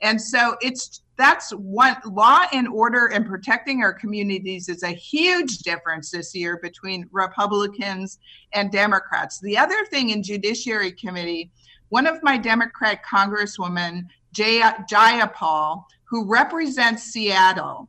And 0.00 0.22
so 0.22 0.54
it's 0.60 1.02
that's 1.16 1.50
what 1.50 2.06
law 2.06 2.44
and 2.52 2.68
order 2.68 3.06
and 3.06 3.26
protecting 3.26 3.82
our 3.82 3.92
communities 3.92 4.68
is 4.68 4.84
a 4.84 4.90
huge 4.90 5.58
difference 5.58 6.12
this 6.12 6.32
year 6.32 6.60
between 6.62 7.08
Republicans 7.10 8.20
and 8.52 8.70
Democrats. 8.70 9.40
The 9.40 9.58
other 9.58 9.84
thing 9.86 10.10
in 10.10 10.22
Judiciary 10.22 10.92
Committee 10.92 11.50
one 11.88 12.06
of 12.06 12.22
my 12.22 12.36
Democrat 12.36 13.00
congresswomen, 13.04 14.06
Jayapal, 14.34 15.84
who 16.04 16.24
represents 16.24 17.04
Seattle, 17.04 17.88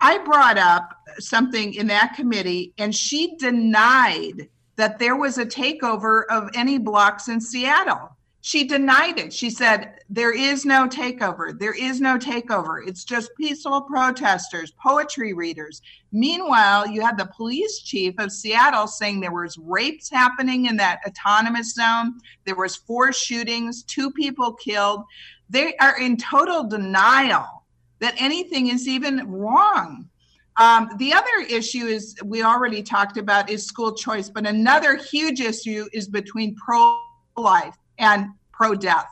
I 0.00 0.18
brought 0.18 0.56
up 0.56 0.96
something 1.18 1.74
in 1.74 1.86
that 1.88 2.14
committee, 2.14 2.72
and 2.78 2.94
she 2.94 3.36
denied 3.36 4.48
that 4.76 4.98
there 4.98 5.16
was 5.16 5.36
a 5.36 5.44
takeover 5.44 6.24
of 6.30 6.48
any 6.54 6.78
blocks 6.78 7.28
in 7.28 7.40
Seattle. 7.40 8.16
She 8.42 8.64
denied 8.64 9.18
it. 9.18 9.34
She 9.34 9.50
said, 9.50 9.98
There 10.08 10.32
is 10.32 10.64
no 10.64 10.88
takeover. 10.88 11.58
There 11.58 11.74
is 11.74 12.00
no 12.00 12.16
takeover. 12.16 12.86
It's 12.86 13.04
just 13.04 13.30
peaceful 13.36 13.82
protesters, 13.82 14.72
poetry 14.82 15.34
readers. 15.34 15.82
Meanwhile, 16.10 16.88
you 16.88 17.02
had 17.02 17.18
the 17.18 17.30
police 17.36 17.80
chief 17.80 18.14
of 18.18 18.32
Seattle 18.32 18.86
saying 18.86 19.20
there 19.20 19.32
was 19.32 19.58
rapes 19.58 20.08
happening 20.08 20.64
in 20.64 20.78
that 20.78 21.00
autonomous 21.06 21.74
zone. 21.74 22.14
There 22.46 22.56
was 22.56 22.76
four 22.76 23.12
shootings, 23.12 23.82
two 23.82 24.10
people 24.10 24.54
killed. 24.54 25.04
They 25.50 25.76
are 25.76 26.00
in 26.00 26.16
total 26.16 26.64
denial 26.64 27.59
that 28.00 28.14
anything 28.18 28.68
is 28.68 28.88
even 28.88 29.30
wrong. 29.30 30.08
Um, 30.56 30.90
the 30.98 31.12
other 31.12 31.46
issue 31.48 31.86
is 31.86 32.16
we 32.24 32.42
already 32.42 32.82
talked 32.82 33.16
about 33.16 33.48
is 33.48 33.64
school 33.64 33.94
choice, 33.94 34.28
but 34.28 34.46
another 34.46 34.96
huge 34.96 35.40
issue 35.40 35.86
is 35.92 36.08
between 36.08 36.54
pro 36.56 37.00
life 37.36 37.76
and 37.98 38.28
pro 38.52 38.74
death. 38.74 39.08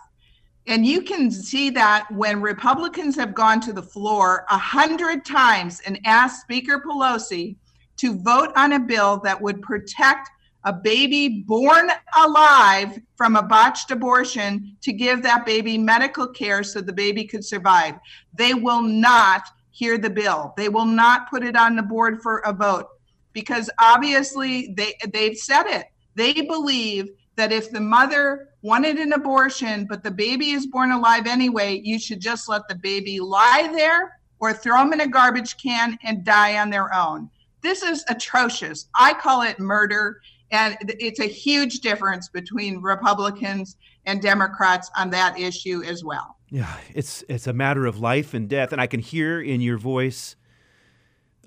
And 0.67 0.85
you 0.85 1.01
can 1.01 1.31
see 1.31 1.71
that 1.71 2.07
when 2.13 2.43
Republicans 2.43 3.17
have 3.17 3.35
gone 3.35 3.61
to 3.63 3.73
the 3.73 3.83
floor 3.83 4.45
a 4.51 4.59
hundred 4.59 5.25
times 5.25 5.81
and 5.87 5.99
asked 6.05 6.43
Speaker 6.43 6.83
Pelosi 6.87 7.57
to 7.97 8.21
vote 8.21 8.53
on 8.55 8.75
a 8.75 8.79
bill 8.79 9.19
that 9.25 9.41
would 9.41 9.63
protect 9.63 10.29
a 10.69 10.73
baby 10.73 11.45
born 11.47 11.91
alive 12.19 13.01
from 13.17 13.37
a 13.37 13.43
botched 13.43 13.91
abortion 13.91 14.77
to 14.83 14.93
give 14.93 15.23
that 15.23 15.47
baby 15.47 15.79
medical 15.79 16.27
care 16.27 16.63
so 16.63 16.83
the 16.83 16.93
baby 16.93 17.25
could 17.25 17.43
survive. 17.43 17.95
They 18.35 18.53
will 18.53 18.83
not 18.83 19.49
hear 19.71 19.97
the 19.97 20.11
bill. 20.11 20.53
They 20.59 20.69
will 20.69 20.85
not 20.85 21.31
put 21.31 21.43
it 21.43 21.57
on 21.57 21.75
the 21.75 21.83
board 21.83 22.21
for 22.21 22.41
a 22.41 22.53
vote 22.53 22.87
because 23.33 23.71
obviously 23.81 24.75
they 24.77 24.93
they've 25.11 25.39
said 25.39 25.65
it. 25.69 25.87
They 26.17 26.35
believe 26.35 27.09
that 27.37 27.51
if 27.51 27.71
the 27.71 27.81
mother 27.81 28.51
wanted 28.61 28.99
an 28.99 29.15
abortion, 29.15 29.87
but 29.89 30.05
the 30.05 30.11
baby 30.11 30.51
is 30.51 30.67
born 30.67 30.93
alive 30.93 31.27
anyway, 31.27 31.81
you 31.83 31.99
should 31.99 32.21
just 32.21 32.47
let 32.47 32.69
the 32.69 32.75
baby 32.75 33.21
lie 33.21 33.71
there 33.75 34.21
or 34.39 34.53
throw 34.53 34.81
them 34.81 34.93
in 34.93 35.01
a 35.01 35.09
garbage 35.09 35.57
can 35.57 35.99
and 36.05 36.25
die 36.25 36.59
on 36.59 36.69
their 36.69 36.93
own. 36.93 37.31
This 37.63 37.83
is 37.83 38.05
atrocious. 38.09 38.89
I 38.95 39.15
call 39.15 39.43
it 39.43 39.59
murder. 39.59 40.21
And 40.51 40.77
it's 40.99 41.21
a 41.21 41.27
huge 41.27 41.81
difference 41.81 42.29
between 42.29 42.81
Republicans 42.81 43.77
and 44.07 44.23
Democrats 44.23 44.91
on 44.97 45.11
that 45.11 45.39
issue 45.39 45.83
as 45.85 46.03
well. 46.03 46.37
Yeah, 46.51 46.75
it's 46.95 47.23
it's 47.29 47.47
a 47.47 47.53
matter 47.53 47.85
of 47.85 48.01
life 48.01 48.33
and 48.33 48.49
death, 48.49 48.73
and 48.73 48.81
I 48.81 48.87
can 48.87 49.01
hear 49.01 49.41
in 49.41 49.61
your 49.61 49.77
voice 49.77 50.37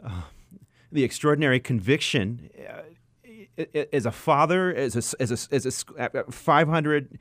uh, 0.04 0.22
the 0.92 1.04
extraordinary 1.04 1.60
conviction. 1.60 2.50
Uh, 2.58 2.82
as 3.92 4.06
a 4.06 4.12
father, 4.12 4.74
as 4.74 4.96
a, 4.96 5.22
as 5.22 5.50
a, 5.52 5.54
as 5.54 5.84
a 6.00 6.20
uh, 6.20 6.24
500 6.32 7.20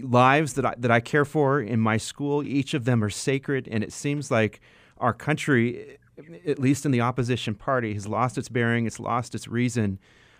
lives 0.00 0.54
that 0.54 0.66
I, 0.66 0.74
that 0.76 0.90
I 0.90 1.00
care 1.00 1.24
for 1.24 1.60
in 1.60 1.80
my 1.80 1.96
school, 1.96 2.42
each 2.42 2.74
of 2.74 2.84
them 2.84 3.02
are 3.02 3.10
sacred, 3.10 3.68
and 3.70 3.84
it 3.84 3.92
seems 3.92 4.30
like 4.30 4.60
our 4.98 5.12
country, 5.12 5.98
at 6.46 6.58
least 6.58 6.84
in 6.84 6.90
the 6.90 7.00
opposition 7.00 7.54
party, 7.54 7.94
has 7.94 8.06
lost 8.06 8.36
its 8.36 8.48
bearing, 8.48 8.86
it's 8.86 8.98
lost 8.98 9.34
its 9.34 9.46
reason 9.46 9.98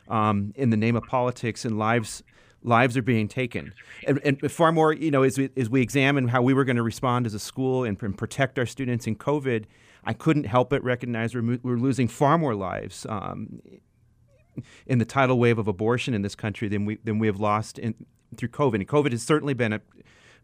um, 0.09 0.53
in 0.57 0.71
the 0.71 0.77
name 0.77 0.97
of 0.97 1.05
politics, 1.05 1.65
and 1.65 1.79
lives 1.79 2.23
lives 2.63 2.97
are 2.97 3.03
being 3.03 3.29
taken. 3.29 3.73
And, 4.07 4.21
and, 4.25 4.51
far 4.51 4.73
more, 4.73 4.93
you 4.93 5.11
know, 5.11 5.23
as 5.23 5.39
we, 5.39 5.51
as 5.57 5.71
we 5.71 5.81
examine 5.81 6.29
how 6.29 6.43
we 6.43 6.55
were 6.55 6.65
going 6.65 6.77
to 6.77 6.83
respond 6.83 7.25
as 7.25 7.35
a 7.35 7.39
school 7.39 7.85
and, 7.85 8.01
and, 8.03 8.19
protect 8.19 8.59
our 8.59 8.67
students 8.67 9.07
in 9.07 9.15
COVID, 9.17 9.65
I 10.05 10.13
couldn't 10.13 10.45
help 10.45 10.71
but 10.71 10.83
recognize 10.83 11.35
we're, 11.35 11.59
we're 11.63 11.77
losing 11.77 12.09
far 12.09 12.37
more 12.37 12.55
lives 12.55 13.07
um, 13.09 13.61
in 14.87 14.99
the 14.99 15.05
tidal 15.05 15.39
wave 15.39 15.59
of 15.59 15.69
abortion 15.69 16.15
in 16.15 16.23
this 16.23 16.35
country 16.35 16.69
than 16.69 16.85
we 16.85 16.97
than 17.05 17.19
we 17.19 17.27
have 17.27 17.39
lost 17.39 17.79
in, 17.79 17.95
through 18.37 18.49
COVID. 18.49 18.77
And 18.77 18.89
COVID 18.89 19.13
has 19.13 19.23
certainly 19.23 19.55
been 19.55 19.73
a 19.73 19.81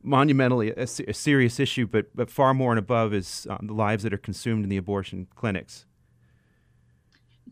monumentally 0.03 0.71
a, 0.71 0.83
a 0.83 1.15
serious 1.15 1.59
issue, 1.59 1.87
but 1.87 2.15
but 2.15 2.31
far 2.31 2.55
more 2.55 2.73
and 2.73 2.79
above 2.79 3.15
is 3.15 3.47
um, 3.51 3.67
the 3.67 3.73
lives 3.73 4.03
that 4.03 4.13
are 4.13 4.19
consumed 4.19 4.65
in 4.65 4.71
the 4.71 4.77
abortion 4.77 5.27
clinics. 5.35 5.87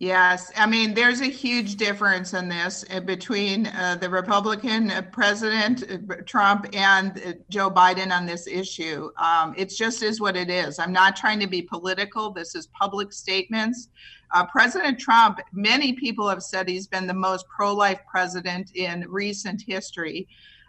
Yes, 0.03 0.50
I 0.57 0.66
mean, 0.66 0.94
there's 0.94 1.20
a 1.20 1.26
huge 1.26 1.76
difference 1.76 2.34
in 2.34 2.48
this 2.48 2.84
uh, 2.90 2.98
between 2.98 3.68
uh, 3.68 3.98
the 4.00 4.11
Republican 4.11 4.90
uh, 4.90 5.03
President 5.12 5.84
uh, 5.88 6.16
Trump 6.26 6.66
and 6.72 7.22
uh, 7.24 7.34
Joe 7.50 7.70
Biden 7.70 8.11
on 8.11 8.26
this 8.26 8.48
issue. 8.48 9.12
Um, 9.16 9.55
it 9.57 9.66
just 9.66 10.03
is 10.03 10.20
what 10.20 10.36
it 10.36 10.50
is. 10.50 10.80
I'm 10.80 10.92
not 10.92 11.14
trying 11.14 11.38
to 11.38 11.46
be 11.46 11.62
political. 11.62 12.32
This 12.32 12.57
is 12.57 12.66
public 12.76 13.12
statements. 13.12 13.90
Uh, 14.34 14.44
president 14.44 14.98
Trump, 14.98 15.38
many 15.53 15.92
people 15.92 16.28
have 16.28 16.42
said 16.42 16.68
he's 16.68 16.88
been 16.88 17.07
the 17.07 17.14
most 17.14 17.46
pro 17.46 17.72
life 17.72 18.00
president 18.11 18.74
in 18.74 19.07
recent 19.09 19.62
history. 19.64 20.26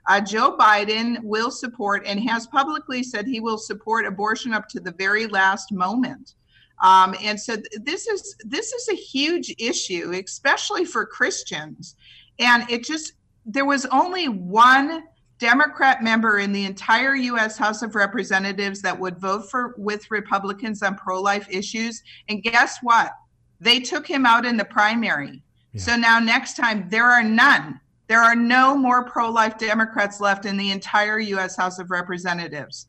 Uh, 0.07 0.21
Joe 0.21 0.55
Biden 0.55 1.17
will 1.23 1.49
support 1.49 2.03
and 2.05 2.19
has 2.19 2.45
publicly 2.45 3.01
said 3.01 3.25
he 3.25 3.39
will 3.39 3.57
support 3.57 4.05
abortion 4.05 4.53
up 4.53 4.69
to 4.69 4.79
the 4.79 4.91
very 4.91 5.25
last 5.25 5.71
moment. 5.71 6.35
Um, 6.81 7.15
and 7.21 7.39
so 7.39 7.55
th- 7.55 7.67
this 7.81 8.07
is 8.07 8.35
this 8.43 8.73
is 8.73 8.89
a 8.89 8.95
huge 8.95 9.53
issue, 9.59 10.11
especially 10.25 10.85
for 10.85 11.05
Christians. 11.05 11.95
And 12.39 12.69
it 12.69 12.83
just 12.83 13.13
there 13.45 13.65
was 13.65 13.85
only 13.87 14.27
one 14.27 15.03
Democrat 15.39 16.01
member 16.03 16.39
in 16.39 16.51
the 16.51 16.65
entire 16.65 17.15
U.S. 17.15 17.57
House 17.57 17.81
of 17.81 17.95
Representatives 17.95 18.81
that 18.81 18.97
would 18.97 19.19
vote 19.19 19.49
for 19.49 19.75
with 19.77 20.09
Republicans 20.09 20.81
on 20.81 20.95
pro-life 20.95 21.47
issues. 21.49 22.01
And 22.29 22.41
guess 22.41 22.77
what? 22.81 23.11
They 23.59 23.79
took 23.79 24.07
him 24.07 24.25
out 24.25 24.45
in 24.45 24.57
the 24.57 24.65
primary. 24.65 25.43
Yeah. 25.73 25.81
So 25.81 25.95
now 25.95 26.19
next 26.19 26.55
time 26.55 26.87
there 26.89 27.09
are 27.09 27.23
none. 27.23 27.79
There 28.07 28.21
are 28.21 28.35
no 28.35 28.77
more 28.77 29.05
pro-life 29.05 29.57
Democrats 29.57 30.19
left 30.21 30.45
in 30.45 30.55
the 30.55 30.71
entire 30.71 31.19
U.S. 31.19 31.55
House 31.55 31.79
of 31.79 31.89
Representatives. 31.89 32.87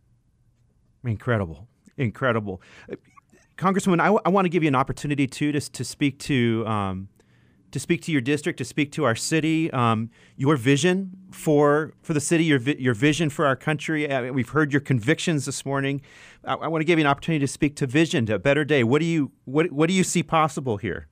Incredible, 1.05 1.69
incredible, 1.97 2.61
Congresswoman. 3.57 4.01
I, 4.01 4.07
w- 4.07 4.21
I 4.25 4.29
want 4.31 4.47
to 4.47 4.49
give 4.49 4.63
you 4.63 4.69
an 4.69 4.75
opportunity 4.75 5.27
too 5.27 5.53
to 5.53 5.61
to 5.61 5.85
speak 5.85 6.19
to 6.21 6.67
um, 6.67 7.09
to 7.71 7.81
speak 7.81 8.03
to 8.03 8.13
your 8.13 8.21
district, 8.21 8.59
to 8.59 8.65
speak 8.65 8.93
to 8.93 9.05
our 9.05 9.17
city, 9.17 9.71
um, 9.73 10.11
your 10.37 10.57
vision 10.57 11.11
for 11.31 11.93
for 12.03 12.15
the 12.15 12.21
city, 12.21 12.45
your 12.45 12.59
vi- 12.59 12.77
your 12.79 12.95
vision 12.95 13.31
for 13.31 13.47
our 13.47 13.57
country. 13.57 14.11
Uh, 14.11 14.33
we've 14.33 14.51
heard 14.51 14.73
your 14.73 14.81
convictions 14.81 15.45
this 15.45 15.65
morning. 15.65 16.01
I, 16.45 16.55
I 16.55 16.69
want 16.69 16.81
to 16.81 16.85
give 16.85 16.99
you 16.99 17.05
an 17.05 17.11
opportunity 17.11 17.45
to 17.45 17.53
speak 17.53 17.77
to 17.77 17.87
vision, 17.87 18.27
to 18.27 18.35
a 18.37 18.39
better 18.39 18.65
day. 18.65 18.85
What 18.85 19.01
do 19.01 19.07
you 19.07 19.33
what 19.45 19.73
what 19.73 19.89
do 19.89 19.95
you 19.95 20.05
see 20.05 20.23
possible 20.23 20.77
here? 20.77 21.09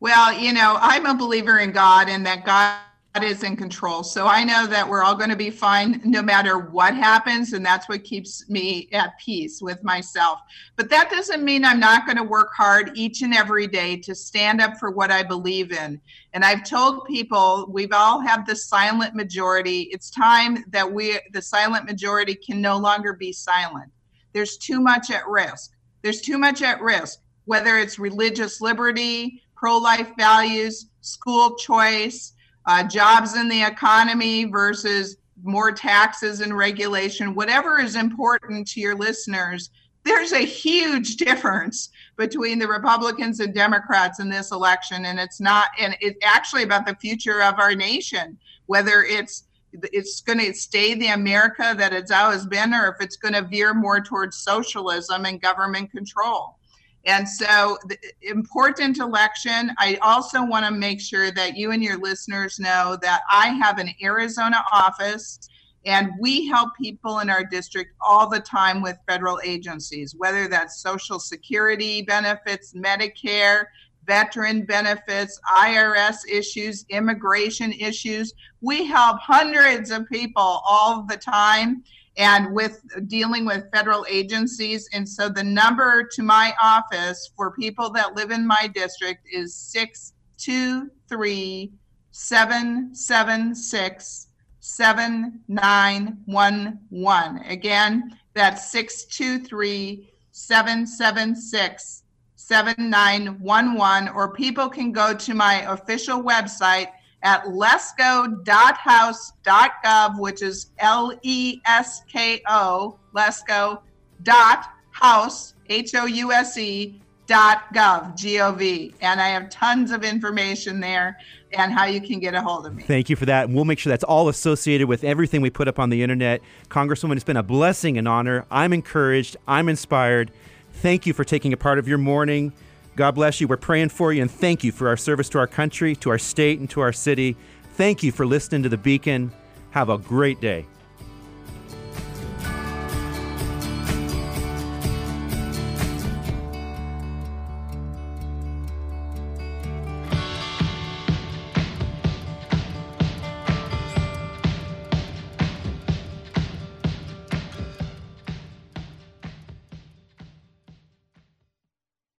Well, 0.00 0.32
you 0.32 0.52
know, 0.52 0.78
I'm 0.80 1.06
a 1.06 1.14
believer 1.14 1.58
in 1.60 1.70
God, 1.70 2.08
and 2.08 2.26
that 2.26 2.44
God 2.44 2.76
is 3.22 3.42
in 3.42 3.56
control. 3.56 4.02
So 4.02 4.26
I 4.26 4.42
know 4.42 4.66
that 4.66 4.88
we're 4.88 5.02
all 5.02 5.14
going 5.14 5.28
to 5.28 5.36
be 5.36 5.50
fine 5.50 6.00
no 6.02 6.22
matter 6.22 6.58
what 6.58 6.94
happens. 6.94 7.52
And 7.52 7.64
that's 7.64 7.86
what 7.88 8.04
keeps 8.04 8.48
me 8.48 8.88
at 8.92 9.18
peace 9.18 9.60
with 9.60 9.84
myself. 9.84 10.40
But 10.76 10.88
that 10.88 11.10
doesn't 11.10 11.44
mean 11.44 11.64
I'm 11.64 11.78
not 11.78 12.06
going 12.06 12.16
to 12.16 12.24
work 12.24 12.52
hard 12.56 12.92
each 12.94 13.20
and 13.20 13.34
every 13.34 13.66
day 13.66 13.96
to 13.98 14.14
stand 14.14 14.62
up 14.62 14.78
for 14.78 14.90
what 14.90 15.10
I 15.10 15.22
believe 15.22 15.72
in. 15.72 16.00
And 16.32 16.42
I've 16.42 16.64
told 16.64 17.04
people 17.04 17.68
we've 17.70 17.92
all 17.92 18.20
had 18.20 18.46
the 18.46 18.56
silent 18.56 19.14
majority. 19.14 19.90
It's 19.92 20.10
time 20.10 20.64
that 20.70 20.90
we, 20.90 21.20
the 21.32 21.42
silent 21.42 21.84
majority, 21.84 22.34
can 22.34 22.62
no 22.62 22.78
longer 22.78 23.12
be 23.12 23.32
silent. 23.32 23.90
There's 24.32 24.56
too 24.56 24.80
much 24.80 25.10
at 25.10 25.28
risk. 25.28 25.72
There's 26.00 26.22
too 26.22 26.38
much 26.38 26.62
at 26.62 26.80
risk, 26.80 27.20
whether 27.44 27.76
it's 27.76 27.98
religious 27.98 28.62
liberty, 28.62 29.42
pro 29.54 29.76
life 29.76 30.12
values, 30.16 30.86
school 31.02 31.56
choice 31.56 32.32
uh, 32.66 32.84
jobs 32.84 33.36
in 33.36 33.48
the 33.48 33.62
economy 33.62 34.44
versus 34.44 35.16
more 35.42 35.72
taxes 35.72 36.40
and 36.40 36.56
regulation, 36.56 37.34
whatever 37.34 37.80
is 37.80 37.96
important 37.96 38.68
to 38.68 38.80
your 38.80 38.94
listeners, 38.94 39.70
there's 40.04 40.32
a 40.32 40.44
huge 40.44 41.16
difference 41.16 41.90
between 42.16 42.58
the 42.58 42.68
Republicans 42.68 43.40
and 43.40 43.54
Democrats 43.54 44.20
in 44.20 44.28
this 44.28 44.52
election. 44.52 45.06
And 45.06 45.18
it's 45.18 45.40
not, 45.40 45.68
and 45.78 45.96
it's 46.00 46.18
actually 46.22 46.62
about 46.62 46.86
the 46.86 46.96
future 46.96 47.42
of 47.42 47.58
our 47.58 47.74
nation, 47.74 48.38
whether 48.66 49.02
it's 49.02 49.44
it's 49.84 50.20
going 50.20 50.38
to 50.38 50.52
stay 50.52 50.92
the 50.94 51.08
America 51.08 51.74
that 51.78 51.94
it's 51.94 52.10
always 52.10 52.44
been, 52.44 52.74
or 52.74 52.88
if 52.88 52.96
it's 53.00 53.16
going 53.16 53.32
to 53.32 53.40
veer 53.40 53.72
more 53.72 54.00
towards 54.00 54.36
socialism 54.36 55.24
and 55.24 55.40
government 55.40 55.90
control. 55.90 56.58
And 57.04 57.28
so, 57.28 57.78
important 58.22 58.98
election. 58.98 59.72
I 59.78 59.98
also 60.02 60.44
want 60.44 60.64
to 60.66 60.70
make 60.70 61.00
sure 61.00 61.32
that 61.32 61.56
you 61.56 61.72
and 61.72 61.82
your 61.82 61.98
listeners 61.98 62.60
know 62.60 62.96
that 63.02 63.22
I 63.30 63.48
have 63.48 63.78
an 63.78 63.90
Arizona 64.02 64.62
office 64.72 65.40
and 65.84 66.12
we 66.20 66.46
help 66.46 66.70
people 66.80 67.18
in 67.18 67.28
our 67.28 67.44
district 67.44 67.94
all 68.00 68.28
the 68.28 68.40
time 68.40 68.82
with 68.82 68.96
federal 69.08 69.40
agencies, 69.42 70.14
whether 70.16 70.46
that's 70.46 70.80
Social 70.80 71.18
Security 71.18 72.02
benefits, 72.02 72.72
Medicare, 72.72 73.64
veteran 74.06 74.64
benefits, 74.64 75.40
IRS 75.56 76.18
issues, 76.30 76.84
immigration 76.88 77.72
issues. 77.72 78.32
We 78.60 78.84
help 78.84 79.18
hundreds 79.18 79.90
of 79.90 80.08
people 80.08 80.62
all 80.66 81.02
the 81.02 81.16
time 81.16 81.82
and 82.16 82.52
with 82.52 82.80
dealing 83.08 83.44
with 83.44 83.70
federal 83.72 84.06
agencies. 84.08 84.88
And 84.92 85.08
so 85.08 85.28
the 85.28 85.44
number 85.44 86.08
to 86.12 86.22
my 86.22 86.54
office 86.62 87.32
for 87.36 87.50
people 87.52 87.90
that 87.90 88.14
live 88.14 88.30
in 88.30 88.46
my 88.46 88.70
district 88.72 89.26
is 89.32 89.52
623 89.54 91.72
776 92.10 94.28
7911. 94.60 97.38
Again, 97.50 98.16
that's 98.34 98.70
623 98.70 100.08
776 100.30 102.02
7911. 102.36 104.08
Or 104.14 104.32
people 104.32 104.68
can 104.68 104.92
go 104.92 105.12
to 105.14 105.34
my 105.34 105.72
official 105.72 106.22
website 106.22 106.86
at 107.22 107.44
lesko.house.gov, 107.44 110.18
which 110.18 110.42
is 110.42 110.70
L 110.78 111.12
E 111.22 111.60
S 111.66 112.02
K 112.08 112.42
O, 112.48 112.98
lesko 113.14 113.80
dot 114.22 114.66
house, 114.90 115.54
H 115.68 115.94
O 115.94 116.06
U 116.06 116.32
S 116.32 116.58
E 116.58 117.00
dot 117.26 117.72
gov, 117.74 118.16
G 118.16 118.40
O 118.40 118.52
V. 118.52 118.94
And 119.00 119.20
I 119.20 119.28
have 119.28 119.50
tons 119.50 119.90
of 119.90 120.04
information 120.04 120.80
there 120.80 121.18
and 121.52 121.72
how 121.72 121.84
you 121.84 122.00
can 122.00 122.18
get 122.18 122.34
a 122.34 122.40
hold 122.40 122.66
of 122.66 122.74
me. 122.74 122.82
Thank 122.82 123.10
you 123.10 123.16
for 123.16 123.26
that. 123.26 123.46
And 123.46 123.54
we'll 123.54 123.64
make 123.64 123.78
sure 123.78 123.90
that's 123.90 124.04
all 124.04 124.28
associated 124.28 124.88
with 124.88 125.04
everything 125.04 125.40
we 125.40 125.50
put 125.50 125.68
up 125.68 125.78
on 125.78 125.90
the 125.90 126.02
internet. 126.02 126.40
Congresswoman, 126.68 127.14
it's 127.14 127.24
been 127.24 127.36
a 127.36 127.42
blessing 127.42 127.98
and 127.98 128.08
honor. 128.08 128.46
I'm 128.50 128.72
encouraged, 128.72 129.36
I'm 129.46 129.68
inspired. 129.68 130.30
Thank 130.74 131.06
you 131.06 131.12
for 131.12 131.24
taking 131.24 131.52
a 131.52 131.56
part 131.56 131.78
of 131.78 131.86
your 131.86 131.98
morning 131.98 132.52
God 132.96 133.12
bless 133.12 133.40
you. 133.40 133.48
We're 133.48 133.56
praying 133.56 133.88
for 133.88 134.12
you 134.12 134.22
and 134.22 134.30
thank 134.30 134.62
you 134.64 134.72
for 134.72 134.88
our 134.88 134.96
service 134.96 135.28
to 135.30 135.38
our 135.38 135.46
country, 135.46 135.96
to 135.96 136.10
our 136.10 136.18
state, 136.18 136.60
and 136.60 136.68
to 136.70 136.80
our 136.80 136.92
city. 136.92 137.36
Thank 137.74 138.02
you 138.02 138.12
for 138.12 138.26
listening 138.26 138.62
to 138.64 138.68
the 138.68 138.76
Beacon. 138.76 139.32
Have 139.70 139.88
a 139.88 139.98
great 139.98 140.40
day. 140.40 140.66